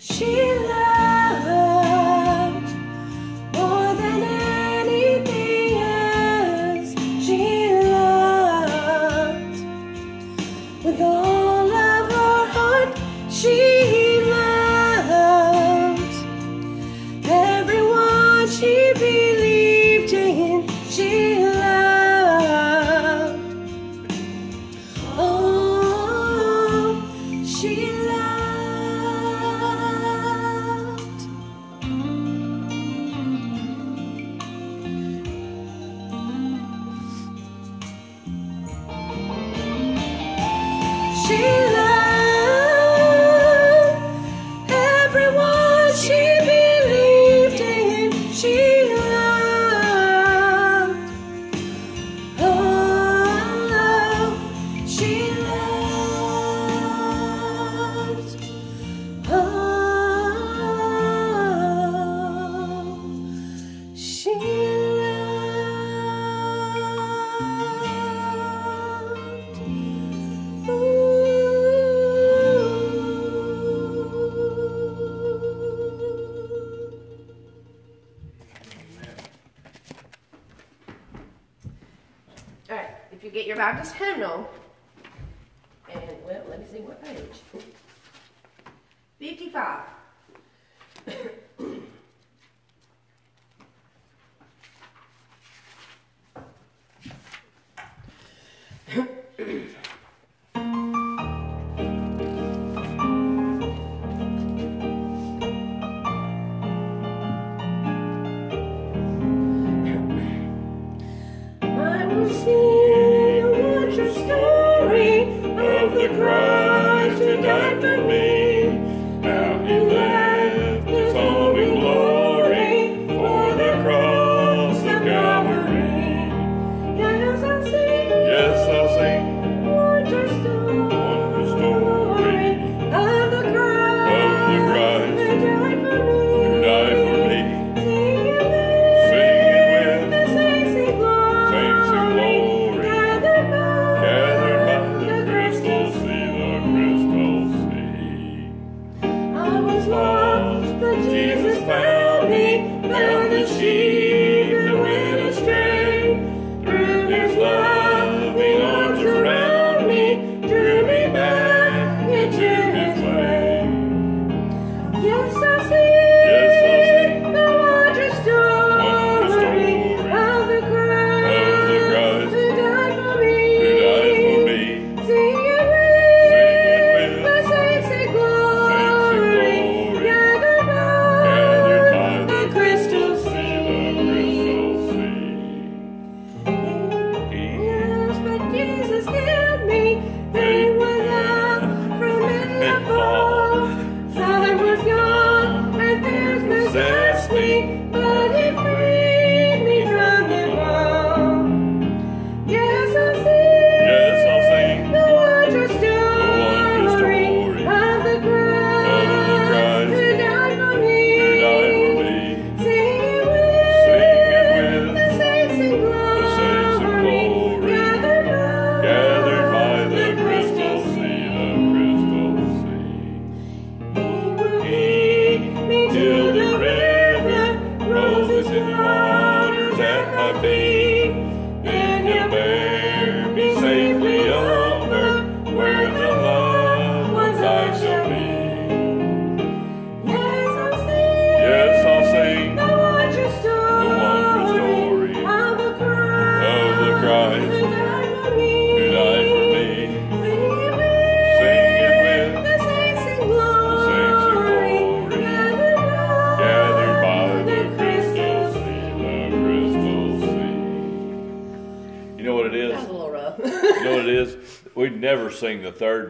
she 0.00 0.61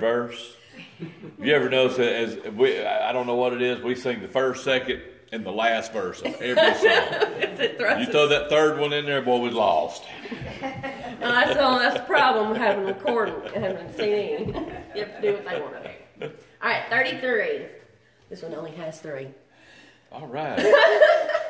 verse. 0.03 0.57
You 1.40 1.55
ever 1.55 1.70
notice 1.70 1.96
that 1.96 2.12
as 2.12 2.53
we, 2.55 2.78
I 2.84 3.12
don't 3.12 3.26
know 3.26 3.36
what 3.36 3.53
it 3.53 3.62
is, 3.62 3.80
we 3.82 3.94
sing 3.94 4.20
the 4.20 4.28
first, 4.28 4.64
second, 4.64 5.00
and 5.30 5.46
the 5.46 5.50
last 5.53 5.92
verse 5.92 6.20
of 6.20 6.34
every 6.40 6.55
song. 6.74 8.00
You 8.00 8.07
throw 8.07 8.28
that 8.28 8.48
third 8.50 8.78
one 8.78 8.92
in 8.92 9.07
there, 9.07 9.22
boy, 9.22 9.38
we 9.38 9.50
lost. 9.50 10.03
That's 10.61 11.50
the, 11.50 11.55
that's 11.55 12.00
the 12.00 12.07
problem 12.07 12.50
with 12.50 12.59
having 12.59 12.84
a 12.84 12.86
recording 12.88 13.36
and 13.55 13.64
having 13.64 13.86
a 13.86 13.92
CD. 13.94 14.53
You 14.94 15.05
have 15.05 15.16
to 15.16 15.22
do 15.22 15.32
what 15.34 15.44
they 15.48 15.61
want 15.61 15.84
to 15.84 16.28
do. 16.28 16.34
All 16.61 16.68
right, 16.68 16.84
33. 16.90 17.66
This 18.28 18.42
one 18.42 18.55
only 18.55 18.72
has 18.72 19.00
three. 19.00 19.28
All 20.11 20.26
right. 20.26 20.59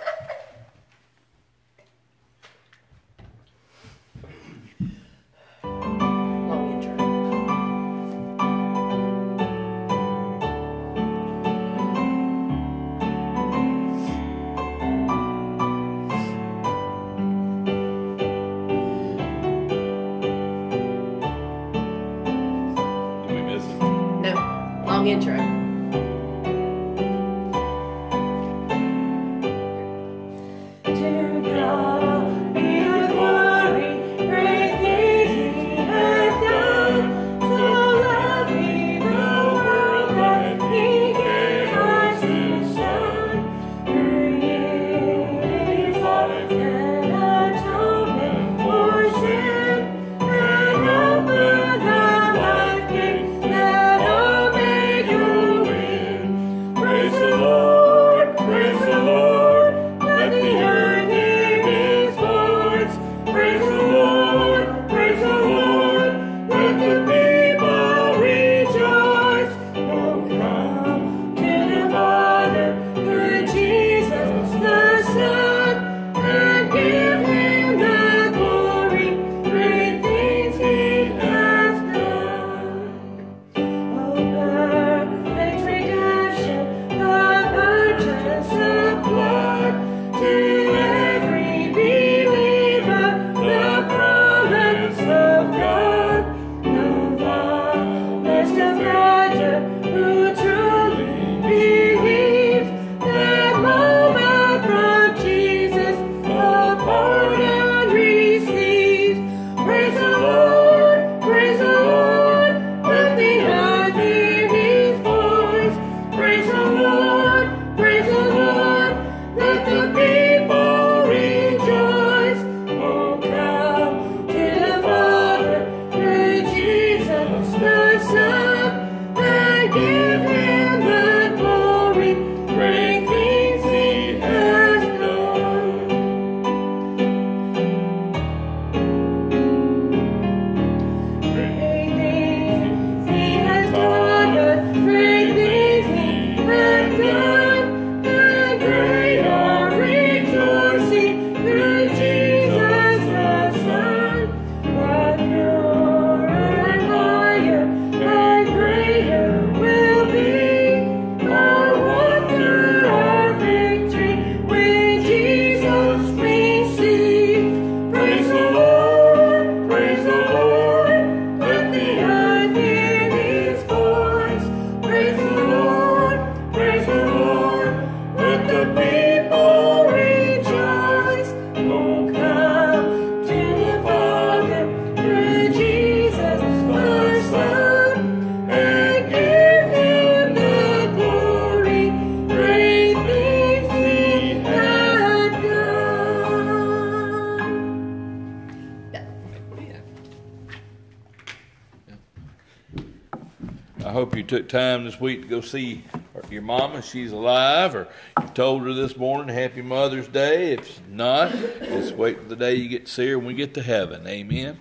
week 205.03 205.22
to 205.22 205.28
go 205.28 205.40
see 205.40 205.82
your 206.30 206.42
mama. 206.42 206.80
She's 206.80 207.11
alive, 207.11 207.74
or 207.74 207.88
you 208.20 208.28
told 208.28 208.62
her 208.62 208.72
this 208.72 208.96
morning 208.96 209.34
Happy 209.34 209.61
Mother's 209.61 210.07
Day. 210.07 210.53
If 210.53 210.80
not, 210.88 211.32
just 211.32 211.96
wait 211.96 212.20
for 212.20 212.28
the 212.28 212.36
day 212.36 212.55
you 212.55 212.68
get 212.68 212.86
to 212.86 212.92
see 212.92 213.09
her 213.09 213.18
when 213.18 213.26
we 213.26 213.34
get 213.34 213.53
to 213.55 213.62
heaven. 213.62 214.07
Amen. 214.07 214.61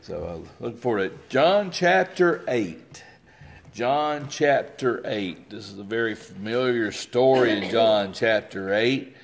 So 0.00 0.24
uh, 0.24 0.64
look 0.64 0.78
forward 0.78 1.10
to 1.10 1.14
it. 1.14 1.28
John 1.28 1.70
chapter 1.70 2.42
8. 2.48 3.04
John 3.74 4.28
chapter 4.30 5.02
8. 5.04 5.50
This 5.50 5.70
is 5.70 5.78
a 5.78 5.84
very 5.84 6.14
familiar 6.14 6.90
story 6.90 7.50
in 7.52 7.70
John 7.70 8.14
chapter 8.14 8.72
8. 8.72 9.14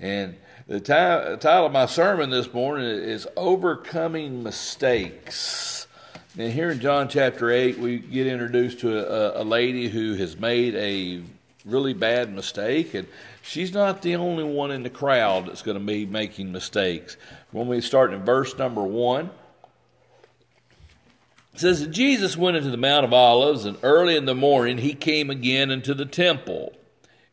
And 0.00 0.36
the 0.66 0.80
title 0.80 1.66
of 1.66 1.72
my 1.72 1.86
sermon 1.86 2.30
this 2.30 2.52
morning 2.52 2.84
is 2.84 3.28
Overcoming 3.36 4.42
Mistakes. 4.42 5.75
And 6.38 6.52
here 6.52 6.70
in 6.70 6.80
John 6.80 7.08
chapter 7.08 7.50
8, 7.50 7.78
we 7.78 7.98
get 7.98 8.26
introduced 8.26 8.80
to 8.80 9.38
a, 9.38 9.42
a 9.42 9.44
lady 9.44 9.88
who 9.88 10.16
has 10.16 10.38
made 10.38 10.74
a 10.74 11.22
really 11.64 11.94
bad 11.94 12.30
mistake, 12.30 12.92
and 12.92 13.08
she's 13.40 13.72
not 13.72 14.02
the 14.02 14.16
only 14.16 14.44
one 14.44 14.70
in 14.70 14.82
the 14.82 14.90
crowd 14.90 15.46
that's 15.46 15.62
going 15.62 15.78
to 15.78 15.84
be 15.84 16.04
making 16.04 16.52
mistakes. 16.52 17.16
When 17.52 17.68
we 17.68 17.80
start 17.80 18.12
in 18.12 18.22
verse 18.22 18.54
number 18.58 18.82
1, 18.82 19.30
it 21.54 21.60
says 21.60 21.80
that 21.80 21.90
Jesus 21.92 22.36
went 22.36 22.58
into 22.58 22.70
the 22.70 22.76
Mount 22.76 23.06
of 23.06 23.14
Olives, 23.14 23.64
and 23.64 23.78
early 23.82 24.14
in 24.14 24.26
the 24.26 24.34
morning 24.34 24.76
he 24.76 24.92
came 24.92 25.30
again 25.30 25.70
into 25.70 25.94
the 25.94 26.04
temple. 26.04 26.76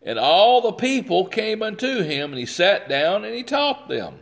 And 0.01 0.17
all 0.17 0.61
the 0.61 0.71
people 0.71 1.25
came 1.25 1.61
unto 1.61 2.03
him, 2.03 2.31
and 2.31 2.39
he 2.39 2.45
sat 2.45 2.87
down 2.87 3.25
and 3.25 3.35
he 3.35 3.43
taught 3.43 3.89
them. 3.89 4.19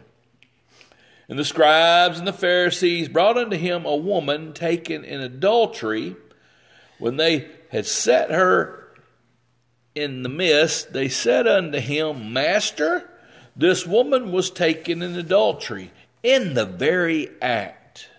And 1.31 1.39
the 1.39 1.45
scribes 1.45 2.19
and 2.19 2.27
the 2.27 2.33
Pharisees 2.33 3.07
brought 3.07 3.37
unto 3.37 3.55
him 3.55 3.85
a 3.85 3.95
woman 3.95 4.51
taken 4.51 5.05
in 5.05 5.21
adultery. 5.21 6.17
When 6.99 7.15
they 7.15 7.47
had 7.69 7.85
set 7.85 8.31
her 8.31 8.89
in 9.95 10.23
the 10.23 10.29
midst, 10.29 10.91
they 10.91 11.07
said 11.07 11.47
unto 11.47 11.79
him, 11.79 12.33
Master, 12.33 13.09
this 13.55 13.87
woman 13.87 14.33
was 14.33 14.51
taken 14.51 15.01
in 15.01 15.17
adultery 15.17 15.93
in 16.21 16.53
the 16.53 16.65
very 16.65 17.29
act. 17.41 18.09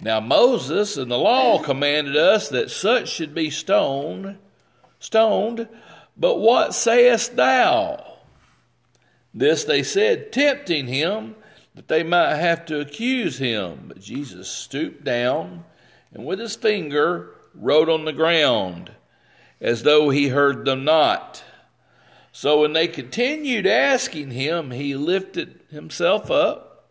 Now 0.00 0.18
Moses 0.20 0.96
and 0.96 1.10
the 1.10 1.18
law 1.18 1.62
commanded 1.62 2.16
us 2.16 2.48
that 2.48 2.70
such 2.70 3.10
should 3.10 3.34
be 3.34 3.50
stoned, 3.50 4.38
stoned, 4.98 5.68
but 6.16 6.38
what 6.38 6.72
sayest 6.72 7.36
thou? 7.36 8.16
This 9.34 9.64
they 9.64 9.82
said, 9.82 10.32
tempting 10.32 10.86
him, 10.86 11.34
that 11.80 11.88
they 11.88 12.02
might 12.02 12.36
have 12.36 12.66
to 12.66 12.78
accuse 12.78 13.38
him. 13.38 13.84
But 13.88 14.02
Jesus 14.02 14.50
stooped 14.50 15.02
down 15.02 15.64
and 16.12 16.26
with 16.26 16.38
his 16.38 16.54
finger 16.54 17.30
wrote 17.54 17.88
on 17.88 18.04
the 18.04 18.12
ground, 18.12 18.92
as 19.62 19.82
though 19.82 20.10
he 20.10 20.28
heard 20.28 20.66
them 20.66 20.84
not. 20.84 21.42
So 22.32 22.60
when 22.60 22.74
they 22.74 22.86
continued 22.86 23.66
asking 23.66 24.32
him, 24.32 24.72
he 24.72 24.94
lifted 24.94 25.60
himself 25.70 26.30
up 26.30 26.90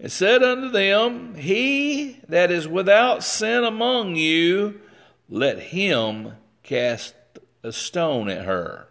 and 0.00 0.10
said 0.10 0.42
unto 0.42 0.70
them, 0.70 1.36
He 1.36 2.18
that 2.28 2.50
is 2.50 2.66
without 2.66 3.22
sin 3.22 3.62
among 3.62 4.16
you, 4.16 4.80
let 5.28 5.60
him 5.60 6.32
cast 6.64 7.14
a 7.62 7.70
stone 7.70 8.28
at 8.28 8.44
her. 8.44 8.88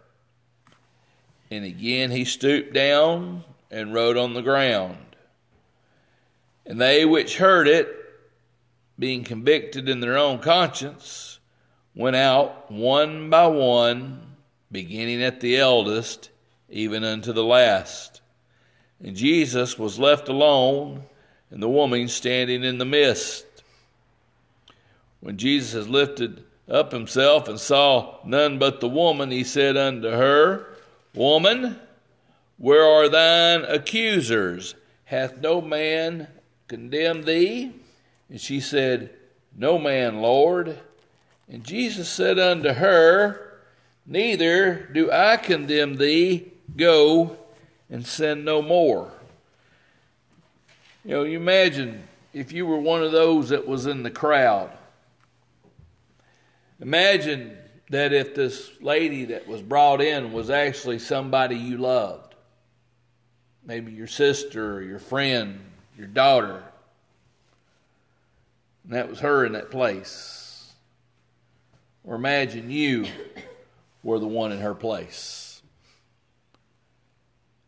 And 1.50 1.66
again 1.66 2.10
he 2.10 2.24
stooped 2.24 2.72
down 2.72 3.44
and 3.74 3.92
wrote 3.92 4.16
on 4.16 4.34
the 4.34 4.42
ground. 4.42 4.96
And 6.64 6.80
they 6.80 7.04
which 7.04 7.38
heard 7.38 7.66
it, 7.66 7.88
being 8.96 9.24
convicted 9.24 9.88
in 9.88 9.98
their 9.98 10.16
own 10.16 10.38
conscience, 10.38 11.40
went 11.92 12.14
out 12.14 12.70
one 12.70 13.28
by 13.30 13.48
one, 13.48 14.36
beginning 14.70 15.24
at 15.24 15.40
the 15.40 15.56
eldest, 15.56 16.30
even 16.70 17.02
unto 17.02 17.32
the 17.32 17.42
last. 17.42 18.20
And 19.02 19.16
Jesus 19.16 19.76
was 19.76 19.98
left 19.98 20.28
alone, 20.28 21.02
and 21.50 21.60
the 21.60 21.68
woman 21.68 22.06
standing 22.06 22.62
in 22.62 22.78
the 22.78 22.84
midst. 22.84 23.44
When 25.18 25.36
Jesus 25.36 25.72
had 25.72 25.92
lifted 25.92 26.44
up 26.68 26.92
himself 26.92 27.48
and 27.48 27.58
saw 27.58 28.20
none 28.24 28.60
but 28.60 28.80
the 28.80 28.88
woman, 28.88 29.32
he 29.32 29.42
said 29.42 29.76
unto 29.76 30.10
her, 30.10 30.68
Woman, 31.12 31.80
where 32.64 32.82
are 32.82 33.10
thine 33.10 33.62
accusers? 33.66 34.74
Hath 35.04 35.36
no 35.36 35.60
man 35.60 36.28
condemned 36.66 37.24
thee? 37.24 37.74
And 38.30 38.40
she 38.40 38.58
said, 38.58 39.10
No 39.54 39.78
man, 39.78 40.22
Lord. 40.22 40.78
And 41.46 41.62
Jesus 41.62 42.08
said 42.08 42.38
unto 42.38 42.70
her, 42.70 43.60
Neither 44.06 44.88
do 44.94 45.12
I 45.12 45.36
condemn 45.36 45.96
thee. 45.96 46.52
Go 46.74 47.36
and 47.90 48.06
sin 48.06 48.44
no 48.46 48.62
more. 48.62 49.12
You 51.04 51.10
know, 51.10 51.24
you 51.24 51.36
imagine 51.36 52.04
if 52.32 52.50
you 52.50 52.64
were 52.64 52.78
one 52.78 53.02
of 53.02 53.12
those 53.12 53.50
that 53.50 53.68
was 53.68 53.84
in 53.84 54.02
the 54.02 54.10
crowd. 54.10 54.70
Imagine 56.80 57.58
that 57.90 58.14
if 58.14 58.34
this 58.34 58.70
lady 58.80 59.26
that 59.26 59.46
was 59.46 59.60
brought 59.60 60.00
in 60.00 60.32
was 60.32 60.48
actually 60.48 60.98
somebody 60.98 61.56
you 61.56 61.76
loved, 61.76 62.23
maybe 63.66 63.92
your 63.92 64.06
sister 64.06 64.76
or 64.76 64.82
your 64.82 64.98
friend, 64.98 65.60
your 65.96 66.06
daughter, 66.06 66.62
and 68.84 68.92
that 68.92 69.08
was 69.08 69.20
her 69.20 69.44
in 69.44 69.52
that 69.52 69.70
place. 69.70 70.72
Or 72.04 72.14
imagine 72.16 72.70
you 72.70 73.06
were 74.02 74.18
the 74.18 74.26
one 74.26 74.52
in 74.52 74.60
her 74.60 74.74
place. 74.74 75.62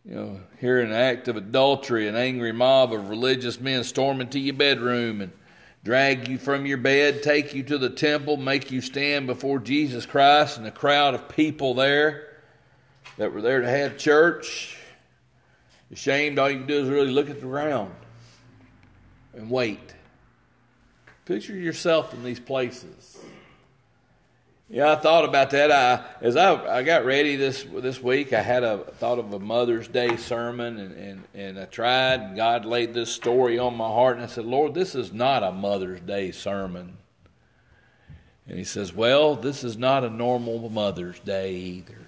You 0.05 0.14
know, 0.14 0.40
here 0.60 0.81
an 0.81 0.93
act 0.93 1.27
of 1.27 1.36
adultery, 1.36 2.06
an 2.06 2.14
angry 2.14 2.52
mob 2.52 2.93
of 2.93 3.09
religious 3.09 3.59
men 3.59 3.82
storm 3.82 4.20
into 4.20 4.39
your 4.39 4.55
bedroom 4.55 5.20
and 5.20 5.32
drag 5.82 6.28
you 6.28 6.39
from 6.39 6.66
your 6.66 6.78
bed, 6.78 7.23
take 7.23 7.55
you 7.55 7.62
to 7.64 7.78
the 7.78 7.90
temple, 7.90 8.36
make 8.36 8.70
you 8.70 8.81
stand 8.81 9.27
before 9.27 9.59
Jesus 9.59 10.06
Christ 10.06 10.59
and 10.59 10.66
a 10.66 10.70
crowd 10.70 11.14
of 11.14 11.28
people 11.28 11.74
there 11.74 12.36
that 13.16 13.32
were 13.32 13.40
there 13.40 13.62
to 13.62 13.68
have 13.68 13.97
church. 13.97 14.77
Ashamed, 15.93 16.39
all 16.39 16.51
you 16.51 16.59
can 16.59 16.67
do 16.67 16.83
is 16.83 16.89
really 16.89 17.11
look 17.11 17.31
at 17.31 17.41
the 17.41 17.47
ground 17.47 17.95
and 19.35 19.51
wait. 19.51 19.95
Picture 21.25 21.57
yourself 21.57 22.13
in 22.15 22.25
these 22.25 22.41
places. 22.41 23.19
Yeah, 24.69 24.93
I 24.93 24.97
thought 24.97 25.25
about 25.25 25.51
that. 25.51 25.71
I 25.71 26.05
as 26.21 26.37
I, 26.37 26.79
I 26.79 26.83
got 26.83 27.05
ready 27.05 27.37
this 27.37 27.65
this 27.77 28.03
week, 28.03 28.33
I 28.33 28.43
had 28.43 28.65
a 28.65 28.79
thought 28.79 29.21
of 29.21 29.33
a 29.33 29.39
Mother's 29.39 29.87
Day 29.87 30.17
sermon, 30.17 30.79
and, 30.79 30.95
and, 30.97 31.25
and 31.35 31.59
I 31.61 31.67
tried, 31.67 32.21
and 32.21 32.37
God 32.37 32.65
laid 32.65 32.93
this 32.93 33.13
story 33.13 33.61
on 33.61 33.77
my 33.77 33.87
heart, 33.87 34.17
and 34.17 34.25
I 34.25 34.29
said, 34.29 34.45
Lord, 34.45 34.75
this 34.75 34.97
is 34.97 35.13
not 35.13 35.45
a 35.45 35.53
Mother's 35.53 36.01
Day 36.01 36.33
sermon. 36.33 36.97
And 38.49 38.59
He 38.59 38.65
says, 38.65 38.93
Well, 38.93 39.37
this 39.37 39.63
is 39.63 39.77
not 39.77 40.03
a 40.03 40.11
normal 40.11 40.69
Mother's 40.69 41.21
Day 41.21 41.55
either. 41.55 42.06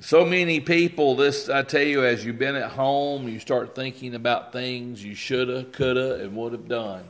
So 0.00 0.24
many 0.24 0.58
people, 0.58 1.14
this 1.14 1.48
I 1.48 1.62
tell 1.62 1.82
you, 1.82 2.04
as 2.04 2.24
you've 2.24 2.38
been 2.38 2.56
at 2.56 2.72
home, 2.72 3.28
you 3.28 3.38
start 3.38 3.76
thinking 3.76 4.16
about 4.16 4.52
things 4.52 5.04
you 5.04 5.14
shoulda, 5.14 5.64
coulda, 5.64 6.16
and 6.16 6.36
would 6.36 6.52
have 6.52 6.66
done. 6.66 7.08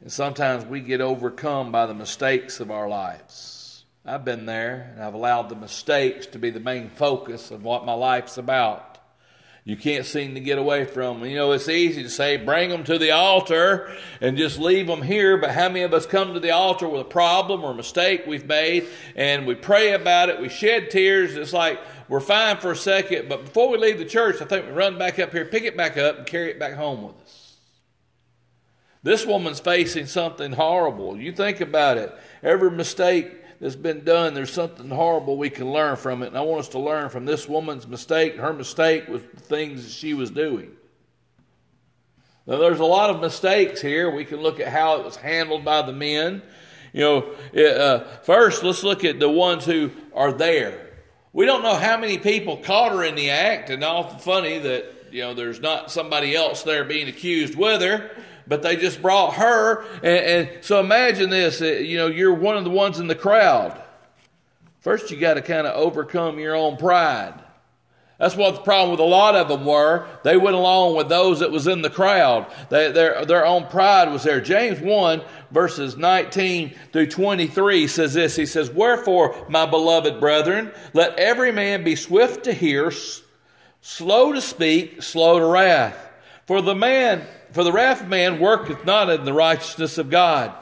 And 0.00 0.10
sometimes 0.10 0.64
we 0.64 0.80
get 0.80 1.00
overcome 1.00 1.70
by 1.70 1.86
the 1.86 1.94
mistakes 1.94 2.58
of 2.58 2.72
our 2.72 2.88
lives. 2.88 3.84
I've 4.04 4.24
been 4.24 4.46
there, 4.46 4.90
and 4.94 5.04
I've 5.04 5.14
allowed 5.14 5.48
the 5.48 5.54
mistakes 5.54 6.26
to 6.26 6.40
be 6.40 6.50
the 6.50 6.58
main 6.58 6.90
focus 6.90 7.52
of 7.52 7.62
what 7.62 7.86
my 7.86 7.94
life's 7.94 8.36
about. 8.36 8.91
You 9.64 9.76
can't 9.76 10.04
seem 10.04 10.34
to 10.34 10.40
get 10.40 10.58
away 10.58 10.84
from 10.84 11.20
them. 11.20 11.28
You 11.28 11.36
know, 11.36 11.52
it's 11.52 11.68
easy 11.68 12.02
to 12.02 12.10
say, 12.10 12.36
bring 12.36 12.70
them 12.70 12.82
to 12.84 12.98
the 12.98 13.12
altar 13.12 13.94
and 14.20 14.36
just 14.36 14.58
leave 14.58 14.88
them 14.88 15.02
here, 15.02 15.36
but 15.36 15.50
how 15.52 15.68
many 15.68 15.82
of 15.82 15.94
us 15.94 16.04
come 16.04 16.34
to 16.34 16.40
the 16.40 16.50
altar 16.50 16.88
with 16.88 17.00
a 17.00 17.04
problem 17.04 17.62
or 17.62 17.70
a 17.70 17.74
mistake 17.74 18.26
we've 18.26 18.46
made 18.46 18.88
and 19.14 19.46
we 19.46 19.54
pray 19.54 19.92
about 19.92 20.28
it, 20.30 20.40
we 20.40 20.48
shed 20.48 20.90
tears, 20.90 21.36
it's 21.36 21.52
like 21.52 21.78
we're 22.08 22.18
fine 22.18 22.56
for 22.56 22.72
a 22.72 22.76
second, 22.76 23.28
but 23.28 23.44
before 23.44 23.70
we 23.70 23.78
leave 23.78 23.98
the 23.98 24.04
church, 24.04 24.42
I 24.42 24.46
think 24.46 24.66
we 24.66 24.72
run 24.72 24.98
back 24.98 25.20
up 25.20 25.30
here, 25.30 25.44
pick 25.44 25.62
it 25.62 25.76
back 25.76 25.96
up, 25.96 26.18
and 26.18 26.26
carry 26.26 26.50
it 26.50 26.58
back 26.58 26.74
home 26.74 27.04
with 27.04 27.20
us. 27.22 27.56
This 29.04 29.24
woman's 29.24 29.60
facing 29.60 30.06
something 30.06 30.52
horrible. 30.52 31.16
You 31.16 31.32
think 31.32 31.60
about 31.60 31.98
it. 31.98 32.12
Every 32.42 32.70
mistake 32.70 33.41
that's 33.62 33.76
been 33.76 34.02
done, 34.02 34.34
there's 34.34 34.52
something 34.52 34.90
horrible 34.90 35.36
we 35.36 35.48
can 35.48 35.70
learn 35.70 35.94
from 35.94 36.24
it. 36.24 36.26
And 36.26 36.36
I 36.36 36.40
want 36.40 36.58
us 36.58 36.68
to 36.70 36.80
learn 36.80 37.10
from 37.10 37.26
this 37.26 37.48
woman's 37.48 37.86
mistake. 37.86 38.34
Her 38.34 38.52
mistake 38.52 39.06
was 39.06 39.22
the 39.22 39.40
things 39.40 39.84
that 39.84 39.92
she 39.92 40.14
was 40.14 40.32
doing. 40.32 40.72
Now, 42.44 42.58
there's 42.58 42.80
a 42.80 42.84
lot 42.84 43.10
of 43.10 43.20
mistakes 43.20 43.80
here. 43.80 44.10
We 44.10 44.24
can 44.24 44.40
look 44.40 44.58
at 44.58 44.66
how 44.66 44.96
it 44.96 45.04
was 45.04 45.14
handled 45.14 45.64
by 45.64 45.82
the 45.82 45.92
men. 45.92 46.42
You 46.92 47.00
know, 47.02 47.34
it, 47.52 47.76
uh, 47.76 48.02
first, 48.24 48.64
let's 48.64 48.82
look 48.82 49.04
at 49.04 49.20
the 49.20 49.30
ones 49.30 49.64
who 49.64 49.92
are 50.12 50.32
there. 50.32 50.90
We 51.32 51.46
don't 51.46 51.62
know 51.62 51.76
how 51.76 51.96
many 51.96 52.18
people 52.18 52.56
caught 52.56 52.90
her 52.90 53.04
in 53.04 53.14
the 53.14 53.30
act, 53.30 53.70
and 53.70 53.84
awful 53.84 54.18
funny 54.18 54.58
that 54.58 54.92
you 55.12 55.20
know 55.22 55.34
there's 55.34 55.60
not 55.60 55.92
somebody 55.92 56.34
else 56.34 56.64
there 56.64 56.84
being 56.84 57.06
accused 57.06 57.54
with 57.54 57.80
her 57.80 58.10
but 58.46 58.62
they 58.62 58.76
just 58.76 59.00
brought 59.00 59.34
her. 59.34 59.82
And, 60.02 60.04
and 60.04 60.64
so 60.64 60.80
imagine 60.80 61.30
this 61.30 61.60
you 61.60 61.96
know, 61.96 62.06
you're 62.06 62.34
one 62.34 62.56
of 62.56 62.64
the 62.64 62.70
ones 62.70 62.98
in 62.98 63.06
the 63.06 63.14
crowd. 63.14 63.80
First, 64.80 65.10
you 65.10 65.16
got 65.16 65.34
to 65.34 65.42
kind 65.42 65.66
of 65.66 65.76
overcome 65.76 66.38
your 66.38 66.56
own 66.56 66.76
pride. 66.76 67.42
That's 68.22 68.36
what 68.36 68.54
the 68.54 68.60
problem 68.60 68.92
with 68.92 69.00
a 69.00 69.04
lot 69.04 69.34
of 69.34 69.48
them 69.48 69.64
were. 69.64 70.06
They 70.22 70.36
went 70.36 70.54
along 70.54 70.96
with 70.96 71.08
those 71.08 71.40
that 71.40 71.50
was 71.50 71.66
in 71.66 71.82
the 71.82 71.90
crowd. 71.90 72.46
They, 72.68 72.92
their, 72.92 73.24
their 73.24 73.44
own 73.44 73.66
pride 73.66 74.12
was 74.12 74.22
there. 74.22 74.40
James 74.40 74.80
1, 74.80 75.22
verses 75.50 75.96
19 75.96 76.72
through 76.92 77.08
23 77.08 77.88
says 77.88 78.14
this. 78.14 78.36
He 78.36 78.46
says, 78.46 78.70
Wherefore, 78.70 79.44
my 79.48 79.66
beloved 79.66 80.20
brethren, 80.20 80.70
let 80.92 81.18
every 81.18 81.50
man 81.50 81.82
be 81.82 81.96
swift 81.96 82.44
to 82.44 82.52
hear, 82.52 82.92
slow 83.80 84.32
to 84.32 84.40
speak, 84.40 85.02
slow 85.02 85.40
to 85.40 85.46
wrath. 85.46 86.10
For 86.46 86.62
the 86.62 86.76
man 86.76 87.26
for 87.52 87.64
the 87.64 87.72
wrath 87.72 88.02
of 88.02 88.08
man 88.08 88.40
worketh 88.40 88.84
not 88.84 89.10
in 89.10 89.24
the 89.24 89.32
righteousness 89.32 89.98
of 89.98 90.10
God. 90.10 90.52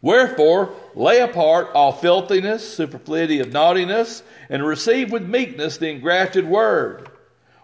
Wherefore, 0.00 0.74
lay 0.94 1.20
apart 1.20 1.70
all 1.74 1.92
filthiness, 1.92 2.76
superfluity 2.76 3.38
of 3.38 3.52
naughtiness, 3.52 4.22
and 4.50 4.66
receive 4.66 5.12
with 5.12 5.22
meekness 5.22 5.78
the 5.78 5.90
engrafted 5.90 6.46
word, 6.46 7.08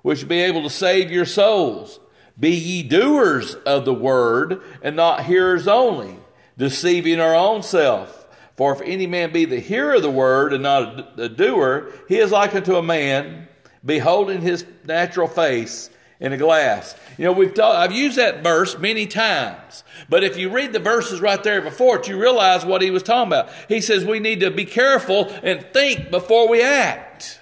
which 0.02 0.28
be 0.28 0.40
able 0.40 0.62
to 0.62 0.70
save 0.70 1.10
your 1.10 1.26
souls. 1.26 1.98
Be 2.38 2.50
ye 2.50 2.82
doers 2.84 3.55
of 3.55 3.84
the 3.84 3.94
word, 3.94 4.62
and 4.82 4.94
not 4.94 5.24
hearers 5.24 5.66
only, 5.66 6.16
deceiving 6.56 7.18
our 7.18 7.34
own 7.34 7.64
self. 7.64 8.26
For 8.56 8.72
if 8.72 8.80
any 8.82 9.09
man 9.09 9.32
be 9.32 9.44
the 9.44 9.60
hearer 9.60 9.94
of 9.94 10.02
the 10.02 10.10
word 10.10 10.52
and 10.52 10.62
not 10.62 11.18
a 11.18 11.28
doer, 11.28 11.92
he 12.09 12.18
is 12.18 12.30
like 12.30 12.55
unto 12.55 12.76
a 12.76 12.82
man 12.82 13.48
beholding 13.84 14.42
his 14.42 14.64
natural 14.84 15.28
face 15.28 15.90
in 16.20 16.32
a 16.32 16.36
glass. 16.36 16.97
You 17.16 17.27
know, 17.27 17.32
we've 17.32 17.55
taught, 17.55 17.77
I've 17.77 17.93
used 17.93 18.16
that 18.16 18.43
verse 18.43 18.78
many 18.78 19.07
times, 19.07 19.85
but 20.09 20.24
if 20.24 20.36
you 20.36 20.51
read 20.51 20.73
the 20.73 20.78
verses 20.78 21.20
right 21.20 21.43
there 21.43 21.62
before 21.62 21.99
it, 21.99 22.09
you 22.09 22.20
realize 22.20 22.65
what 22.65 22.82
he 22.82 22.90
was 22.90 23.03
talking 23.03 23.28
about. 23.28 23.51
He 23.69 23.81
says 23.81 24.05
we 24.05 24.20
need 24.20 24.40
to 24.40 24.51
be 24.51 24.65
careful 24.65 25.32
and 25.43 25.66
think 25.73 26.11
before 26.11 26.49
we 26.49 26.62
act. 26.62 27.40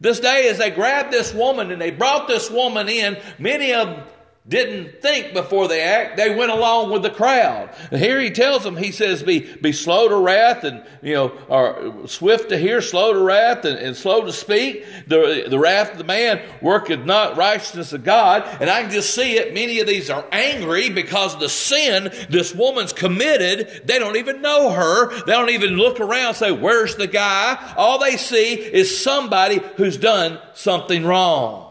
This 0.00 0.20
day, 0.20 0.48
as 0.48 0.58
they 0.58 0.70
grabbed 0.70 1.12
this 1.12 1.34
woman 1.34 1.72
and 1.72 1.82
they 1.82 1.90
brought 1.90 2.28
this 2.28 2.50
woman 2.50 2.88
in, 2.88 3.18
many 3.38 3.72
of 3.72 4.08
didn't 4.48 5.02
think 5.02 5.34
before 5.34 5.68
they 5.68 5.82
act. 5.82 6.16
They 6.16 6.34
went 6.34 6.50
along 6.50 6.90
with 6.90 7.02
the 7.02 7.10
crowd. 7.10 7.74
And 7.90 8.00
here 8.00 8.18
he 8.18 8.30
tells 8.30 8.64
them, 8.64 8.76
he 8.76 8.92
says, 8.92 9.22
be, 9.22 9.40
be 9.40 9.72
slow 9.72 10.08
to 10.08 10.16
wrath 10.16 10.64
and, 10.64 10.82
you 11.02 11.14
know, 11.14 11.28
or 11.48 12.08
swift 12.08 12.48
to 12.48 12.56
hear, 12.56 12.80
slow 12.80 13.12
to 13.12 13.20
wrath 13.20 13.66
and, 13.66 13.78
and 13.78 13.94
slow 13.94 14.24
to 14.24 14.32
speak. 14.32 14.86
The, 15.06 15.46
the 15.48 15.58
wrath 15.58 15.92
of 15.92 15.98
the 15.98 16.04
man 16.04 16.40
worketh 16.62 17.04
not 17.04 17.36
righteousness 17.36 17.92
of 17.92 18.04
God. 18.04 18.44
And 18.60 18.70
I 18.70 18.82
can 18.82 18.90
just 18.90 19.14
see 19.14 19.36
it. 19.36 19.52
Many 19.52 19.80
of 19.80 19.86
these 19.86 20.08
are 20.08 20.24
angry 20.32 20.88
because 20.88 21.34
of 21.34 21.40
the 21.40 21.50
sin 21.50 22.10
this 22.30 22.54
woman's 22.54 22.94
committed. 22.94 23.82
They 23.84 23.98
don't 23.98 24.16
even 24.16 24.40
know 24.40 24.70
her. 24.70 25.14
They 25.26 25.32
don't 25.32 25.50
even 25.50 25.76
look 25.76 26.00
around 26.00 26.34
say, 26.34 26.52
where's 26.52 26.96
the 26.96 27.06
guy? 27.06 27.74
All 27.76 27.98
they 27.98 28.16
see 28.16 28.54
is 28.54 28.98
somebody 28.98 29.60
who's 29.76 29.98
done 29.98 30.38
something 30.54 31.04
wrong. 31.04 31.67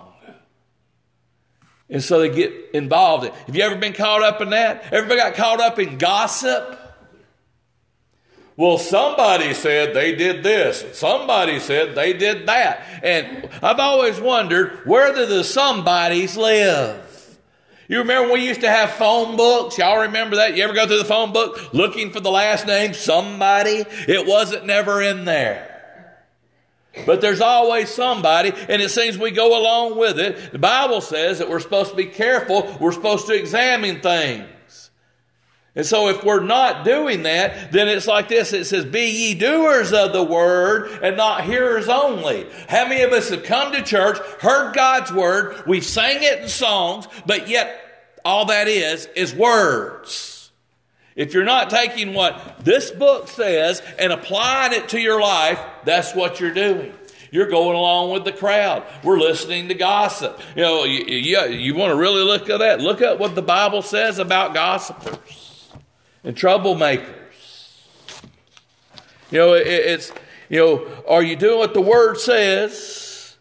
And 1.89 2.03
so 2.03 2.19
they 2.19 2.29
get 2.29 2.53
involved. 2.73 3.25
in 3.25 3.31
Have 3.31 3.55
you 3.55 3.63
ever 3.63 3.77
been 3.77 3.93
caught 3.93 4.21
up 4.21 4.41
in 4.41 4.49
that? 4.49 4.91
Everybody 4.91 5.19
got 5.19 5.35
caught 5.35 5.61
up 5.61 5.79
in 5.79 5.97
gossip? 5.97 6.79
Well, 8.57 8.79
somebody 8.79 9.53
said 9.53 9.93
they 9.93 10.15
did 10.15 10.43
this. 10.43 10.83
Somebody 10.97 11.59
said 11.59 11.95
they 11.95 12.13
did 12.13 12.47
that. 12.47 12.81
And 13.03 13.49
I've 13.61 13.79
always 13.79 14.19
wondered 14.19 14.81
where 14.85 15.13
do 15.13 15.27
the 15.27 15.43
somebodies 15.43 16.35
live? 16.35 17.03
You 17.87 17.99
remember 17.99 18.31
when 18.31 18.39
we 18.39 18.47
used 18.47 18.61
to 18.61 18.69
have 18.69 18.91
phone 18.91 19.37
books? 19.37 19.77
Y'all 19.77 20.01
remember 20.01 20.37
that? 20.37 20.57
You 20.57 20.63
ever 20.63 20.73
go 20.73 20.87
through 20.87 20.97
the 20.97 21.05
phone 21.05 21.31
book 21.31 21.73
looking 21.73 22.11
for 22.11 22.19
the 22.19 22.31
last 22.31 22.67
name 22.67 22.93
somebody? 22.93 23.85
It 24.07 24.27
wasn't 24.27 24.65
never 24.65 25.01
in 25.01 25.23
there. 25.23 25.76
But 27.05 27.21
there's 27.21 27.41
always 27.41 27.89
somebody, 27.89 28.51
and 28.69 28.81
it 28.81 28.89
seems 28.89 29.17
we 29.17 29.31
go 29.31 29.59
along 29.59 29.97
with 29.97 30.19
it. 30.19 30.51
The 30.51 30.59
Bible 30.59 31.01
says 31.01 31.39
that 31.39 31.49
we're 31.49 31.59
supposed 31.59 31.91
to 31.91 31.95
be 31.95 32.05
careful, 32.05 32.77
we're 32.79 32.91
supposed 32.91 33.27
to 33.27 33.33
examine 33.33 34.01
things. 34.01 34.89
And 35.77 35.85
so 35.85 36.07
if 36.07 36.23
we're 36.23 36.43
not 36.43 36.83
doing 36.83 37.21
that, 37.23 37.71
then 37.71 37.87
it's 37.87 38.07
like 38.07 38.29
this. 38.29 38.51
It 38.51 38.65
says, 38.65 38.83
be 38.83 39.11
ye 39.11 39.35
doers 39.35 39.93
of 39.93 40.11
the 40.11 40.23
word 40.23 40.89
and 41.03 41.15
not 41.15 41.43
hearers 41.43 41.87
only. 41.87 42.47
How 42.67 42.87
many 42.87 43.03
of 43.03 43.11
us 43.11 43.29
have 43.29 43.43
come 43.43 43.71
to 43.73 43.83
church, 43.83 44.17
heard 44.41 44.73
God's 44.73 45.13
word, 45.13 45.63
we've 45.67 45.85
sang 45.85 46.23
it 46.23 46.41
in 46.41 46.47
songs, 46.47 47.07
but 47.27 47.47
yet 47.47 47.79
all 48.25 48.45
that 48.45 48.67
is, 48.67 49.05
is 49.15 49.35
words. 49.35 50.36
If 51.17 51.33
you're 51.33 51.43
not 51.43 51.71
taking 51.71 52.13
what 52.13 52.63
this 52.63 52.91
book 52.91 53.27
says 53.27 53.81
and 53.97 54.13
applying 54.13 54.71
it 54.71 54.89
to 54.89 54.99
your 54.99 55.19
life, 55.19 55.59
that's 55.83 56.13
what 56.13 56.39
you're 56.39 56.53
doing. 56.53 56.93
You're 57.31 57.49
going 57.49 57.75
along 57.75 58.11
with 58.11 58.23
the 58.23 58.31
crowd. 58.31 58.83
We're 59.03 59.17
listening 59.17 59.67
to 59.69 59.73
gossip. 59.73 60.39
You 60.55 60.61
know, 60.61 60.83
you, 60.83 61.03
you, 61.05 61.39
you 61.47 61.75
want 61.75 61.91
to 61.91 61.97
really 61.97 62.23
look 62.23 62.49
at 62.51 62.59
that. 62.59 62.81
Look 62.81 63.01
at 63.01 63.17
what 63.17 63.33
the 63.33 63.41
Bible 63.41 63.81
says 63.81 64.19
about 64.19 64.53
gossipers 64.53 65.69
and 66.23 66.37
troublemakers. 66.37 67.15
You 69.31 69.39
know, 69.39 69.53
it, 69.55 69.67
it's, 69.67 70.11
you 70.49 70.59
know, 70.59 70.87
are 71.07 71.23
you 71.23 71.35
doing 71.35 71.57
what 71.57 71.73
the 71.73 71.81
Word 71.81 72.19
says? 72.19 73.35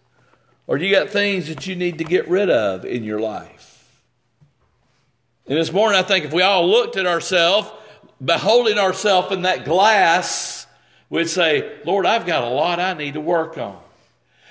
Or 0.66 0.78
do 0.78 0.86
you 0.86 0.94
got 0.94 1.10
things 1.10 1.46
that 1.48 1.66
you 1.66 1.76
need 1.76 1.98
to 1.98 2.04
get 2.04 2.26
rid 2.26 2.48
of 2.48 2.86
in 2.86 3.04
your 3.04 3.20
life? 3.20 3.55
And 5.48 5.56
this 5.56 5.72
morning, 5.72 5.98
I 5.98 6.02
think 6.02 6.24
if 6.24 6.32
we 6.32 6.42
all 6.42 6.68
looked 6.68 6.96
at 6.96 7.06
ourselves, 7.06 7.70
beholding 8.24 8.78
ourselves 8.78 9.32
in 9.32 9.42
that 9.42 9.64
glass, 9.64 10.66
we'd 11.08 11.28
say, 11.28 11.78
Lord, 11.84 12.04
I've 12.04 12.26
got 12.26 12.42
a 12.42 12.48
lot 12.48 12.80
I 12.80 12.94
need 12.94 13.14
to 13.14 13.20
work 13.20 13.56
on. 13.56 13.78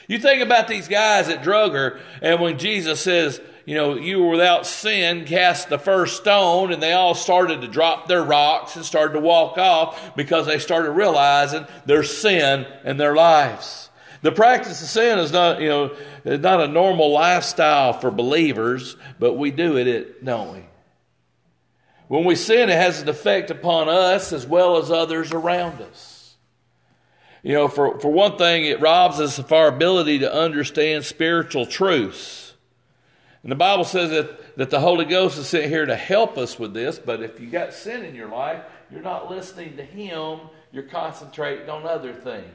You 0.08 0.20
think 0.20 0.42
about 0.42 0.68
these 0.68 0.88
guys 0.88 1.28
that 1.28 1.44
drug 1.44 1.74
her, 1.74 2.00
and 2.22 2.40
when 2.40 2.58
Jesus 2.60 3.02
says, 3.02 3.42
you 3.66 3.76
know, 3.76 3.96
you 3.96 4.22
were 4.22 4.30
without 4.30 4.68
sin, 4.68 5.26
cast 5.26 5.70
the 5.70 5.80
first 5.80 6.18
stone, 6.18 6.72
and 6.72 6.82
they 6.82 6.94
all 6.94 7.16
started 7.16 7.62
to 7.62 7.68
drop 7.68 8.08
their 8.08 8.24
rocks 8.24 8.76
and 8.76 8.86
started 8.86 9.16
to 9.16 9.20
walk 9.20 9.58
off 9.58 10.16
because 10.16 10.46
they 10.46 10.60
started 10.60 10.92
realizing 10.92 11.66
their 11.86 12.04
sin 12.04 12.68
in 12.84 12.98
their 12.98 13.16
lives. 13.16 13.90
The 14.22 14.32
practice 14.32 14.82
of 14.82 14.88
sin 14.88 15.20
is 15.20 15.32
not, 15.32 15.60
you 15.60 15.70
know, 15.70 15.96
not 16.24 16.62
a 16.62 16.68
normal 16.68 17.12
lifestyle 17.12 17.94
for 17.94 18.12
believers, 18.12 18.96
but 19.20 19.34
we 19.34 19.52
do 19.52 19.78
it, 19.78 20.24
don't 20.24 20.54
we? 20.54 20.66
When 22.08 22.24
we 22.24 22.36
sin, 22.36 22.70
it 22.70 22.76
has 22.76 23.02
an 23.02 23.10
effect 23.10 23.50
upon 23.50 23.90
us 23.90 24.32
as 24.32 24.46
well 24.46 24.78
as 24.78 24.92
others 24.92 25.32
around 25.32 25.82
us. 25.82 26.36
You 27.42 27.54
know, 27.54 27.68
for, 27.68 28.00
for 28.00 28.12
one 28.12 28.38
thing, 28.38 28.66
it 28.66 28.82
robs 28.82 29.20
us 29.20 29.38
of 29.38 29.52
our 29.52 29.68
ability 29.68 30.20
to 30.20 30.34
understand 30.34 31.06
spiritual 31.06 31.66
truths. 31.66 32.54
And 33.44 33.52
the 33.52 33.56
Bible 33.56 33.84
says 33.84 34.10
that, 34.10 34.58
that 34.58 34.70
the 34.72 34.80
Holy 34.80 35.06
Ghost 35.06 35.38
is 35.38 35.48
sent 35.48 35.66
here 35.66 35.86
to 35.86 35.96
help 35.96 36.38
us 36.38 36.58
with 36.58 36.74
this, 36.74 36.98
but 36.98 37.22
if 37.22 37.40
you 37.40 37.48
got 37.48 37.74
sin 37.74 38.04
in 38.04 38.16
your 38.16 38.30
life, 38.30 38.64
you're 38.92 39.04
not 39.04 39.30
listening 39.30 39.78
to 39.78 39.84
Him, 39.84 40.40
you're 40.72 40.84
concentrating 40.84 41.70
on 41.70 41.86
other 41.86 42.14
things. 42.14 42.52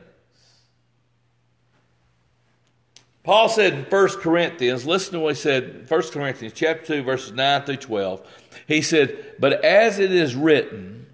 Paul 3.23 3.49
said 3.49 3.75
in 3.75 3.85
1 3.85 4.09
Corinthians, 4.21 4.87
listen 4.87 5.13
to 5.13 5.21
what 5.21 5.37
he 5.37 5.41
said 5.41 5.65
in 5.65 5.87
1 5.87 6.03
Corinthians 6.11 6.55
chapter 6.55 6.87
2, 6.87 7.03
verses 7.03 7.33
9 7.33 7.63
through 7.63 7.77
12. 7.77 8.27
He 8.67 8.81
said, 8.81 9.35
But 9.39 9.65
as 9.65 9.99
it 9.99 10.11
is 10.11 10.35
written, 10.35 11.07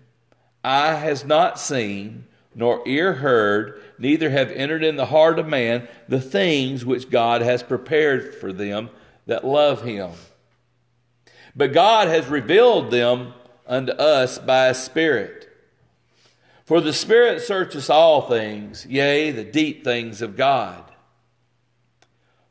eye 0.63 0.95
has 0.95 1.25
not 1.25 1.59
seen, 1.59 2.27
nor 2.55 2.87
ear 2.87 3.15
heard, 3.15 3.83
neither 3.99 4.31
have 4.31 4.53
entered 4.53 4.85
in 4.85 4.97
the 4.97 5.07
heart 5.07 5.39
of 5.39 5.49
man 5.49 5.89
the 6.09 6.21
things 6.21 6.85
which 6.85 7.11
God 7.11 7.43
has 7.43 7.63
prepared 7.63 8.35
for 8.37 8.53
them 8.53 8.91
that 9.27 9.45
love 9.45 9.83
him. 9.83 10.13
But 11.57 11.73
God 11.73 12.09
has 12.09 12.27
revealed 12.29 12.91
them 12.91 13.35
unto 13.67 13.93
us 13.93 14.39
by 14.39 14.69
his 14.69 14.79
Spirit. 14.79 15.49
For 16.65 16.81
the 16.81 16.93
Spirit 16.93 17.43
searches 17.43 17.91
all 17.91 18.23
things, 18.23 18.87
yea, 18.87 19.31
the 19.31 19.45
deep 19.45 19.83
things 19.83 20.23
of 20.23 20.37
God. 20.37 20.85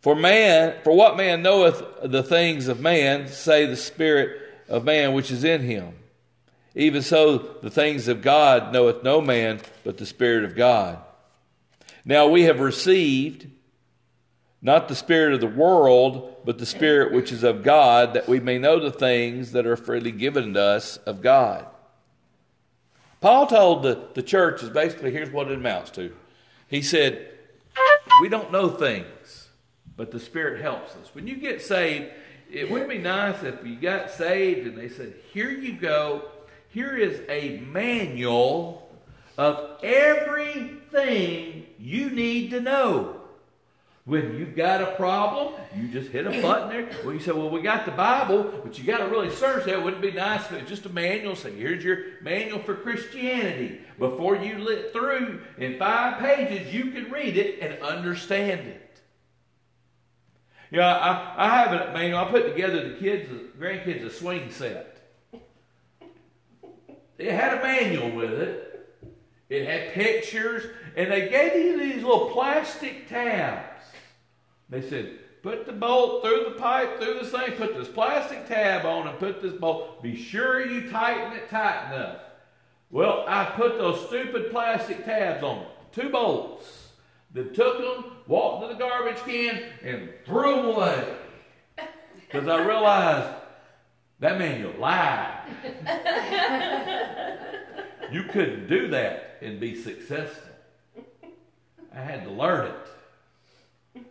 For 0.06 0.16
man, 0.16 0.76
for 0.84 0.96
what 0.96 1.18
man 1.18 1.42
knoweth 1.42 1.82
the 2.04 2.22
things 2.22 2.68
of 2.68 2.80
man, 2.80 3.28
say 3.28 3.66
the 3.66 3.76
Spirit 3.76 4.40
of 4.70 4.84
man 4.84 5.14
which 5.14 5.32
is 5.32 5.44
in 5.44 5.64
him. 5.64 5.96
Even 6.76 7.02
so, 7.02 7.40
the 7.40 7.72
things 7.72 8.08
of 8.08 8.22
God 8.22 8.72
knoweth 8.72 9.02
no 9.02 9.20
man 9.20 9.62
but 9.84 9.98
the 9.98 10.06
Spirit 10.06 10.44
of 10.44 10.56
God. 10.56 11.00
Now 12.06 12.28
we 12.28 12.44
have 12.44 12.60
received 12.60 13.48
not 14.62 14.90
the 14.90 14.96
Spirit 14.96 15.34
of 15.34 15.42
the 15.42 15.48
world, 15.48 16.36
but 16.46 16.60
the 16.60 16.68
Spirit 16.68 17.12
which 17.12 17.32
is 17.32 17.42
of 17.42 17.64
God, 17.64 18.14
that 18.14 18.28
we 18.28 18.40
may 18.40 18.60
know 18.60 18.80
the 18.80 18.92
things 18.92 19.54
that 19.54 19.66
are 19.66 19.76
freely 19.76 20.12
given 20.12 20.54
to 20.54 20.62
us 20.62 20.98
of 20.98 21.24
God. 21.24 21.66
Paul 23.22 23.48
told 23.48 23.82
the, 23.82 24.10
the 24.14 24.22
church 24.22 24.62
is 24.62 24.70
basically 24.70 25.10
here's 25.10 25.32
what 25.32 25.50
it 25.50 25.58
amounts 25.58 25.90
to. 25.90 26.16
He 26.68 26.84
said, 26.84 27.28
We 28.22 28.30
don't 28.30 28.52
know 28.52 28.70
things, 28.70 29.08
but 29.98 30.12
the 30.12 30.20
Spirit 30.20 30.62
helps 30.62 30.96
us. 30.96 31.14
When 31.14 31.28
you 31.28 31.38
get 31.38 31.62
saved, 31.62 32.12
it 32.52 32.70
would 32.70 32.88
be 32.88 32.98
nice 32.98 33.42
if 33.44 33.66
you 33.66 33.76
got 33.76 34.12
saved 34.12 34.68
and 34.68 34.78
they 34.78 34.90
said, 34.90 35.14
Here 35.34 35.52
you 35.52 35.74
go. 35.74 36.30
Here 36.70 36.98
is 36.98 37.22
a 37.30 37.60
manual 37.60 38.90
of 39.38 39.80
everything 39.84 41.66
you 41.80 42.10
need 42.10 42.52
to 42.52 42.62
know. 42.62 43.22
When 44.04 44.38
you've 44.38 44.56
got 44.56 44.84
a 44.84 44.92
problem, 44.98 45.56
you 45.76 45.88
just 45.88 46.12
hit 46.12 46.28
a 46.28 46.42
button 46.42 46.70
there. 46.70 46.88
Well, 47.04 47.14
you 47.14 47.20
say, 47.20 47.32
Well, 47.32 47.50
we 47.50 47.64
got 47.64 47.86
the 47.86 47.92
Bible, 47.92 48.54
but 48.64 48.78
you 48.78 48.84
got 48.84 49.00
to 49.00 49.08
really 49.08 49.32
search 49.32 49.66
that. 49.66 49.84
Wouldn't 49.84 50.04
it 50.04 50.12
be 50.12 50.18
nice 50.18 50.52
if 50.52 50.68
just 50.68 50.86
a 50.86 50.90
manual? 50.90 51.36
Say, 51.36 51.56
Here's 51.56 51.84
your 51.84 51.98
manual 52.22 52.60
for 52.60 52.76
Christianity. 52.76 53.80
Before 53.98 54.36
you 54.36 54.60
lit 54.60 54.94
through 54.94 55.42
in 55.58 55.80
five 55.80 56.20
pages, 56.20 56.72
you 56.72 56.92
can 56.92 57.10
read 57.10 57.38
it 57.38 57.60
and 57.62 57.82
understand 57.82 58.68
it. 58.68 58.85
Know, 60.72 60.82
I, 60.82 61.34
I 61.38 61.58
have 61.58 61.74
a 61.74 61.94
manual. 61.94 62.20
I 62.20 62.26
put 62.26 62.48
together 62.48 62.90
the 62.90 62.96
kids, 62.96 63.30
the 63.30 63.58
grandkids, 63.58 64.06
a 64.06 64.10
swing 64.10 64.52
set. 64.52 64.92
It 67.18 67.32
had 67.32 67.60
a 67.60 67.64
manual 67.64 68.12
with 68.12 68.32
it. 68.32 68.72
It 69.48 69.68
had 69.68 69.94
pictures, 69.94 70.64
and 70.98 71.12
they 71.12 71.30
gave 71.30 71.56
you 71.56 71.80
these 71.80 72.04
little 72.04 72.32
plastic 72.32 73.08
tabs. 73.08 73.86
They 74.70 74.82
said, 74.82 75.20
put 75.44 75.68
the 75.68 75.72
bolt 75.72 76.24
through 76.24 76.46
the 76.46 76.60
pipe, 76.60 77.00
through 77.00 77.20
this 77.20 77.32
thing, 77.32 77.52
put 77.52 77.76
this 77.76 77.88
plastic 77.88 78.48
tab 78.48 78.86
on, 78.86 79.08
and 79.08 79.20
put 79.20 79.42
this 79.42 79.54
bolt. 79.54 80.02
Be 80.02 80.16
sure 80.16 80.66
you 80.66 80.90
tighten 80.90 81.34
it 81.34 81.50
tight 81.50 81.94
enough. 81.94 82.22
Well, 82.90 83.24
I 83.28 83.46
put 83.46 83.78
those 83.78 84.08
stupid 84.08 84.50
plastic 84.52 85.06
tabs 85.06 85.44
on 85.44 85.68
two 85.92 86.10
bolts. 86.10 86.90
Then 87.32 87.54
took 87.54 87.78
them, 87.78 88.15
walked 88.28 88.62
to 88.64 88.68
the 88.68 88.80
garbage 88.80 89.22
can, 89.24 89.62
and 89.84 90.10
threw 90.26 90.56
them 90.56 90.66
away. 90.66 91.16
Because 92.16 92.48
I 92.48 92.66
realized 92.66 93.34
that 94.20 94.40
man, 94.40 94.60
you 94.60 94.74
lied. 94.80 95.42
you 98.12 98.24
couldn't 98.24 98.68
do 98.68 98.88
that 98.90 99.38
and 99.42 99.60
be 99.60 99.76
successful. 99.76 100.52
I 101.94 102.00
had 102.00 102.24
to 102.24 102.32
learn 102.32 102.68
it. 102.68 104.06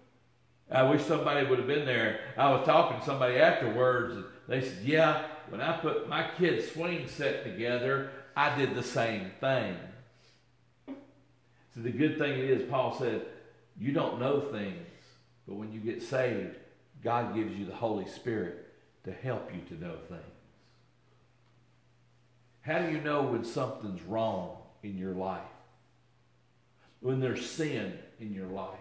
I 0.71 0.83
wish 0.85 1.03
somebody 1.03 1.47
would 1.47 1.59
have 1.59 1.69
been 1.69 1.85
there. 1.85 2.21
I 2.37 2.51
was 2.51 2.67
talking 2.67 2.99
to 2.99 3.05
somebody 3.05 3.37
afterwards, 3.37 4.15
and 4.15 4.25
they 4.49 4.63
said, 4.63 4.83
Yeah, 4.83 5.25
when 5.51 5.61
I 5.61 5.77
put 5.77 6.09
my 6.09 6.29
kid's 6.39 6.71
swing 6.73 7.07
set 7.09 7.45
together, 7.45 8.11
I 8.37 8.57
did 8.57 8.75
the 8.75 8.83
same 8.83 9.31
thing. 9.41 9.77
So 10.87 11.81
the 11.81 11.91
good 11.91 12.19
thing 12.19 12.39
is, 12.39 12.69
Paul 12.69 12.97
said, 12.99 13.23
you 13.79 13.93
don't 13.93 14.21
know 14.21 14.41
things, 14.41 14.87
but 15.47 15.57
when 15.57 15.73
you 15.73 15.81
get 15.81 16.03
saved, 16.03 16.57
God 17.03 17.35
gives 17.35 17.57
you 17.57 17.67
the 17.67 17.75
Holy 17.75 18.07
Spirit 18.07 18.73
to 19.05 19.13
help 19.13 19.51
you 19.55 19.61
to 19.77 19.83
know 19.85 19.97
things. 20.09 20.23
How 22.63 22.79
do 22.79 22.91
you 22.91 23.01
know 23.01 23.23
when 23.23 23.45
something's 23.45 24.03
wrong 24.03 24.57
in 24.83 24.97
your 24.97 25.13
life? 25.13 25.43
When 27.01 27.21
there's 27.21 27.49
sin 27.49 27.99
in 28.19 28.33
your 28.33 28.47
life? 28.47 28.79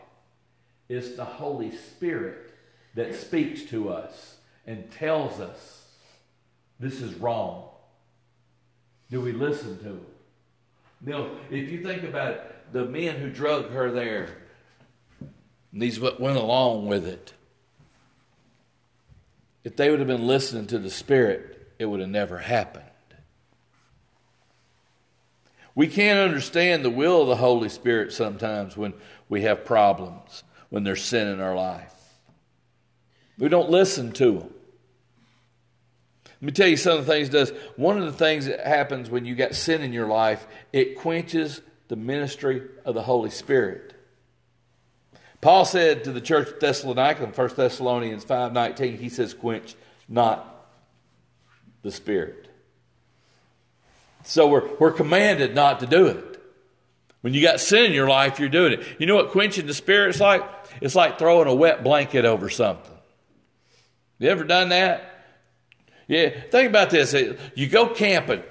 It's 0.88 1.16
the 1.16 1.26
Holy 1.26 1.76
Spirit 1.76 2.54
that 2.96 3.16
speaks 3.16 3.64
to 3.64 3.90
us 3.90 4.38
and 4.66 4.90
tells 4.92 5.40
us 5.42 5.88
this 6.80 7.02
is 7.02 7.14
wrong. 7.16 7.70
Do 9.12 9.20
we 9.20 9.34
listen 9.34 9.78
to 9.80 9.86
him? 9.86 10.06
Now, 11.02 11.28
if 11.50 11.70
you 11.70 11.84
think 11.84 12.04
about 12.04 12.32
it, 12.32 12.56
the 12.72 12.86
men 12.86 13.18
who 13.18 13.30
drug 13.30 13.72
her 13.72 13.92
there, 13.92 14.43
these 15.82 16.00
what 16.00 16.20
went 16.20 16.38
along 16.38 16.88
with 16.88 17.08
it. 17.08 17.34
If 19.64 19.76
they 19.76 19.90
would 19.90 20.00
have 20.00 20.08
been 20.08 20.28
listening 20.28 20.68
to 20.68 20.80
the 20.80 20.90
Spirit, 20.90 21.74
it 21.80 21.86
would 21.86 22.00
have 22.00 22.10
never 22.10 22.40
happened. 22.40 22.86
We 25.76 25.88
can't 25.88 26.20
understand 26.20 26.86
the 26.86 26.90
will 26.90 27.24
of 27.24 27.28
the 27.28 27.38
Holy 27.38 27.70
Spirit 27.70 28.14
sometimes 28.14 28.78
when 28.78 28.94
we 29.28 29.42
have 29.42 29.66
problems, 29.66 30.44
when 30.70 30.84
there's 30.84 31.04
sin 31.04 31.28
in 31.28 31.42
our 31.42 31.56
life. 31.56 31.92
We 33.40 33.50
don't 33.50 33.70
listen 33.70 34.12
to 34.14 34.42
Him. 34.42 34.54
Let 36.26 36.42
me 36.42 36.52
tell 36.52 36.68
you 36.68 36.78
some 36.78 37.00
of 37.00 37.06
the 37.06 37.12
things 37.12 37.30
does. 37.30 37.52
One 37.78 37.98
of 37.98 38.06
the 38.06 38.12
things 38.12 38.46
that 38.46 38.68
happens 38.68 39.10
when 39.10 39.26
you 39.26 39.34
got 39.34 39.56
sin 39.56 39.82
in 39.82 39.94
your 39.94 40.08
life, 40.08 40.46
it 40.72 40.98
quenches 40.98 41.62
the 41.88 41.96
ministry 41.96 42.62
of 42.86 42.94
the 42.94 43.04
Holy 43.04 43.30
Spirit. 43.30 43.94
Paul 45.44 45.66
said 45.66 46.06
to 46.06 46.12
the 46.12 46.22
church 46.22 46.48
of 46.48 46.60
Thessalonica 46.60 47.24
in 47.24 47.32
1 47.32 47.50
Thessalonians 47.56 48.24
5.19, 48.24 48.98
he 48.98 49.10
says, 49.10 49.34
quench 49.34 49.76
not 50.08 50.68
the 51.82 51.92
Spirit. 51.92 52.48
So 54.24 54.48
we're, 54.48 54.74
we're 54.78 54.94
commanded 54.94 55.54
not 55.54 55.82
to 55.82 55.86
do 55.86 56.08
it. 56.08 56.42
When 57.22 57.34
you 57.34 57.42
got 57.42 57.60
sin 57.60 57.86
in 57.86 57.92
your 57.92 58.08
life, 58.08 58.40
you're 58.40 58.50
doing 58.50 58.74
it. 58.74 58.86
You 59.00 59.06
know 59.06 59.16
what 59.16 59.32
quenching 59.32 59.68
the 59.68 59.74
Spirit's 59.74 60.22
like? 60.22 60.44
It's 60.82 60.96
like 60.96 61.20
throwing 61.20 61.48
a 61.48 61.54
wet 61.54 61.84
blanket 61.84 62.24
over 62.24 62.50
something. 62.50 62.92
You 64.20 64.30
ever 64.30 64.46
done 64.46 64.70
that? 64.70 65.10
Yeah, 66.08 66.30
think 66.52 66.70
about 66.70 66.90
this. 66.90 67.14
You 67.56 67.68
go 67.68 67.88
camping, 67.88 68.44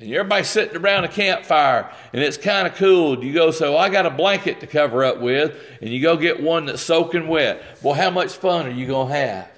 and 0.00 0.10
everybody's 0.14 0.48
sitting 0.48 0.76
around 0.76 1.04
a 1.04 1.08
campfire, 1.08 1.90
and 2.12 2.22
it's 2.22 2.38
kind 2.38 2.66
of 2.66 2.74
cool. 2.74 3.22
You 3.22 3.34
go, 3.34 3.50
so 3.50 3.76
I 3.76 3.90
got 3.90 4.06
a 4.06 4.10
blanket 4.10 4.60
to 4.60 4.66
cover 4.66 5.04
up 5.04 5.20
with, 5.20 5.58
and 5.82 5.90
you 5.90 6.00
go 6.00 6.16
get 6.16 6.42
one 6.42 6.66
that's 6.66 6.80
soaking 6.80 7.28
wet. 7.28 7.62
Well, 7.82 7.94
how 7.94 8.10
much 8.10 8.32
fun 8.32 8.66
are 8.66 8.70
you 8.70 8.86
going 8.86 9.08
to 9.08 9.14
have? 9.14 9.48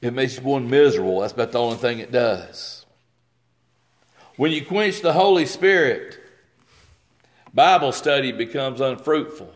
It 0.00 0.12
makes 0.12 0.38
one 0.40 0.70
miserable. 0.70 1.20
That's 1.20 1.32
about 1.32 1.50
the 1.50 1.60
only 1.60 1.78
thing 1.78 1.98
it 1.98 2.12
does. 2.12 2.86
When 4.36 4.52
you 4.52 4.64
quench 4.64 5.00
the 5.00 5.14
Holy 5.14 5.46
Spirit, 5.46 6.20
Bible 7.52 7.90
study 7.90 8.30
becomes 8.30 8.80
unfruitful. 8.80 9.52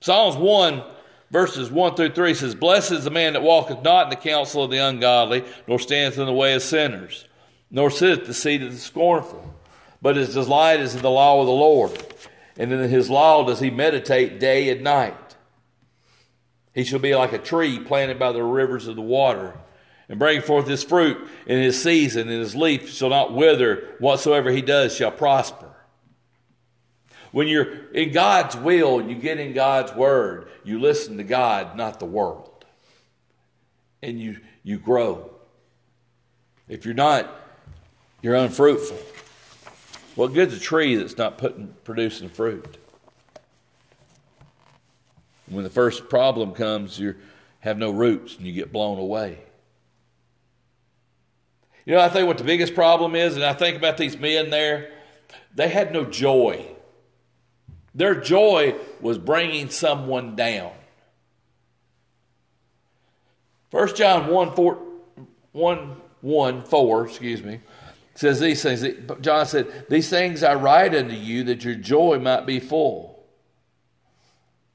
Psalms 0.00 0.36
1, 0.36 0.82
verses 1.30 1.70
1 1.70 1.94
through 1.94 2.12
3 2.12 2.34
says, 2.34 2.54
Blessed 2.54 2.92
is 2.92 3.04
the 3.04 3.10
man 3.10 3.34
that 3.34 3.42
walketh 3.42 3.82
not 3.82 4.04
in 4.04 4.10
the 4.10 4.16
counsel 4.16 4.64
of 4.64 4.70
the 4.70 4.78
ungodly, 4.78 5.44
nor 5.66 5.78
standeth 5.78 6.18
in 6.18 6.26
the 6.26 6.32
way 6.32 6.54
of 6.54 6.62
sinners, 6.62 7.26
nor 7.70 7.90
sitteth 7.90 8.26
the 8.26 8.34
seat 8.34 8.62
of 8.62 8.72
the 8.72 8.78
scornful. 8.78 9.54
But 10.02 10.16
his 10.16 10.34
delight 10.34 10.80
is 10.80 10.94
in 10.94 11.02
the 11.02 11.10
law 11.10 11.40
of 11.40 11.46
the 11.46 11.52
Lord, 11.52 12.16
and 12.56 12.72
in 12.72 12.90
his 12.90 13.10
law 13.10 13.44
does 13.44 13.60
he 13.60 13.70
meditate 13.70 14.40
day 14.40 14.70
and 14.70 14.82
night. 14.82 15.14
He 16.74 16.84
shall 16.84 16.98
be 16.98 17.14
like 17.14 17.32
a 17.32 17.38
tree 17.38 17.78
planted 17.78 18.18
by 18.18 18.32
the 18.32 18.42
rivers 18.42 18.86
of 18.86 18.96
the 18.96 19.02
water, 19.02 19.54
and 20.08 20.18
bring 20.18 20.40
forth 20.40 20.66
his 20.66 20.82
fruit 20.82 21.18
in 21.46 21.60
his 21.60 21.80
season, 21.80 22.28
and 22.28 22.40
his 22.40 22.56
leaf 22.56 22.90
shall 22.90 23.10
not 23.10 23.32
wither. 23.32 23.94
Whatsoever 23.98 24.50
he 24.50 24.62
does 24.62 24.94
shall 24.94 25.12
prosper. 25.12 25.69
When 27.32 27.46
you're 27.46 27.90
in 27.92 28.12
God's 28.12 28.56
will, 28.56 29.00
you 29.00 29.14
get 29.14 29.38
in 29.38 29.52
God's 29.52 29.94
word, 29.94 30.48
you 30.64 30.80
listen 30.80 31.16
to 31.18 31.24
God, 31.24 31.76
not 31.76 32.00
the 32.00 32.06
world. 32.06 32.64
And 34.02 34.20
you, 34.20 34.38
you 34.62 34.78
grow. 34.78 35.30
If 36.68 36.84
you're 36.84 36.94
not, 36.94 37.30
you're 38.22 38.34
unfruitful. 38.34 38.98
What 40.16 40.34
good's 40.34 40.54
a 40.54 40.60
tree 40.60 40.96
that's 40.96 41.16
not 41.16 41.38
putting, 41.38 41.74
producing 41.84 42.28
fruit? 42.28 42.76
When 45.48 45.64
the 45.64 45.70
first 45.70 46.08
problem 46.08 46.52
comes, 46.52 46.98
you 46.98 47.16
have 47.60 47.78
no 47.78 47.90
roots 47.90 48.36
and 48.36 48.46
you 48.46 48.52
get 48.52 48.72
blown 48.72 48.98
away. 48.98 49.38
You 51.84 51.94
know, 51.94 52.00
I 52.00 52.08
think 52.08 52.26
what 52.26 52.38
the 52.38 52.44
biggest 52.44 52.74
problem 52.74 53.14
is, 53.14 53.36
and 53.36 53.44
I 53.44 53.52
think 53.52 53.76
about 53.76 53.96
these 53.96 54.18
men 54.18 54.50
there, 54.50 54.92
they 55.54 55.68
had 55.68 55.92
no 55.92 56.04
joy. 56.04 56.66
Their 57.94 58.14
joy 58.14 58.76
was 59.00 59.18
bringing 59.18 59.70
someone 59.70 60.36
down. 60.36 60.72
1 63.70 63.94
John 63.94 64.28
1 64.28 64.54
4, 64.54 64.78
1, 65.52 65.96
1 66.20 66.62
4, 66.62 67.06
excuse 67.06 67.42
me, 67.42 67.60
says 68.14 68.40
these 68.40 68.62
things. 68.62 68.84
John 69.20 69.46
said, 69.46 69.86
These 69.88 70.08
things 70.08 70.42
I 70.42 70.54
write 70.54 70.94
unto 70.94 71.14
you 71.14 71.44
that 71.44 71.64
your 71.64 71.76
joy 71.76 72.18
might 72.18 72.46
be 72.46 72.60
full. 72.60 73.24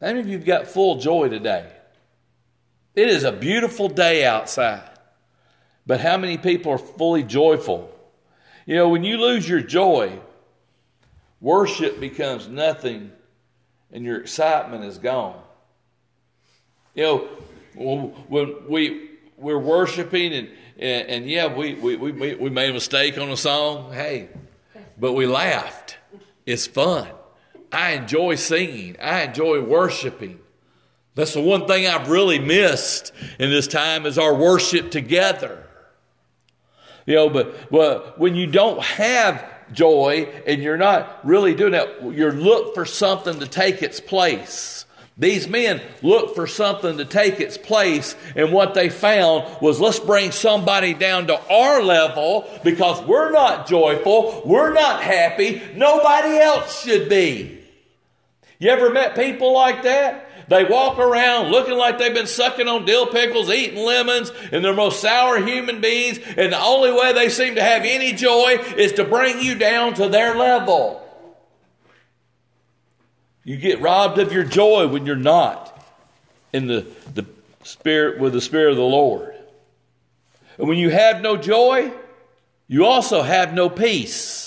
How 0.01 0.07
many 0.07 0.19
of 0.19 0.27
you 0.27 0.37
have 0.37 0.45
got 0.45 0.67
full 0.67 0.97
joy 0.99 1.29
today? 1.29 1.71
It 2.95 3.09
is 3.09 3.23
a 3.23 3.31
beautiful 3.31 3.89
day 3.89 4.25
outside. 4.25 4.89
But 5.85 6.01
how 6.01 6.17
many 6.17 6.37
people 6.37 6.71
are 6.71 6.77
fully 6.77 7.23
joyful? 7.23 7.91
You 8.65 8.75
know, 8.75 8.89
when 8.89 9.03
you 9.03 9.17
lose 9.17 9.47
your 9.47 9.61
joy, 9.61 10.19
worship 11.41 11.99
becomes 11.99 12.48
nothing 12.48 13.12
and 13.91 14.03
your 14.03 14.20
excitement 14.20 14.84
is 14.84 14.98
gone. 14.98 15.41
You 16.94 17.03
know, 17.03 18.14
when 18.28 18.68
we 18.70 19.10
we're 19.38 19.60
worshiping 19.60 20.34
and 20.34 20.49
and, 20.78 21.07
and 21.07 21.30
yeah, 21.30 21.53
we, 21.53 21.74
we, 21.76 21.95
we, 21.95 22.36
we 22.36 22.49
made 22.49 22.70
a 22.70 22.74
mistake 22.74 23.18
on 23.18 23.30
a 23.30 23.38
song. 23.38 23.94
Hey, 23.94 24.30
but 24.99 25.14
we 25.14 25.26
laughed. 25.26 25.98
It's 26.45 26.68
fun. 26.68 27.07
I 27.72 27.91
enjoy 27.91 28.36
singing. 28.36 28.98
I 29.02 29.22
enjoy 29.24 29.62
worshiping. 29.62 30.40
That's 31.16 31.34
the 31.34 31.41
one 31.41 31.66
thing 31.66 31.88
I've 31.88 32.10
really 32.10 32.40
missed 32.40 33.14
in 33.40 33.49
this 33.49 33.68
time 33.68 34.06
is 34.06 34.18
our 34.18 34.36
worship 34.36 34.91
together. 34.91 35.66
You 37.06 37.16
know, 37.16 37.30
but, 37.30 37.72
but 37.72 38.20
when 38.20 38.36
you 38.36 38.48
don't 38.48 38.82
have 38.84 39.49
joy 39.71 40.31
and 40.45 40.61
you're 40.61 40.77
not 40.77 41.25
really 41.25 41.55
doing 41.55 41.71
that, 41.73 42.01
you 42.01 42.31
look 42.31 42.75
for 42.75 42.85
something 42.85 43.39
to 43.39 43.47
take 43.47 43.81
its 43.81 43.99
place. 43.99 44.85
These 45.17 45.47
men 45.47 45.81
looked 46.01 46.35
for 46.35 46.45
something 46.45 46.97
to 46.97 47.05
take 47.05 47.39
its 47.39 47.57
place, 47.57 48.17
and 48.35 48.51
what 48.51 48.73
they 48.73 48.89
found 48.89 49.61
was 49.61 49.79
let's 49.79 49.99
bring 49.99 50.31
somebody 50.31 50.93
down 50.93 51.27
to 51.27 51.39
our 51.49 51.81
level 51.81 52.49
because 52.65 53.01
we're 53.05 53.31
not 53.31 53.65
joyful, 53.65 54.41
we're 54.45 54.73
not 54.73 55.01
happy, 55.01 55.61
nobody 55.73 56.37
else 56.37 56.83
should 56.83 57.07
be. 57.07 57.59
You 58.59 58.71
ever 58.71 58.89
met 58.89 59.15
people 59.15 59.53
like 59.53 59.83
that? 59.83 60.24
They 60.47 60.63
walk 60.63 60.99
around 60.99 61.51
looking 61.51 61.77
like 61.77 61.97
they've 61.97 62.13
been 62.13 62.27
sucking 62.27 62.67
on 62.67 62.85
dill 62.85 63.07
pickles, 63.07 63.49
eating 63.49 63.84
lemons, 63.84 64.31
and 64.51 64.63
they're 64.63 64.73
most 64.73 65.01
sour 65.01 65.43
human 65.43 65.81
beings, 65.81 66.19
and 66.38 66.53
the 66.53 66.59
only 66.59 66.91
way 66.91 67.13
they 67.13 67.30
seem 67.30 67.55
to 67.55 67.63
have 67.63 67.84
any 67.84 68.13
joy 68.13 68.57
is 68.77 68.93
to 68.93 69.03
bring 69.03 69.41
you 69.41 69.55
down 69.55 69.95
to 69.95 70.07
their 70.07 70.35
level. 70.35 71.01
You 73.43 73.57
get 73.57 73.81
robbed 73.81 74.19
of 74.19 74.31
your 74.31 74.43
joy 74.43 74.88
when 74.88 75.05
you're 75.05 75.15
not 75.15 75.72
in 76.53 76.67
the, 76.67 76.85
the 77.13 77.26
spirit 77.63 78.19
with 78.19 78.34
the 78.34 78.41
spirit 78.41 78.72
of 78.72 78.77
the 78.77 78.84
Lord. 78.84 79.35
And 80.57 80.67
when 80.67 80.77
you 80.77 80.89
have 80.89 81.22
no 81.22 81.38
joy, 81.38 81.91
you 82.67 82.85
also 82.85 83.22
have 83.22 83.53
no 83.53 83.69
peace. 83.69 84.44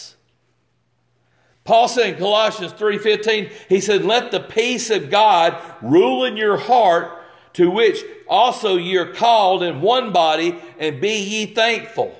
Paul 1.68 1.86
said 1.86 2.14
in 2.14 2.18
Colossians 2.18 2.72
3:15, 2.72 3.50
he 3.68 3.82
said, 3.82 4.02
"Let 4.02 4.30
the 4.30 4.40
peace 4.40 4.88
of 4.88 5.10
God 5.10 5.54
rule 5.82 6.24
in 6.24 6.38
your 6.38 6.56
heart, 6.56 7.12
to 7.52 7.70
which 7.70 8.02
also 8.26 8.76
ye 8.78 8.96
are 8.96 9.12
called 9.12 9.62
in 9.62 9.82
one 9.82 10.10
body, 10.10 10.56
and 10.78 10.98
be 10.98 11.18
ye 11.18 11.44
thankful." 11.44 12.16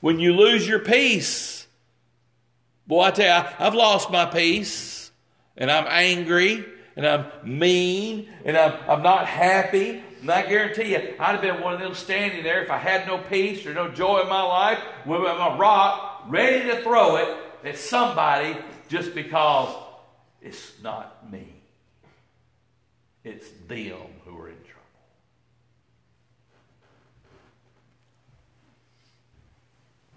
When 0.00 0.18
you 0.18 0.32
lose 0.32 0.66
your 0.66 0.78
peace, 0.78 1.66
boy, 2.86 3.02
I 3.02 3.10
tell 3.10 3.42
you, 3.42 3.48
I've 3.58 3.74
lost 3.74 4.10
my 4.10 4.24
peace, 4.24 5.10
and 5.58 5.70
I'm 5.70 5.86
angry, 5.86 6.64
and 6.96 7.06
I'm 7.06 7.26
mean 7.44 8.30
and 8.46 8.56
I'm, 8.56 8.72
I'm 8.88 9.02
not 9.02 9.26
happy, 9.26 10.02
and 10.22 10.30
I 10.30 10.40
guarantee 10.40 10.92
you, 10.92 11.16
I'd 11.20 11.32
have 11.32 11.42
been 11.42 11.60
one 11.60 11.74
of 11.74 11.80
them 11.80 11.94
standing 11.94 12.42
there 12.42 12.62
if 12.62 12.70
I 12.70 12.78
had 12.78 13.06
no 13.06 13.18
peace 13.18 13.66
or 13.66 13.74
no 13.74 13.90
joy 13.90 14.20
in 14.20 14.28
my 14.30 14.40
life 14.42 14.78
with 15.04 15.20
my 15.20 15.54
rock 15.58 16.22
ready 16.28 16.66
to 16.70 16.80
throw 16.80 17.16
it 17.16 17.45
at 17.66 17.76
somebody 17.76 18.56
just 18.88 19.14
because 19.14 19.74
it's 20.40 20.72
not 20.82 21.30
me. 21.30 21.54
It's 23.24 23.48
them 23.66 23.96
who 24.24 24.38
are 24.38 24.48
in 24.48 24.54
trouble. 24.54 24.82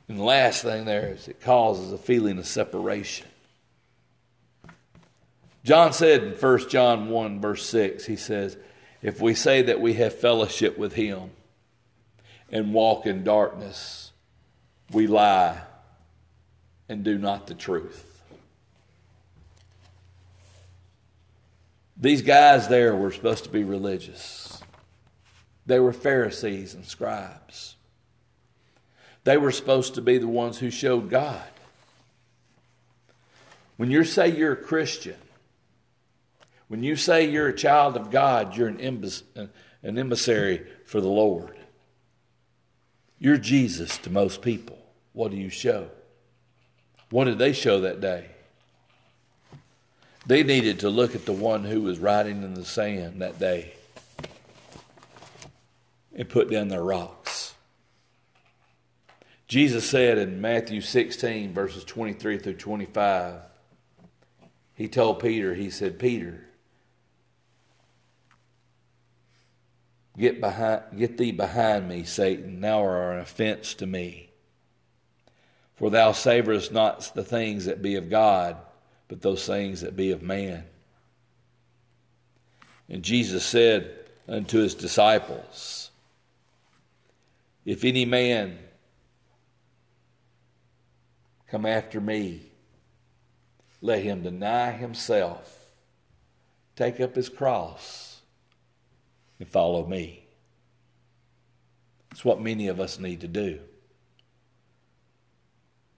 And 0.07 0.19
the 0.19 0.23
last 0.23 0.61
thing 0.61 0.85
there 0.85 1.09
is 1.13 1.27
it 1.27 1.41
causes 1.41 1.91
a 1.91 1.97
feeling 1.97 2.37
of 2.37 2.45
separation. 2.45 3.27
John 5.63 5.91
said 5.93 6.23
in 6.23 6.33
1 6.33 6.69
John 6.69 7.09
1, 7.09 7.41
verse 7.41 7.65
6, 7.65 8.05
he 8.05 8.15
says, 8.15 8.57
If 9.01 9.21
we 9.21 9.33
say 9.33 9.63
that 9.63 9.81
we 9.81 9.93
have 9.95 10.13
fellowship 10.13 10.77
with 10.77 10.93
him 10.93 11.31
and 12.51 12.73
walk 12.73 13.05
in 13.05 13.23
darkness, 13.23 14.11
we 14.91 15.07
lie 15.07 15.61
and 16.89 17.03
do 17.03 17.17
not 17.17 17.47
the 17.47 17.53
truth. 17.53 18.21
These 21.95 22.23
guys 22.23 22.67
there 22.67 22.95
were 22.95 23.11
supposed 23.11 23.43
to 23.43 23.49
be 23.49 23.63
religious. 23.63 24.61
They 25.65 25.79
were 25.79 25.93
Pharisees 25.93 26.73
and 26.73 26.85
scribes. 26.85 27.75
They 29.23 29.37
were 29.37 29.51
supposed 29.51 29.95
to 29.95 30.01
be 30.01 30.17
the 30.17 30.27
ones 30.27 30.57
who 30.57 30.71
showed 30.71 31.09
God. 31.09 31.43
When 33.77 33.91
you 33.91 34.03
say 34.03 34.29
you're 34.35 34.53
a 34.53 34.57
Christian, 34.57 35.17
when 36.69 36.83
you 36.83 36.95
say 36.95 37.29
you're 37.29 37.49
a 37.49 37.55
child 37.55 37.95
of 37.95 38.11
God, 38.11 38.55
you're 38.55 38.67
an, 38.67 39.49
an 39.83 39.97
emissary 39.97 40.65
for 40.85 41.01
the 41.01 41.07
Lord. 41.07 41.57
You're 43.19 43.37
Jesus 43.37 43.97
to 43.99 44.09
most 44.09 44.41
people. 44.41 44.77
What 45.13 45.31
do 45.31 45.37
you 45.37 45.49
show? 45.49 45.89
What 47.09 47.25
did 47.25 47.39
they 47.39 47.53
show 47.53 47.81
that 47.81 48.01
day? 48.01 48.27
They 50.25 50.43
needed 50.43 50.79
to 50.81 50.89
look 50.89 51.15
at 51.15 51.25
the 51.25 51.33
one 51.33 51.63
who 51.63 51.81
was 51.81 51.97
riding 51.97 52.43
in 52.43 52.53
the 52.53 52.65
sand 52.65 53.21
that 53.21 53.39
day 53.39 53.73
and 56.15 56.29
put 56.29 56.51
down 56.51 56.67
their 56.67 56.83
rocks. 56.83 57.55
Jesus 59.47 59.89
said 59.89 60.19
in 60.19 60.39
Matthew 60.39 60.81
16, 60.81 61.53
verses 61.53 61.83
23 61.83 62.37
through 62.37 62.53
25, 62.53 63.41
he 64.75 64.87
told 64.87 65.19
Peter, 65.19 65.55
he 65.55 65.71
said, 65.71 65.97
Peter, 65.97 66.45
get, 70.17 70.39
behind, 70.39 70.83
get 70.95 71.17
thee 71.17 71.31
behind 71.31 71.89
me, 71.89 72.03
Satan. 72.03 72.61
Thou 72.61 72.83
art 72.83 73.15
an 73.15 73.21
offense 73.21 73.73
to 73.73 73.87
me. 73.87 74.28
For 75.79 75.89
thou 75.89 76.11
savorest 76.11 76.73
not 76.73 77.09
the 77.15 77.23
things 77.23 77.63
that 77.65 77.81
be 77.81 77.95
of 77.95 78.09
God, 78.09 78.57
but 79.07 79.21
those 79.21 79.47
things 79.47 79.79
that 79.79 79.95
be 79.95 80.11
of 80.11 80.21
man. 80.21 80.65
And 82.89 83.01
Jesus 83.01 83.45
said 83.45 83.89
unto 84.27 84.59
his 84.59 84.75
disciples, 84.75 85.89
If 87.63 87.85
any 87.85 88.03
man 88.03 88.59
come 91.47 91.65
after 91.65 92.01
me, 92.01 92.41
let 93.81 94.03
him 94.03 94.21
deny 94.21 94.71
himself, 94.71 95.71
take 96.75 96.99
up 96.99 97.15
his 97.15 97.29
cross, 97.29 98.19
and 99.39 99.47
follow 99.47 99.85
me. 99.85 100.25
It's 102.11 102.25
what 102.25 102.41
many 102.41 102.67
of 102.67 102.81
us 102.81 102.99
need 102.99 103.21
to 103.21 103.29
do. 103.29 103.61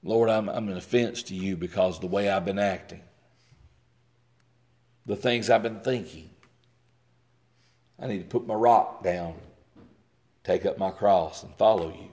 Lord, 0.03 0.29
I'm, 0.29 0.49
I'm 0.49 0.67
an 0.67 0.77
offense 0.77 1.23
to 1.23 1.35
you 1.35 1.55
because 1.55 1.99
the 1.99 2.07
way 2.07 2.29
I've 2.29 2.45
been 2.45 2.59
acting, 2.59 3.01
the 5.05 5.15
things 5.15 5.49
I've 5.49 5.63
been 5.63 5.81
thinking. 5.81 6.29
I 7.99 8.07
need 8.07 8.19
to 8.19 8.25
put 8.25 8.47
my 8.47 8.55
rock 8.55 9.03
down, 9.03 9.35
take 10.43 10.65
up 10.65 10.79
my 10.79 10.89
cross, 10.89 11.43
and 11.43 11.53
follow 11.55 11.89
you. 11.89 12.09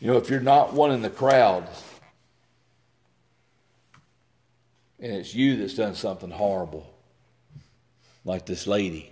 You 0.00 0.08
know, 0.12 0.18
if 0.18 0.30
you're 0.30 0.40
not 0.40 0.72
one 0.72 0.92
in 0.92 1.02
the 1.02 1.10
crowd, 1.10 1.68
and 5.00 5.14
it's 5.14 5.34
you 5.34 5.56
that's 5.56 5.74
done 5.74 5.94
something 5.94 6.30
horrible, 6.30 6.94
like 8.24 8.46
this 8.46 8.66
lady, 8.68 9.10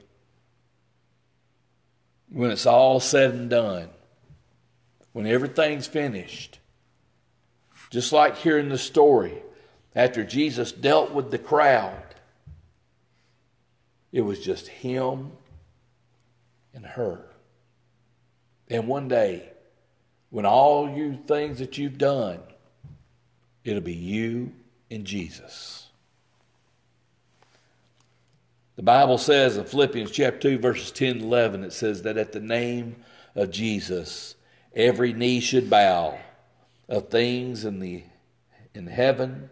when 2.28 2.50
it's 2.50 2.66
all 2.66 3.00
said 3.00 3.32
and 3.32 3.50
done, 3.50 3.88
when 5.14 5.26
everything's 5.26 5.86
finished. 5.86 6.58
Just 7.88 8.12
like 8.12 8.36
here 8.36 8.58
in 8.58 8.68
the 8.68 8.76
story, 8.76 9.40
after 9.94 10.24
Jesus 10.24 10.72
dealt 10.72 11.12
with 11.12 11.30
the 11.30 11.38
crowd, 11.38 12.02
it 14.12 14.22
was 14.22 14.40
just 14.40 14.66
him 14.66 15.30
and 16.74 16.84
her. 16.84 17.24
And 18.68 18.88
one 18.88 19.06
day, 19.06 19.48
when 20.30 20.44
all 20.44 20.90
you 20.90 21.16
things 21.28 21.60
that 21.60 21.78
you've 21.78 21.96
done, 21.96 22.40
it'll 23.62 23.80
be 23.80 23.94
you 23.94 24.52
and 24.90 25.04
Jesus. 25.04 25.86
The 28.74 28.82
Bible 28.82 29.18
says 29.18 29.56
in 29.56 29.64
Philippians 29.64 30.10
chapter 30.10 30.40
2, 30.40 30.58
verses 30.58 30.90
10 30.90 31.10
and 31.12 31.22
11, 31.22 31.62
it 31.62 31.72
says 31.72 32.02
that 32.02 32.18
at 32.18 32.32
the 32.32 32.40
name 32.40 32.96
of 33.36 33.52
Jesus, 33.52 34.34
Every 34.74 35.12
knee 35.12 35.40
should 35.40 35.70
bow 35.70 36.18
of 36.88 37.08
things 37.08 37.64
in 37.64 37.78
the 37.78 38.04
in 38.74 38.88
heaven, 38.88 39.50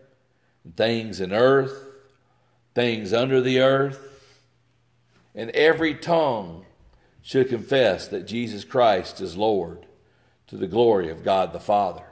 things 0.76 1.20
in 1.20 1.32
earth, 1.32 1.84
things 2.74 3.12
under 3.12 3.40
the 3.40 3.60
earth, 3.60 4.20
and 5.34 5.50
every 5.50 5.94
tongue 5.94 6.66
should 7.22 7.48
confess 7.48 8.08
that 8.08 8.26
Jesus 8.26 8.64
Christ 8.64 9.20
is 9.20 9.36
Lord 9.36 9.86
to 10.48 10.56
the 10.56 10.66
glory 10.66 11.08
of 11.08 11.22
God 11.22 11.52
the 11.52 11.60
Father. 11.60 12.04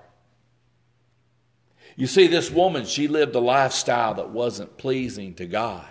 You 1.97 2.07
see, 2.07 2.29
this 2.29 2.51
woman, 2.51 2.87
she 2.87 3.09
lived 3.09 3.35
a 3.35 3.41
lifestyle 3.41 4.15
that 4.15 4.31
wasn't 4.31 4.79
pleasing 4.79 5.35
to 5.35 5.47
God. 5.47 5.85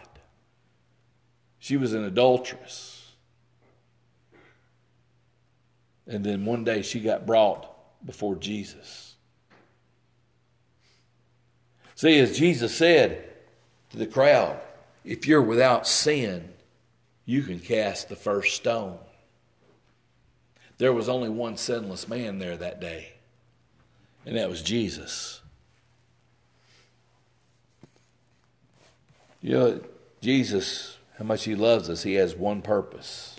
She 1.60 1.76
was 1.76 1.94
an 1.94 2.06
adulteress. 2.06 2.99
And 6.10 6.26
then 6.26 6.44
one 6.44 6.64
day 6.64 6.82
she 6.82 7.00
got 7.00 7.28
brought 7.28 7.68
before 8.04 8.36
Jesus. 8.36 9.16
See, 11.94 12.20
as 12.20 12.38
Jesus 12.38 12.76
said 12.76 13.24
to 13.92 13.98
the 13.98 14.08
crowd, 14.08 14.60
if 15.06 15.28
you're 15.28 15.42
without 15.42 15.88
sin, 15.88 16.50
you 17.26 17.44
can 17.44 17.60
cast 17.60 18.10
the 18.10 18.16
first 18.16 18.56
stone. 18.56 18.98
There 20.80 20.94
was 20.94 21.08
only 21.08 21.30
one 21.30 21.58
sinless 21.58 22.08
man 22.08 22.40
there 22.40 22.58
that 22.58 22.82
day, 22.82 23.14
and 24.26 24.36
that 24.36 24.50
was 24.50 24.64
Jesus. 24.64 25.42
You 29.42 29.54
know, 29.54 29.82
Jesus, 30.22 30.98
how 31.18 31.26
much 31.26 31.44
he 31.44 31.54
loves 31.54 31.90
us, 31.90 32.04
he 32.04 32.14
has 32.16 32.36
one 32.36 32.62
purpose 32.62 33.39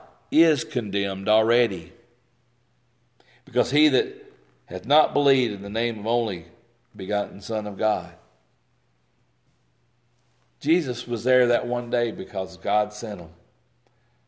is 0.31 0.63
condemned 0.63 1.27
already. 1.27 1.91
Because 3.45 3.71
he 3.71 3.89
that 3.89 4.15
hath 4.65 4.85
not 4.85 5.13
believed 5.13 5.53
in 5.53 5.61
the 5.61 5.69
name 5.69 5.99
of 5.99 6.07
only 6.07 6.45
begotten 6.95 7.41
Son 7.41 7.67
of 7.67 7.77
God. 7.77 8.13
Jesus 10.61 11.07
was 11.07 11.23
there 11.23 11.47
that 11.47 11.67
one 11.67 11.89
day 11.89 12.11
because 12.11 12.55
God 12.57 12.93
sent 12.93 13.19
him. 13.19 13.29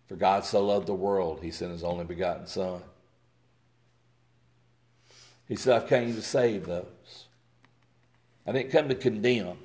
For 0.08 0.16
God 0.16 0.44
so 0.44 0.66
loved 0.66 0.88
the 0.88 0.94
world, 0.94 1.40
he 1.42 1.52
sent 1.52 1.72
his 1.72 1.84
only 1.84 2.04
begotten 2.04 2.46
Son. 2.48 2.82
He 5.48 5.56
said, 5.56 5.84
I 5.84 5.88
came 5.88 6.16
to 6.16 6.22
save 6.22 6.66
those. 6.66 7.28
I 8.46 8.52
didn't 8.52 8.72
come 8.72 8.90
to 8.90 8.96
condemn. 8.96 9.58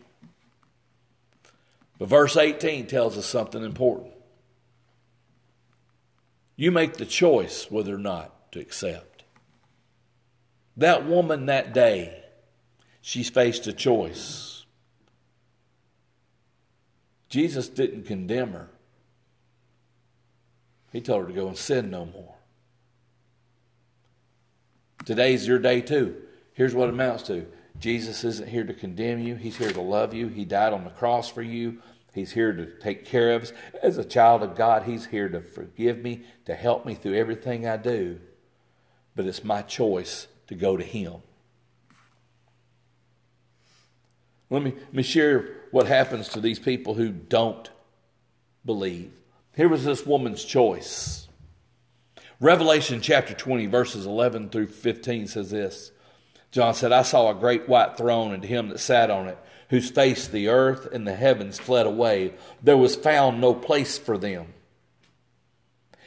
But 1.99 2.09
verse 2.09 2.37
18 2.37 2.87
tells 2.87 3.19
us 3.19 3.27
something 3.27 3.65
important. 3.65 4.13
You 6.61 6.73
make 6.73 6.95
the 6.95 7.07
choice 7.07 7.71
whether 7.71 7.95
or 7.95 7.99
not 7.99 8.51
to 8.51 8.59
accept. 8.59 9.23
That 10.77 11.07
woman 11.07 11.47
that 11.47 11.73
day, 11.73 12.25
she 13.01 13.23
faced 13.23 13.69
a 13.69 13.73
choice. 13.73 14.67
Jesus 17.29 17.69
didn't 17.69 18.07
condemn 18.07 18.55
her. 18.55 18.71
He 20.93 21.01
told 21.01 21.23
her 21.23 21.29
to 21.29 21.35
go 21.35 21.47
and 21.47 21.57
sin 21.57 21.91
no 21.91 22.07
more. 22.07 22.35
Today's 25.05 25.47
your 25.47 25.61
day 25.61 25.81
too. 25.81 26.17
Here's 26.55 26.75
what 26.75 26.89
it 26.89 26.95
amounts 26.95 27.23
to 27.25 27.47
Jesus 27.79 28.25
isn't 28.25 28.49
here 28.49 28.65
to 28.65 28.75
condemn 28.75 29.21
you, 29.21 29.37
He's 29.37 29.57
here 29.57 29.73
to 29.73 29.81
love 29.81 30.13
you. 30.13 30.27
He 30.27 30.45
died 30.45 30.73
on 30.73 30.83
the 30.83 30.91
cross 30.91 31.31
for 31.31 31.43
you. 31.43 31.81
He's 32.19 32.33
here 32.33 32.53
to 32.53 32.67
take 32.79 33.05
care 33.05 33.33
of 33.33 33.43
us. 33.43 33.53
As 33.83 33.97
a 33.97 34.05
child 34.05 34.43
of 34.43 34.57
God, 34.57 34.83
He's 34.83 35.07
here 35.07 35.29
to 35.29 35.41
forgive 35.41 35.99
me, 35.99 36.25
to 36.45 36.55
help 36.55 36.85
me 36.85 36.95
through 36.95 37.15
everything 37.15 37.67
I 37.67 37.77
do. 37.77 38.21
But 39.17 39.27
it's 39.27 39.45
my 39.45 39.63
choice 39.63 40.27
to 40.49 40.55
go 40.55 40.77
to 40.77 40.85
Him. 40.85 41.15
Let 44.51 44.63
me, 44.63 44.73
let 44.73 44.95
me 44.95 45.03
share 45.03 45.49
what 45.71 45.87
happens 45.87 46.29
to 46.31 46.41
these 46.41 46.59
people 46.59 46.95
who 46.95 47.11
don't 47.11 47.71
believe. 48.65 49.13
Here 49.55 49.69
was 49.69 49.85
this 49.85 50.07
woman's 50.07 50.45
choice. 50.45 51.29
Revelation 52.41 53.01
chapter 53.01 53.35
20, 53.35 53.67
verses 53.67 54.07
11 54.07 54.51
through 54.51 54.69
15 54.69 55.27
says 55.27 55.51
this 55.51 55.91
John 56.51 56.75
said, 56.75 56.93
I 56.93 57.03
saw 57.03 57.31
a 57.31 57.35
great 57.35 57.69
white 57.69 57.97
throne 57.97 58.33
and 58.33 58.43
to 58.43 58.49
him 58.49 58.69
that 58.69 58.79
sat 58.79 59.11
on 59.11 59.29
it, 59.29 59.39
whose 59.69 59.91
face 59.91 60.27
the 60.27 60.49
earth 60.49 60.89
and 60.93 61.07
the 61.07 61.15
heavens 61.15 61.59
fled 61.59 61.87
away. 61.87 62.33
There 62.63 62.77
was 62.77 62.97
found 62.97 63.41
no 63.41 63.55
place 63.55 63.99
for 63.99 64.17
them. 64.17 64.55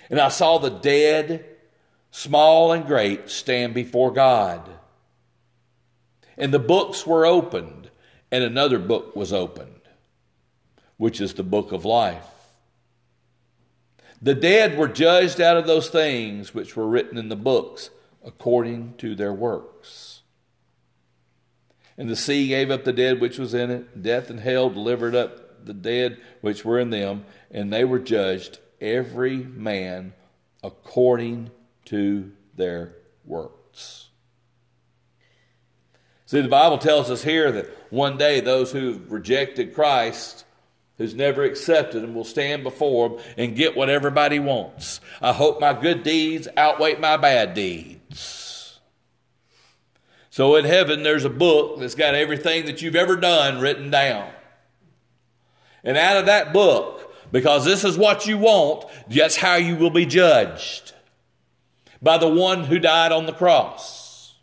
And 0.10 0.20
I 0.20 0.30
saw 0.30 0.58
the 0.58 0.70
dead, 0.70 1.46
small 2.12 2.72
and 2.72 2.86
great, 2.86 3.30
stand 3.30 3.74
before 3.74 4.12
God. 4.12 4.70
And 6.38 6.54
the 6.54 6.60
books 6.60 7.06
were 7.06 7.26
opened, 7.26 7.90
and 8.32 8.44
another 8.44 8.80
book 8.80 9.16
was 9.16 9.32
opened, 9.32 9.82
which 10.98 11.22
is 11.22 11.36
the 11.36 11.44
book 11.44 11.72
of 11.72 11.86
life. 11.86 12.26
The 14.22 14.36
dead 14.36 14.78
were 14.78 14.88
judged 14.88 15.42
out 15.42 15.58
of 15.58 15.66
those 15.66 15.90
things 15.90 16.54
which 16.54 16.76
were 16.76 16.88
written 16.88 17.18
in 17.18 17.30
the 17.30 17.36
books 17.36 17.90
according 18.24 18.96
to 18.98 19.16
their 19.16 19.34
works. 19.34 20.21
And 22.02 22.10
the 22.10 22.16
sea 22.16 22.48
gave 22.48 22.72
up 22.72 22.84
the 22.84 22.94
dead 22.94 23.22
which 23.22 23.38
was 23.38 23.54
in 23.54 23.70
it. 23.70 24.02
Death 24.02 24.32
and 24.32 24.40
hell 24.40 24.72
delivered 24.72 25.14
up 25.14 25.64
the 25.64 25.74
dead 25.76 26.18
which 26.42 26.66
were 26.66 26.80
in 26.80 26.90
them. 26.90 27.26
And 27.52 27.72
they 27.72 27.84
were 27.84 28.00
judged, 28.00 28.58
every 28.82 29.38
man 29.38 30.14
according 30.64 31.52
to 31.86 32.32
their 32.56 32.96
works. 33.24 34.10
See, 36.26 36.42
the 36.42 36.48
Bible 36.48 36.80
tells 36.80 37.12
us 37.12 37.24
here 37.24 37.52
that 37.52 37.68
one 37.92 38.18
day 38.18 38.40
those 38.40 38.72
who've 38.72 39.12
rejected 39.12 39.76
Christ, 39.76 40.44
who's 40.98 41.14
never 41.14 41.44
accepted 41.44 42.04
him, 42.04 42.16
will 42.16 42.24
stand 42.24 42.64
before 42.64 43.10
him 43.10 43.20
and 43.38 43.56
get 43.56 43.78
what 43.78 43.92
everybody 43.92 44.40
wants. 44.40 45.02
I 45.22 45.34
hope 45.34 45.62
my 45.62 45.80
good 45.80 46.02
deeds 46.02 46.48
outweigh 46.58 46.96
my 46.96 47.18
bad 47.18 47.54
deeds. 47.54 48.41
So 50.32 50.56
in 50.56 50.64
heaven, 50.64 51.04
there's 51.04 51.26
a 51.26 51.30
book 51.30 51.80
that's 51.80 51.94
got 51.94 52.16
everything 52.16 52.66
that 52.66 52.82
you've 52.82 52.96
ever 52.96 53.18
done 53.18 53.60
written 53.60 53.92
down. 53.92 54.32
And 55.84 55.98
out 55.98 56.16
of 56.16 56.28
that 56.28 56.54
book, 56.54 57.14
because 57.34 57.66
this 57.66 57.84
is 57.84 57.98
what 57.98 58.26
you 58.26 58.38
want, 58.38 58.86
that's 59.10 59.36
how 59.36 59.56
you 59.56 59.76
will 59.76 59.90
be 59.90 60.06
judged 60.06 60.94
by 62.02 62.18
the 62.18 62.30
one 62.30 62.64
who 62.64 62.80
died 62.80 63.12
on 63.12 63.26
the 63.26 63.34
cross. 63.34 64.36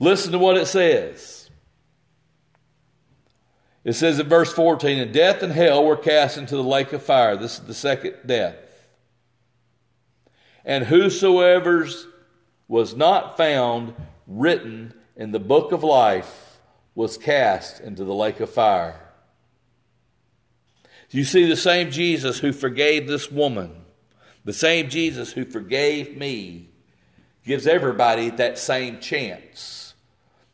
Listen 0.00 0.32
to 0.32 0.38
what 0.38 0.56
it 0.56 0.66
says. 0.66 1.48
It 3.84 3.92
says 3.92 4.18
in 4.18 4.28
verse 4.28 4.52
14, 4.52 4.98
and 4.98 5.14
death 5.14 5.40
and 5.40 5.52
hell 5.52 5.84
were 5.84 5.96
cast 5.96 6.36
into 6.36 6.56
the 6.56 6.64
lake 6.64 6.92
of 6.92 7.02
fire. 7.02 7.36
This 7.36 7.60
is 7.60 7.66
the 7.66 7.74
second 7.74 8.16
death. 8.26 8.56
And 10.64 10.86
whosoever's 10.86 12.08
was 12.70 12.94
not 12.94 13.36
found 13.36 13.92
written 14.28 14.94
in 15.16 15.32
the 15.32 15.40
book 15.40 15.72
of 15.72 15.82
life 15.82 16.60
was 16.94 17.18
cast 17.18 17.80
into 17.80 18.04
the 18.04 18.14
lake 18.14 18.38
of 18.38 18.48
fire. 18.48 19.08
You 21.10 21.24
see, 21.24 21.46
the 21.46 21.56
same 21.56 21.90
Jesus 21.90 22.38
who 22.38 22.52
forgave 22.52 23.08
this 23.08 23.28
woman, 23.28 23.72
the 24.44 24.52
same 24.52 24.88
Jesus 24.88 25.32
who 25.32 25.44
forgave 25.44 26.16
me, 26.16 26.68
gives 27.44 27.66
everybody 27.66 28.30
that 28.30 28.56
same 28.56 29.00
chance. 29.00 29.94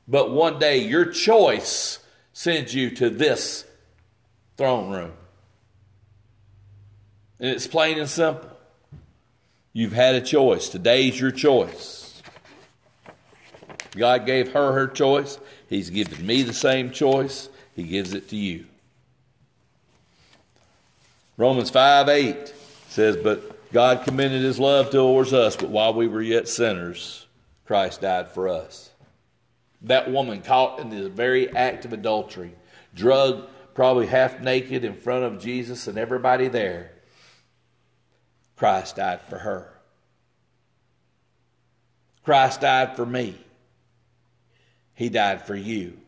But 0.09 0.30
one 0.30 0.59
day, 0.59 0.78
your 0.78 1.05
choice 1.05 1.98
sends 2.32 2.74
you 2.74 2.93
to 2.93 3.10
this 3.10 3.66
throne 4.56 4.90
room. 4.90 5.12
And 7.38 7.51
it's 7.51 7.66
plain 7.66 7.98
and 7.98 8.09
simple. 8.09 8.48
You've 9.74 9.93
had 9.93 10.14
a 10.14 10.22
choice. 10.22 10.70
Today's 10.70 11.20
your 11.20 11.30
choice. 11.30 11.95
God 13.97 14.27
gave 14.27 14.52
her 14.52 14.73
her 14.73 14.86
choice. 14.86 15.39
He's 15.68 15.90
given 15.90 16.27
me 16.27 16.43
the 16.43 16.52
same 16.52 16.90
choice. 16.90 17.48
He 17.74 17.85
gives 17.85 18.14
it 18.14 18.28
to 18.31 18.36
you. 18.36 18.66
Romans 21.36 21.70
5 21.70 22.09
8 22.09 22.55
says, 22.89 23.16
But 23.16 23.73
God 23.73 24.05
commended 24.05 24.43
his 24.43 24.59
love 24.59 24.90
towards 24.90 25.32
us, 25.32 25.56
but 25.56 25.68
while 25.68 25.93
we 25.93 26.09
were 26.09 26.23
yet 26.23 26.48
sinners, 26.48 27.27
Christ 27.66 28.01
died 28.01 28.28
for 28.28 28.48
us. 28.48 28.90
That 29.82 30.10
woman 30.10 30.40
caught 30.40 30.81
in 30.81 30.89
the 30.89 31.09
very 31.10 31.55
act 31.55 31.85
of 31.85 31.93
adultery, 31.93 32.52
drugged 32.94 33.48
probably 33.77 34.06
half 34.06 34.40
naked 34.40 34.85
in 34.85 34.94
front 34.94 35.24
of 35.24 35.39
Jesus 35.40 35.86
and 35.86 35.98
everybody 35.98 36.48
there, 36.48 36.93
Christ 38.56 38.97
died 38.97 39.20
for 39.20 39.36
her. 39.39 39.70
Christ 42.24 42.62
died 42.62 42.97
for 42.97 43.05
me. 43.05 43.36
He 44.97 45.10
died 45.10 45.47
for 45.47 45.55
you. 45.55 45.98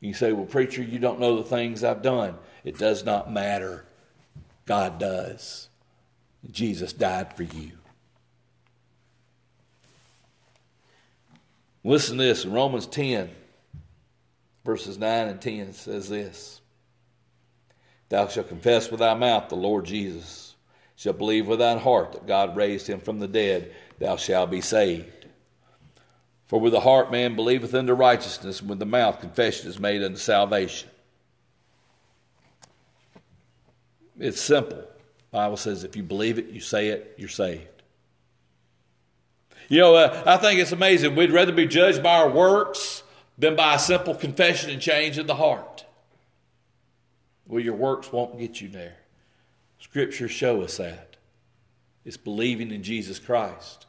You 0.00 0.14
say, 0.14 0.32
Well, 0.32 0.46
preacher, 0.46 0.82
you 0.82 0.98
don't 0.98 1.20
know 1.20 1.36
the 1.36 1.42
things 1.42 1.84
I've 1.84 2.02
done. 2.02 2.36
It 2.64 2.78
does 2.78 3.04
not 3.04 3.30
matter. 3.30 3.84
God 4.64 4.98
does. 4.98 5.68
Jesus 6.50 6.92
died 6.92 7.36
for 7.36 7.42
you. 7.42 7.72
Listen 11.82 12.16
to 12.16 12.24
this 12.24 12.44
in 12.44 12.52
Romans 12.52 12.86
10, 12.86 13.30
verses 14.64 14.96
9 14.96 15.28
and 15.28 15.40
10 15.40 15.72
says 15.74 16.08
this 16.08 16.60
Thou 18.08 18.28
shalt 18.28 18.48
confess 18.48 18.90
with 18.90 19.00
thy 19.00 19.14
mouth 19.14 19.48
the 19.48 19.56
Lord 19.56 19.84
Jesus, 19.84 20.54
shalt 20.96 21.18
believe 21.18 21.46
with 21.46 21.58
thine 21.58 21.78
heart 21.78 22.12
that 22.12 22.26
God 22.26 22.56
raised 22.56 22.86
him 22.86 23.00
from 23.00 23.18
the 23.18 23.28
dead, 23.28 23.74
thou 23.98 24.16
shalt 24.16 24.50
be 24.50 24.60
saved. 24.60 25.13
For 26.46 26.60
with 26.60 26.72
the 26.72 26.80
heart 26.80 27.10
man 27.10 27.36
believeth 27.36 27.74
unto 27.74 27.94
righteousness, 27.94 28.60
and 28.60 28.68
with 28.68 28.78
the 28.78 28.86
mouth 28.86 29.20
confession 29.20 29.68
is 29.68 29.80
made 29.80 30.02
unto 30.02 30.18
salvation. 30.18 30.90
It's 34.18 34.40
simple. 34.40 34.78
The 34.78 34.86
Bible 35.32 35.56
says 35.56 35.84
if 35.84 35.96
you 35.96 36.02
believe 36.02 36.38
it, 36.38 36.46
you 36.46 36.60
say 36.60 36.88
it, 36.88 37.14
you're 37.16 37.28
saved. 37.28 37.68
You 39.68 39.80
know, 39.80 39.94
uh, 39.94 40.22
I 40.26 40.36
think 40.36 40.60
it's 40.60 40.72
amazing. 40.72 41.16
We'd 41.16 41.32
rather 41.32 41.52
be 41.52 41.66
judged 41.66 42.02
by 42.02 42.16
our 42.18 42.28
works 42.28 43.02
than 43.38 43.56
by 43.56 43.74
a 43.74 43.78
simple 43.78 44.14
confession 44.14 44.70
and 44.70 44.80
change 44.80 45.18
in 45.18 45.26
the 45.26 45.34
heart. 45.34 45.84
Well, 47.46 47.60
your 47.60 47.74
works 47.74 48.12
won't 48.12 48.38
get 48.38 48.60
you 48.60 48.68
there. 48.68 48.96
Scriptures 49.78 50.30
show 50.30 50.62
us 50.62 50.76
that. 50.76 51.16
It's 52.04 52.16
believing 52.16 52.70
in 52.70 52.82
Jesus 52.82 53.18
Christ 53.18 53.86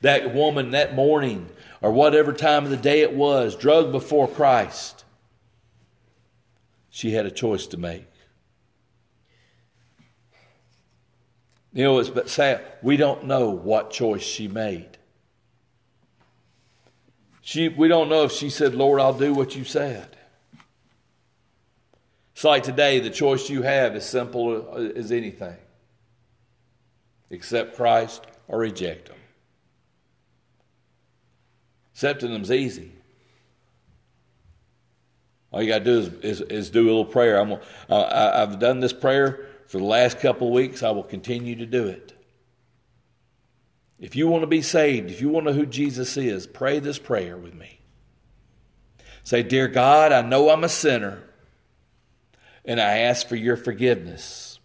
that 0.00 0.34
woman 0.34 0.70
that 0.70 0.94
morning 0.94 1.48
or 1.80 1.92
whatever 1.92 2.32
time 2.32 2.64
of 2.64 2.70
the 2.70 2.76
day 2.76 3.00
it 3.00 3.12
was, 3.12 3.54
drugged 3.56 3.92
before 3.92 4.28
Christ, 4.28 5.04
she 6.90 7.12
had 7.12 7.26
a 7.26 7.30
choice 7.30 7.66
to 7.68 7.76
make. 7.76 8.06
You 11.72 11.84
know, 11.84 11.98
it's 11.98 12.08
but 12.08 12.30
sad. 12.30 12.62
We 12.82 12.96
don't 12.96 13.26
know 13.26 13.50
what 13.50 13.90
choice 13.90 14.22
she 14.22 14.48
made. 14.48 14.96
She, 17.42 17.68
we 17.68 17.86
don't 17.86 18.08
know 18.08 18.24
if 18.24 18.32
she 18.32 18.48
said, 18.50 18.74
Lord, 18.74 19.00
I'll 19.00 19.12
do 19.12 19.34
what 19.34 19.54
you 19.54 19.62
said. 19.62 20.16
It's 22.32 22.44
like 22.44 22.62
today, 22.62 22.98
the 22.98 23.10
choice 23.10 23.48
you 23.48 23.62
have 23.62 23.94
is 23.94 24.04
simple 24.04 24.92
as 24.96 25.12
anything 25.12 25.56
accept 27.30 27.76
Christ 27.76 28.26
or 28.48 28.58
reject 28.58 29.08
Him. 29.08 29.15
Accepting 31.96 32.30
them's 32.30 32.52
easy. 32.52 32.92
All 35.50 35.62
you 35.62 35.68
got 35.68 35.78
to 35.78 35.84
do 35.84 35.98
is, 35.98 36.08
is, 36.08 36.40
is, 36.42 36.70
do 36.70 36.84
a 36.84 36.88
little 36.88 37.06
prayer. 37.06 37.40
I'm, 37.40 37.52
uh, 37.88 38.32
I've 38.34 38.58
done 38.58 38.80
this 38.80 38.92
prayer 38.92 39.46
for 39.68 39.78
the 39.78 39.84
last 39.84 40.20
couple 40.20 40.48
of 40.48 40.52
weeks. 40.52 40.82
I 40.82 40.90
will 40.90 41.02
continue 41.02 41.56
to 41.56 41.64
do 41.64 41.86
it. 41.86 42.12
If 43.98 44.14
you 44.14 44.28
want 44.28 44.42
to 44.42 44.46
be 44.46 44.60
saved, 44.60 45.10
if 45.10 45.22
you 45.22 45.30
want 45.30 45.46
to 45.46 45.52
know 45.54 45.58
who 45.58 45.64
Jesus 45.64 46.18
is, 46.18 46.46
pray 46.46 46.80
this 46.80 46.98
prayer 46.98 47.34
with 47.34 47.54
me. 47.54 47.80
Say, 49.24 49.42
Dear 49.42 49.66
God, 49.66 50.12
I 50.12 50.20
know 50.20 50.50
I'm 50.50 50.64
a 50.64 50.68
sinner, 50.68 51.22
and 52.62 52.78
I 52.78 52.98
ask 52.98 53.26
for 53.26 53.36
your 53.36 53.56
forgiveness. 53.56 54.58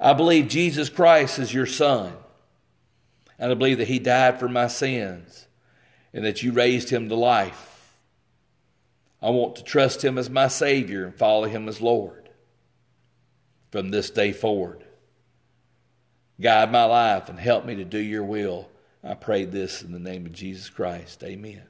I 0.00 0.14
believe 0.14 0.48
Jesus 0.48 0.88
Christ 0.88 1.38
is 1.38 1.54
your 1.54 1.66
Son, 1.66 2.12
and 3.38 3.52
I 3.52 3.54
believe 3.54 3.78
that 3.78 3.86
He 3.86 4.00
died 4.00 4.40
for 4.40 4.48
my 4.48 4.66
sins, 4.66 5.44
and 6.18 6.26
that 6.26 6.42
you 6.42 6.50
raised 6.50 6.90
Him 6.90 7.08
to 7.08 7.14
life. 7.14 7.92
I 9.22 9.30
want 9.30 9.54
to 9.54 9.62
trust 9.62 10.04
Him 10.04 10.18
as 10.18 10.28
my 10.28 10.48
Savior 10.48 11.04
and 11.04 11.14
follow 11.14 11.44
Him 11.44 11.68
as 11.68 11.80
Lord 11.80 12.28
from 13.70 13.90
this 13.90 14.10
day 14.10 14.32
forward. 14.32 14.82
Guide 16.40 16.72
my 16.72 16.86
life 16.86 17.28
and 17.28 17.38
help 17.38 17.64
me 17.64 17.76
to 17.76 17.84
do 17.84 18.00
your 18.00 18.24
will. 18.24 18.68
I 19.04 19.14
pray 19.14 19.44
this 19.44 19.80
in 19.80 19.92
the 19.92 20.00
name 20.00 20.26
of 20.26 20.32
Jesus 20.32 20.68
Christ. 20.68 21.22
Amen. 21.22 21.62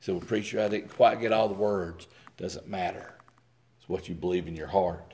So, 0.00 0.14
well, 0.14 0.22
preacher, 0.22 0.58
I 0.62 0.68
didn't 0.68 0.96
quite 0.96 1.20
get 1.20 1.34
all 1.34 1.48
the 1.48 1.54
words. 1.54 2.08
Doesn't 2.38 2.66
matter. 2.66 3.12
It's 3.78 3.90
what 3.90 4.08
you 4.08 4.14
believe 4.14 4.48
in 4.48 4.56
your 4.56 4.68
heart. 4.68 5.12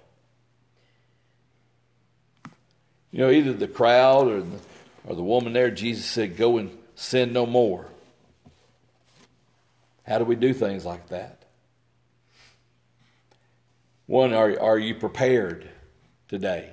You 3.10 3.18
know, 3.18 3.30
either 3.30 3.52
the 3.52 3.66
crowd 3.66 4.28
or 4.28 4.42
the, 4.42 4.58
or 5.04 5.16
the 5.16 5.24
woman 5.24 5.52
there, 5.52 5.72
Jesus 5.72 6.06
said, 6.06 6.36
Go 6.36 6.58
and 6.58 6.70
sin 6.96 7.32
no 7.32 7.46
more. 7.46 7.86
How 10.04 10.18
do 10.18 10.24
we 10.24 10.34
do 10.34 10.52
things 10.52 10.84
like 10.84 11.08
that? 11.08 11.44
One, 14.06 14.32
are, 14.32 14.58
are 14.60 14.78
you 14.78 14.94
prepared 14.94 15.68
today? 16.28 16.70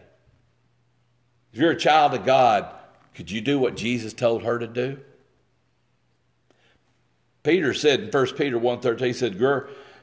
If 1.52 1.60
you're 1.60 1.72
a 1.72 1.78
child 1.78 2.14
of 2.14 2.26
God, 2.26 2.68
could 3.14 3.30
you 3.30 3.42
do 3.42 3.60
what 3.60 3.76
Jesus 3.76 4.14
told 4.14 4.44
her 4.44 4.58
to 4.58 4.68
do? 4.68 5.00
Peter 7.44 7.74
said 7.74 8.00
in 8.00 8.10
1 8.10 8.26
Peter 8.36 8.58
1.13, 8.58 9.06
he 9.06 9.14
said, 9.14 9.38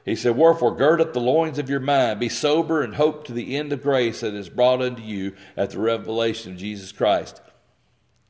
he 0.05 0.17
said, 0.17 0.37
Wherefore 0.37 0.77
gird 0.77 1.01
up 1.01 1.13
the 1.13 1.21
loins 1.21 1.59
of 1.59 1.71
your 1.71 1.81
mind, 1.81 2.21
be 2.21 2.29
sober, 2.29 2.83
and 2.83 2.95
hope 2.95 3.25
to 3.25 3.33
the 3.33 3.57
end 3.57 3.73
of 3.73 3.83
grace 3.83 4.21
that 4.21 4.35
is 4.35 4.49
brought 4.49 4.83
unto 4.83 5.03
you 5.03 5.35
at 5.57 5.71
the 5.71 5.79
revelation 5.79 6.53
of 6.53 6.59
Jesus 6.59 6.93
Christ. 6.93 7.41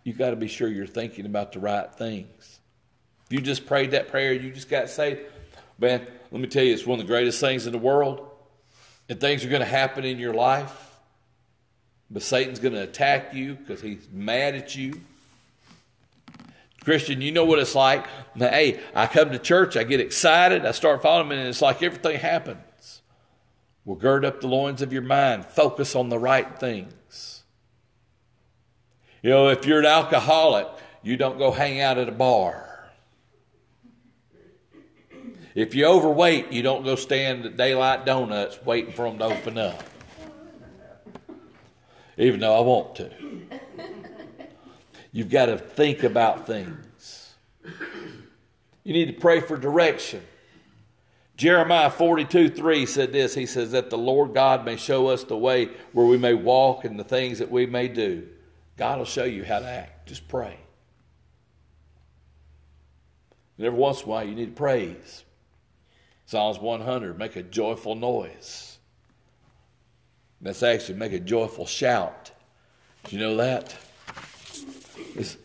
You've 0.04 0.18
got 0.18 0.30
to 0.30 0.36
be 0.36 0.48
sure 0.48 0.68
you're 0.68 0.86
thinking 0.86 1.26
about 1.26 1.52
the 1.52 1.60
right 1.60 1.92
things. 1.94 2.60
If 3.26 3.32
you 3.32 3.40
just 3.40 3.66
prayed 3.66 3.92
that 3.92 4.08
prayer, 4.08 4.32
you 4.32 4.50
just 4.50 4.68
got 4.68 4.88
saved, 4.88 5.20
man, 5.78 6.06
let 6.30 6.40
me 6.40 6.48
tell 6.48 6.64
you, 6.64 6.72
it's 6.72 6.86
one 6.86 6.98
of 7.00 7.06
the 7.06 7.10
greatest 7.10 7.40
things 7.40 7.66
in 7.66 7.72
the 7.72 7.78
world. 7.78 8.26
And 9.08 9.20
things 9.20 9.44
are 9.44 9.48
going 9.48 9.60
to 9.60 9.66
happen 9.66 10.04
in 10.04 10.18
your 10.18 10.34
life 10.34 10.90
but 12.10 12.22
Satan's 12.22 12.58
going 12.58 12.74
to 12.74 12.82
attack 12.82 13.34
you 13.34 13.54
because 13.54 13.80
he's 13.80 14.08
mad 14.12 14.54
at 14.56 14.74
you. 14.74 15.00
Christian, 16.82 17.20
you 17.20 17.30
know 17.30 17.44
what 17.44 17.58
it's 17.58 17.74
like. 17.74 18.06
Hey, 18.36 18.80
I 18.94 19.06
come 19.06 19.30
to 19.30 19.38
church, 19.38 19.76
I 19.76 19.84
get 19.84 20.00
excited, 20.00 20.64
I 20.64 20.72
start 20.72 21.02
following 21.02 21.26
him, 21.26 21.38
and 21.38 21.48
it's 21.48 21.62
like 21.62 21.82
everything 21.82 22.18
happens. 22.18 23.02
Well, 23.84 23.96
gird 23.96 24.24
up 24.24 24.40
the 24.40 24.48
loins 24.48 24.82
of 24.82 24.92
your 24.92 25.02
mind, 25.02 25.46
focus 25.46 25.94
on 25.94 26.08
the 26.08 26.18
right 26.18 26.58
things. 26.58 27.39
You 29.22 29.30
know, 29.30 29.48
if 29.48 29.66
you're 29.66 29.80
an 29.80 29.86
alcoholic, 29.86 30.66
you 31.02 31.16
don't 31.16 31.38
go 31.38 31.50
hang 31.50 31.80
out 31.80 31.98
at 31.98 32.08
a 32.08 32.12
bar. 32.12 32.66
If 35.54 35.74
you're 35.74 35.90
overweight, 35.90 36.52
you 36.52 36.62
don't 36.62 36.84
go 36.84 36.94
stand 36.94 37.44
at 37.44 37.56
Daylight 37.56 38.06
Donuts 38.06 38.58
waiting 38.64 38.92
for 38.92 39.08
them 39.08 39.18
to 39.18 39.24
open 39.24 39.58
up 39.58 39.82
even 42.20 42.40
though 42.40 42.56
I 42.56 42.60
want 42.60 42.96
to. 42.96 43.10
You've 45.10 45.30
got 45.30 45.46
to 45.46 45.58
think 45.58 46.04
about 46.04 46.46
things. 46.46 47.34
You 48.84 48.92
need 48.92 49.06
to 49.06 49.20
pray 49.20 49.40
for 49.40 49.56
direction. 49.56 50.22
Jeremiah 51.36 51.90
42 51.90 52.50
3 52.50 52.86
said 52.86 53.12
this 53.12 53.34
He 53.34 53.46
says, 53.46 53.72
That 53.72 53.90
the 53.90 53.98
Lord 53.98 54.34
God 54.34 54.64
may 54.64 54.76
show 54.76 55.08
us 55.08 55.24
the 55.24 55.36
way 55.36 55.70
where 55.92 56.06
we 56.06 56.18
may 56.18 56.34
walk 56.34 56.84
and 56.84 56.98
the 56.98 57.04
things 57.04 57.38
that 57.38 57.50
we 57.50 57.66
may 57.66 57.88
do. 57.88 58.28
God 58.80 58.98
will 58.98 59.04
show 59.04 59.24
you 59.24 59.44
how 59.44 59.58
to 59.58 59.68
act. 59.68 60.08
Just 60.08 60.26
pray. 60.26 60.56
And 63.58 63.66
every 63.66 63.78
once 63.78 63.98
in 64.00 64.06
a 64.06 64.08
while, 64.08 64.24
you 64.24 64.34
need 64.34 64.46
to 64.46 64.52
praise. 64.52 65.22
Psalms 66.24 66.58
100 66.58 67.18
make 67.18 67.36
a 67.36 67.42
joyful 67.42 67.94
noise. 67.94 68.78
That's 70.40 70.62
actually 70.62 70.94
make 70.94 71.12
a 71.12 71.20
joyful 71.20 71.66
shout. 71.66 72.30
Did 73.04 73.12
you 73.12 73.18
know 73.18 73.36
that? 73.36 73.76
It's, 75.14 75.36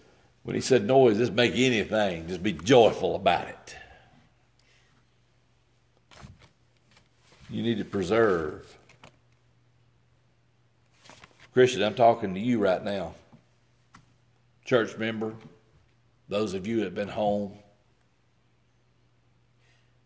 when 0.43 0.55
he 0.55 0.61
said 0.61 0.85
noise, 0.85 1.17
just 1.17 1.33
make 1.33 1.51
anything, 1.55 2.29
just 2.29 2.41
be 2.41 2.53
joyful 2.53 3.17
about 3.17 3.49
it. 3.49 3.75
You 7.49 7.61
need 7.63 7.79
to 7.79 7.85
preserve. 7.85 8.77
Christian, 11.51 11.83
I'm 11.83 11.95
talking 11.95 12.33
to 12.33 12.39
you 12.39 12.59
right 12.59 12.81
now. 12.81 13.13
Church 14.65 14.97
member, 14.97 15.33
those 16.27 16.55
of 16.55 16.65
you 16.65 16.77
that 16.77 16.85
have 16.85 16.95
been 16.95 17.07
home. 17.07 17.53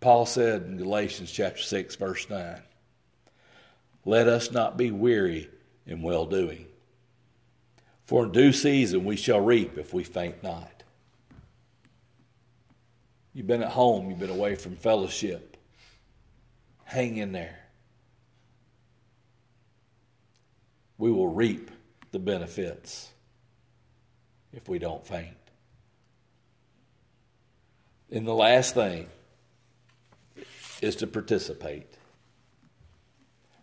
Paul 0.02 0.26
said 0.26 0.64
in 0.64 0.77
Galatians 0.77 1.31
chapter 1.31 1.61
6, 1.61 1.95
verse 1.95 2.30
9, 2.30 2.61
let 4.06 4.27
us 4.27 4.52
not 4.52 4.77
be 4.77 4.91
weary 4.91 5.49
in 5.86 6.02
well 6.02 6.26
doing. 6.26 6.65
For 8.06 8.26
in 8.26 8.31
due 8.31 8.52
season 8.52 9.06
we 9.06 9.15
shall 9.15 9.40
reap 9.40 9.77
if 9.77 9.94
we 9.94 10.03
faint 10.03 10.41
not. 10.44 10.84
You've 13.34 13.48
been 13.48 13.61
at 13.61 13.72
home, 13.72 14.10
you've 14.10 14.19
been 14.19 14.30
away 14.30 14.56
from 14.56 14.76
fellowship. 14.76 15.57
Hang 16.84 17.18
in 17.18 17.31
there. 17.31 17.60
We 20.98 21.11
will 21.11 21.27
reap 21.27 21.72
the 22.11 22.19
benefits 22.19 23.10
if 24.53 24.67
we 24.67 24.80
don't 24.80 25.05
faint. 25.05 25.35
And 28.11 28.27
the 28.27 28.34
last 28.34 28.73
thing 28.73 29.07
is 30.81 30.95
to 30.97 31.07
participate. 31.07 31.88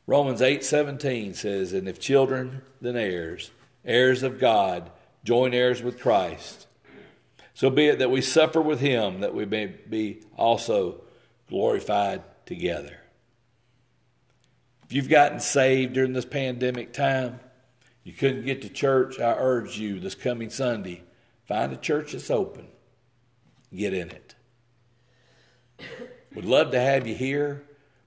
Romans 0.06 0.40
8:17 0.40 1.34
says, 1.34 1.72
"And 1.72 1.88
if 1.88 1.98
children, 1.98 2.62
then 2.80 2.96
heirs, 2.96 3.50
heirs 3.84 4.22
of 4.22 4.38
God, 4.38 4.90
joint 5.24 5.54
heirs 5.54 5.82
with 5.82 5.98
Christ. 5.98 6.66
So 7.54 7.70
be 7.70 7.86
it 7.86 7.98
that 7.98 8.10
we 8.10 8.20
suffer 8.20 8.60
with 8.60 8.80
him 8.80 9.20
that 9.20 9.34
we 9.34 9.46
may 9.46 9.66
be 9.66 10.22
also 10.36 11.02
glorified 11.48 12.22
together." 12.44 13.00
If 14.84 14.92
you've 14.92 15.08
gotten 15.08 15.40
saved 15.40 15.94
during 15.94 16.12
this 16.12 16.24
pandemic 16.24 16.92
time, 16.92 17.40
you 18.06 18.12
couldn't 18.12 18.44
get 18.44 18.62
to 18.62 18.68
church, 18.68 19.18
I 19.18 19.34
urge 19.36 19.78
you 19.78 20.00
this 20.00 20.14
coming 20.14 20.50
Sunday, 20.50 21.02
find 21.46 21.72
a 21.72 21.76
church 21.76 22.12
that's 22.12 22.30
open. 22.30 22.68
Get 23.74 23.92
in 23.92 24.10
it. 24.10 24.34
We'd 26.34 26.44
love 26.44 26.70
to 26.70 26.80
have 26.80 27.06
you 27.06 27.14
here 27.14 27.66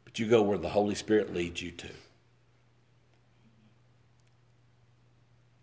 but 0.09 0.17
you 0.17 0.25
go 0.25 0.41
where 0.41 0.57
the 0.57 0.69
Holy 0.69 0.95
Spirit 0.95 1.35
leads 1.35 1.61
you 1.61 1.69
to. 1.69 1.89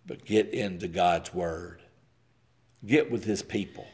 But 0.07 0.25
get 0.25 0.51
into 0.51 0.87
God's 0.87 1.35
Word, 1.35 1.83
get 2.87 3.11
with 3.11 3.25
His 3.25 3.43
people. 3.43 3.89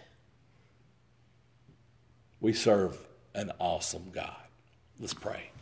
We 2.39 2.52
serve 2.52 2.98
an 3.35 3.51
awesome 3.59 4.10
God. 4.12 4.36
Let's 5.01 5.14
pray. 5.14 5.52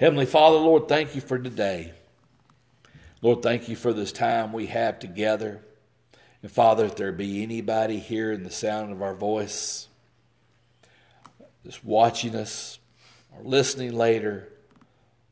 Heavenly 0.00 0.26
Father, 0.26 0.56
Lord, 0.56 0.88
thank 0.88 1.14
you 1.14 1.20
for 1.20 1.38
today. 1.38 1.92
Lord, 3.24 3.42
thank 3.42 3.70
you 3.70 3.74
for 3.74 3.94
this 3.94 4.12
time 4.12 4.52
we 4.52 4.66
have 4.66 4.98
together. 4.98 5.62
And 6.42 6.52
Father, 6.52 6.84
if 6.84 6.96
there 6.96 7.10
be 7.10 7.42
anybody 7.42 7.98
here 7.98 8.30
in 8.30 8.42
the 8.42 8.50
sound 8.50 8.92
of 8.92 9.00
our 9.00 9.14
voice, 9.14 9.88
just 11.64 11.82
watching 11.82 12.34
us, 12.36 12.78
or 13.32 13.42
listening 13.42 13.94
later, 13.94 14.52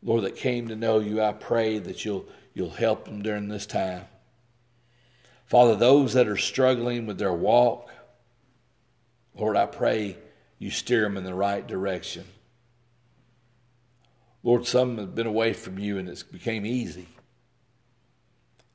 Lord, 0.02 0.24
that 0.24 0.36
came 0.36 0.68
to 0.68 0.74
know 0.74 1.00
you, 1.00 1.22
I 1.22 1.34
pray 1.34 1.78
that 1.80 2.02
you'll, 2.02 2.24
you'll 2.54 2.70
help 2.70 3.04
them 3.04 3.20
during 3.20 3.48
this 3.48 3.66
time. 3.66 4.06
Father, 5.44 5.76
those 5.76 6.14
that 6.14 6.28
are 6.28 6.38
struggling 6.38 7.04
with 7.04 7.18
their 7.18 7.34
walk, 7.34 7.90
Lord, 9.36 9.54
I 9.54 9.66
pray 9.66 10.16
you 10.58 10.70
steer 10.70 11.02
them 11.02 11.18
in 11.18 11.24
the 11.24 11.34
right 11.34 11.66
direction. 11.66 12.24
Lord, 14.42 14.66
some 14.66 14.96
have 14.96 15.14
been 15.14 15.26
away 15.26 15.52
from 15.52 15.78
you 15.78 15.98
and 15.98 16.08
it's 16.08 16.22
became 16.22 16.64
easy. 16.64 17.06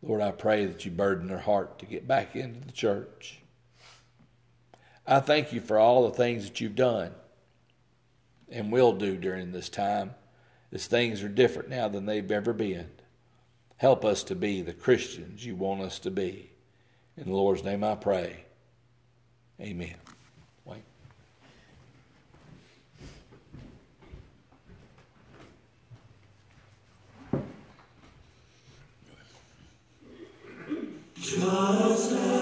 Lord, 0.07 0.21
I 0.21 0.31
pray 0.31 0.65
that 0.65 0.85
you 0.85 0.91
burden 0.91 1.27
their 1.27 1.37
heart 1.37 1.79
to 1.79 1.85
get 1.85 2.07
back 2.07 2.33
into 2.35 2.65
the 2.65 2.71
church. 2.71 3.39
I 5.05 5.19
thank 5.19 5.51
you 5.51 5.59
for 5.59 5.77
all 5.77 6.07
the 6.07 6.15
things 6.15 6.45
that 6.45 6.61
you've 6.61 6.75
done. 6.75 7.11
and 8.49 8.71
will 8.71 8.93
do 8.93 9.17
during 9.17 9.51
this 9.51 9.67
time, 9.69 10.15
as 10.71 10.87
things 10.87 11.21
are 11.21 11.29
different 11.29 11.69
now 11.69 11.89
than 11.89 12.05
they've 12.05 12.31
ever 12.31 12.53
been. 12.53 12.89
Help 13.75 14.05
us 14.05 14.23
to 14.23 14.35
be 14.35 14.61
the 14.61 14.73
Christians 14.73 15.45
you 15.45 15.55
want 15.55 15.81
us 15.81 15.99
to 15.99 16.09
be. 16.09 16.51
In 17.17 17.25
the 17.25 17.35
Lord's 17.35 17.63
name 17.63 17.83
I 17.83 17.95
pray. 17.95 18.45
Amen. 19.59 19.95
The 31.29 32.36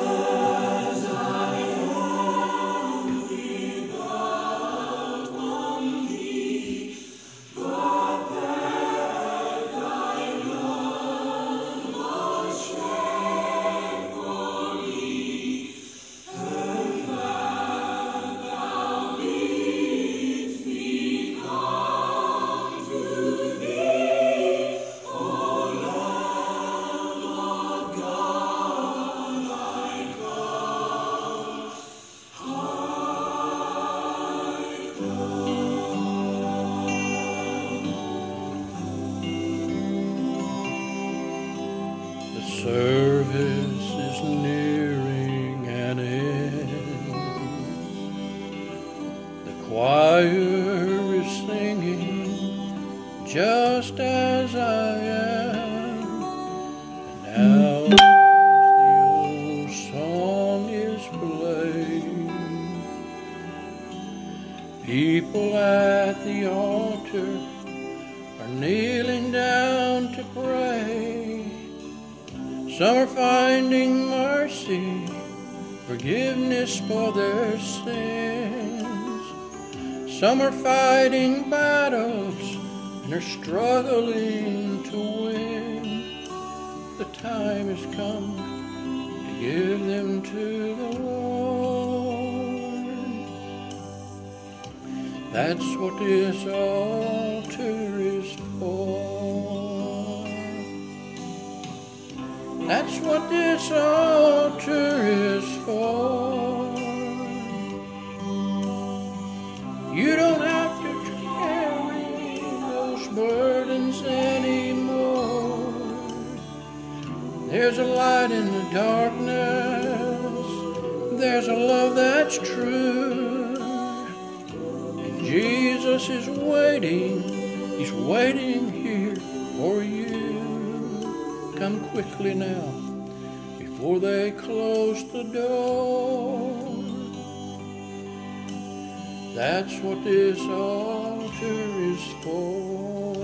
That's 139.58 139.80
what 139.80 140.04
this 140.04 140.42
altar 140.42 141.62
is 141.94 142.04
for. 142.22 143.16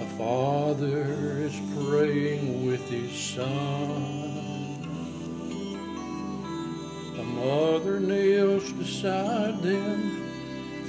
A 0.00 0.06
father 0.16 1.04
is 1.42 1.56
praying 1.76 2.64
with 2.66 2.88
his 2.88 3.12
son. 3.12 4.02
A 7.18 7.22
mother 7.22 8.00
kneels 8.00 8.72
beside 8.72 9.60
them, 9.60 10.24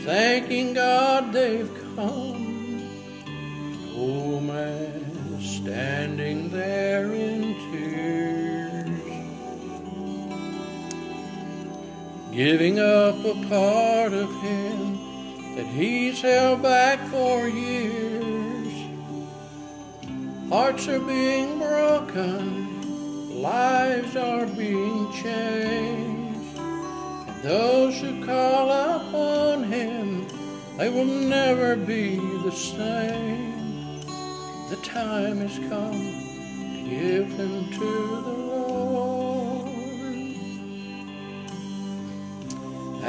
thanking 0.06 0.74
God 0.74 1.34
they've 1.34 1.70
come. 1.98 2.80
An 3.28 3.92
old 3.94 4.44
man 4.44 5.42
standing 5.42 6.50
there 6.50 7.12
in 7.12 7.51
giving 12.32 12.80
up 12.80 13.16
a 13.26 13.34
part 13.50 14.14
of 14.14 14.34
him 14.42 15.56
that 15.56 15.66
he's 15.66 16.22
held 16.22 16.62
back 16.62 16.98
for 17.10 17.48
years. 17.48 18.74
Hearts 20.48 20.88
are 20.88 21.00
being 21.00 21.60
broken, 21.60 23.42
lives 23.42 24.16
are 24.16 24.46
being 24.46 25.12
changed. 25.12 26.58
And 26.58 27.44
those 27.44 28.00
who 28.00 28.26
call 28.26 28.72
upon 28.72 29.66
him, 29.66 30.26
they 30.78 30.90
will 30.90 31.04
never 31.04 31.76
be 31.76 32.16
the 32.16 32.52
same. 32.52 34.00
The 34.70 34.78
time 34.84 35.40
has 35.40 35.60
come 35.70 36.02
to 36.76 36.90
give 36.90 37.38
them 37.38 37.70
to 37.72 38.22
the 38.26 38.41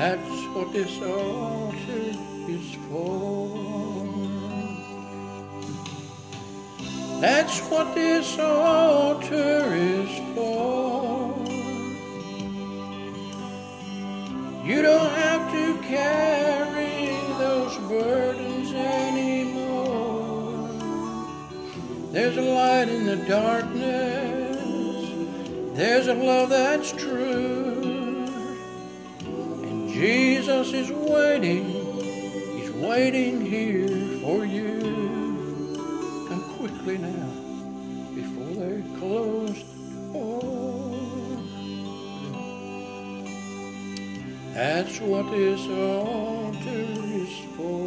That's 0.02 0.44
what 0.56 0.72
this 0.72 1.00
altar 1.00 2.10
is 2.48 2.74
for. 2.88 3.46
That's 7.20 7.60
what 7.70 7.94
this 7.94 8.36
altar 8.36 9.62
is 9.72 10.10
for. 10.34 11.36
You 14.66 14.82
don't 14.82 15.12
have 15.12 15.52
to 15.52 15.78
carry 15.82 17.06
those 17.38 17.78
burdens 17.88 18.72
anymore. 18.72 20.68
There's 22.10 22.36
a 22.38 22.42
light 22.42 22.88
in 22.88 23.06
the 23.06 23.18
darkness. 23.28 25.06
There's 25.76 26.08
a 26.08 26.14
love 26.14 26.48
that's 26.48 26.90
true. 26.90 27.51
Jesus 30.02 30.72
is 30.72 30.90
waiting. 30.90 31.64
He's 32.56 32.72
waiting 32.72 33.40
here 33.40 33.86
for 34.20 34.44
you. 34.44 34.80
Come 36.28 36.42
quickly 36.58 36.98
now 36.98 37.30
before 38.12 38.52
they 38.66 38.82
close 38.98 39.62
the 39.62 40.12
door. 40.12 41.38
That's 44.52 45.00
what 45.02 45.30
this 45.30 45.60
altar 45.68 46.84
is 47.22 47.34
for. 47.54 47.86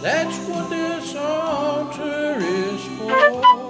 That's 0.00 0.38
what 0.48 0.70
this 0.70 1.14
altar 1.16 2.38
is 2.38 2.82
for. 2.96 3.69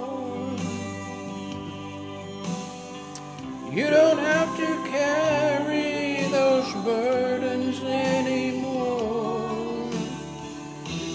You 3.71 3.89
don't 3.89 4.17
have 4.17 4.57
to 4.57 4.83
carry 4.91 6.27
those 6.29 6.73
burdens 6.83 7.81
anymore. 7.81 9.49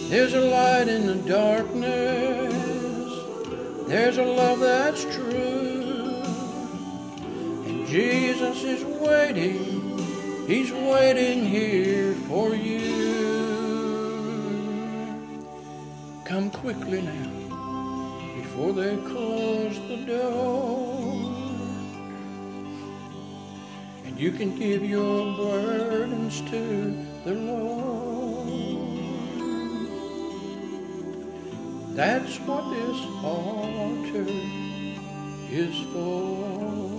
There's 0.08 0.32
a 0.32 0.40
light 0.40 0.88
in 0.88 1.06
the 1.06 1.16
darkness. 1.16 2.54
There's 3.86 4.16
a 4.16 4.24
love 4.24 4.60
that's 4.60 5.04
true. 5.04 6.22
And 7.66 7.86
Jesus 7.86 8.62
is 8.62 8.82
waiting, 8.84 9.98
He's 10.46 10.72
waiting 10.72 11.44
here 11.44 12.14
for 12.26 12.54
you. 12.54 13.36
Come 16.24 16.48
quickly 16.50 17.02
now, 17.02 18.34
before 18.34 18.72
they 18.72 18.96
close 18.96 19.78
the 19.88 19.98
door. 20.06 21.15
You 24.16 24.32
can 24.32 24.58
give 24.58 24.82
your 24.82 25.36
burdens 25.36 26.40
to 26.50 26.96
the 27.24 27.34
Lord. 27.34 28.48
That's 31.94 32.38
what 32.40 32.70
this 32.70 32.98
altar 33.22 34.26
is 35.50 35.76
for. 35.92 36.95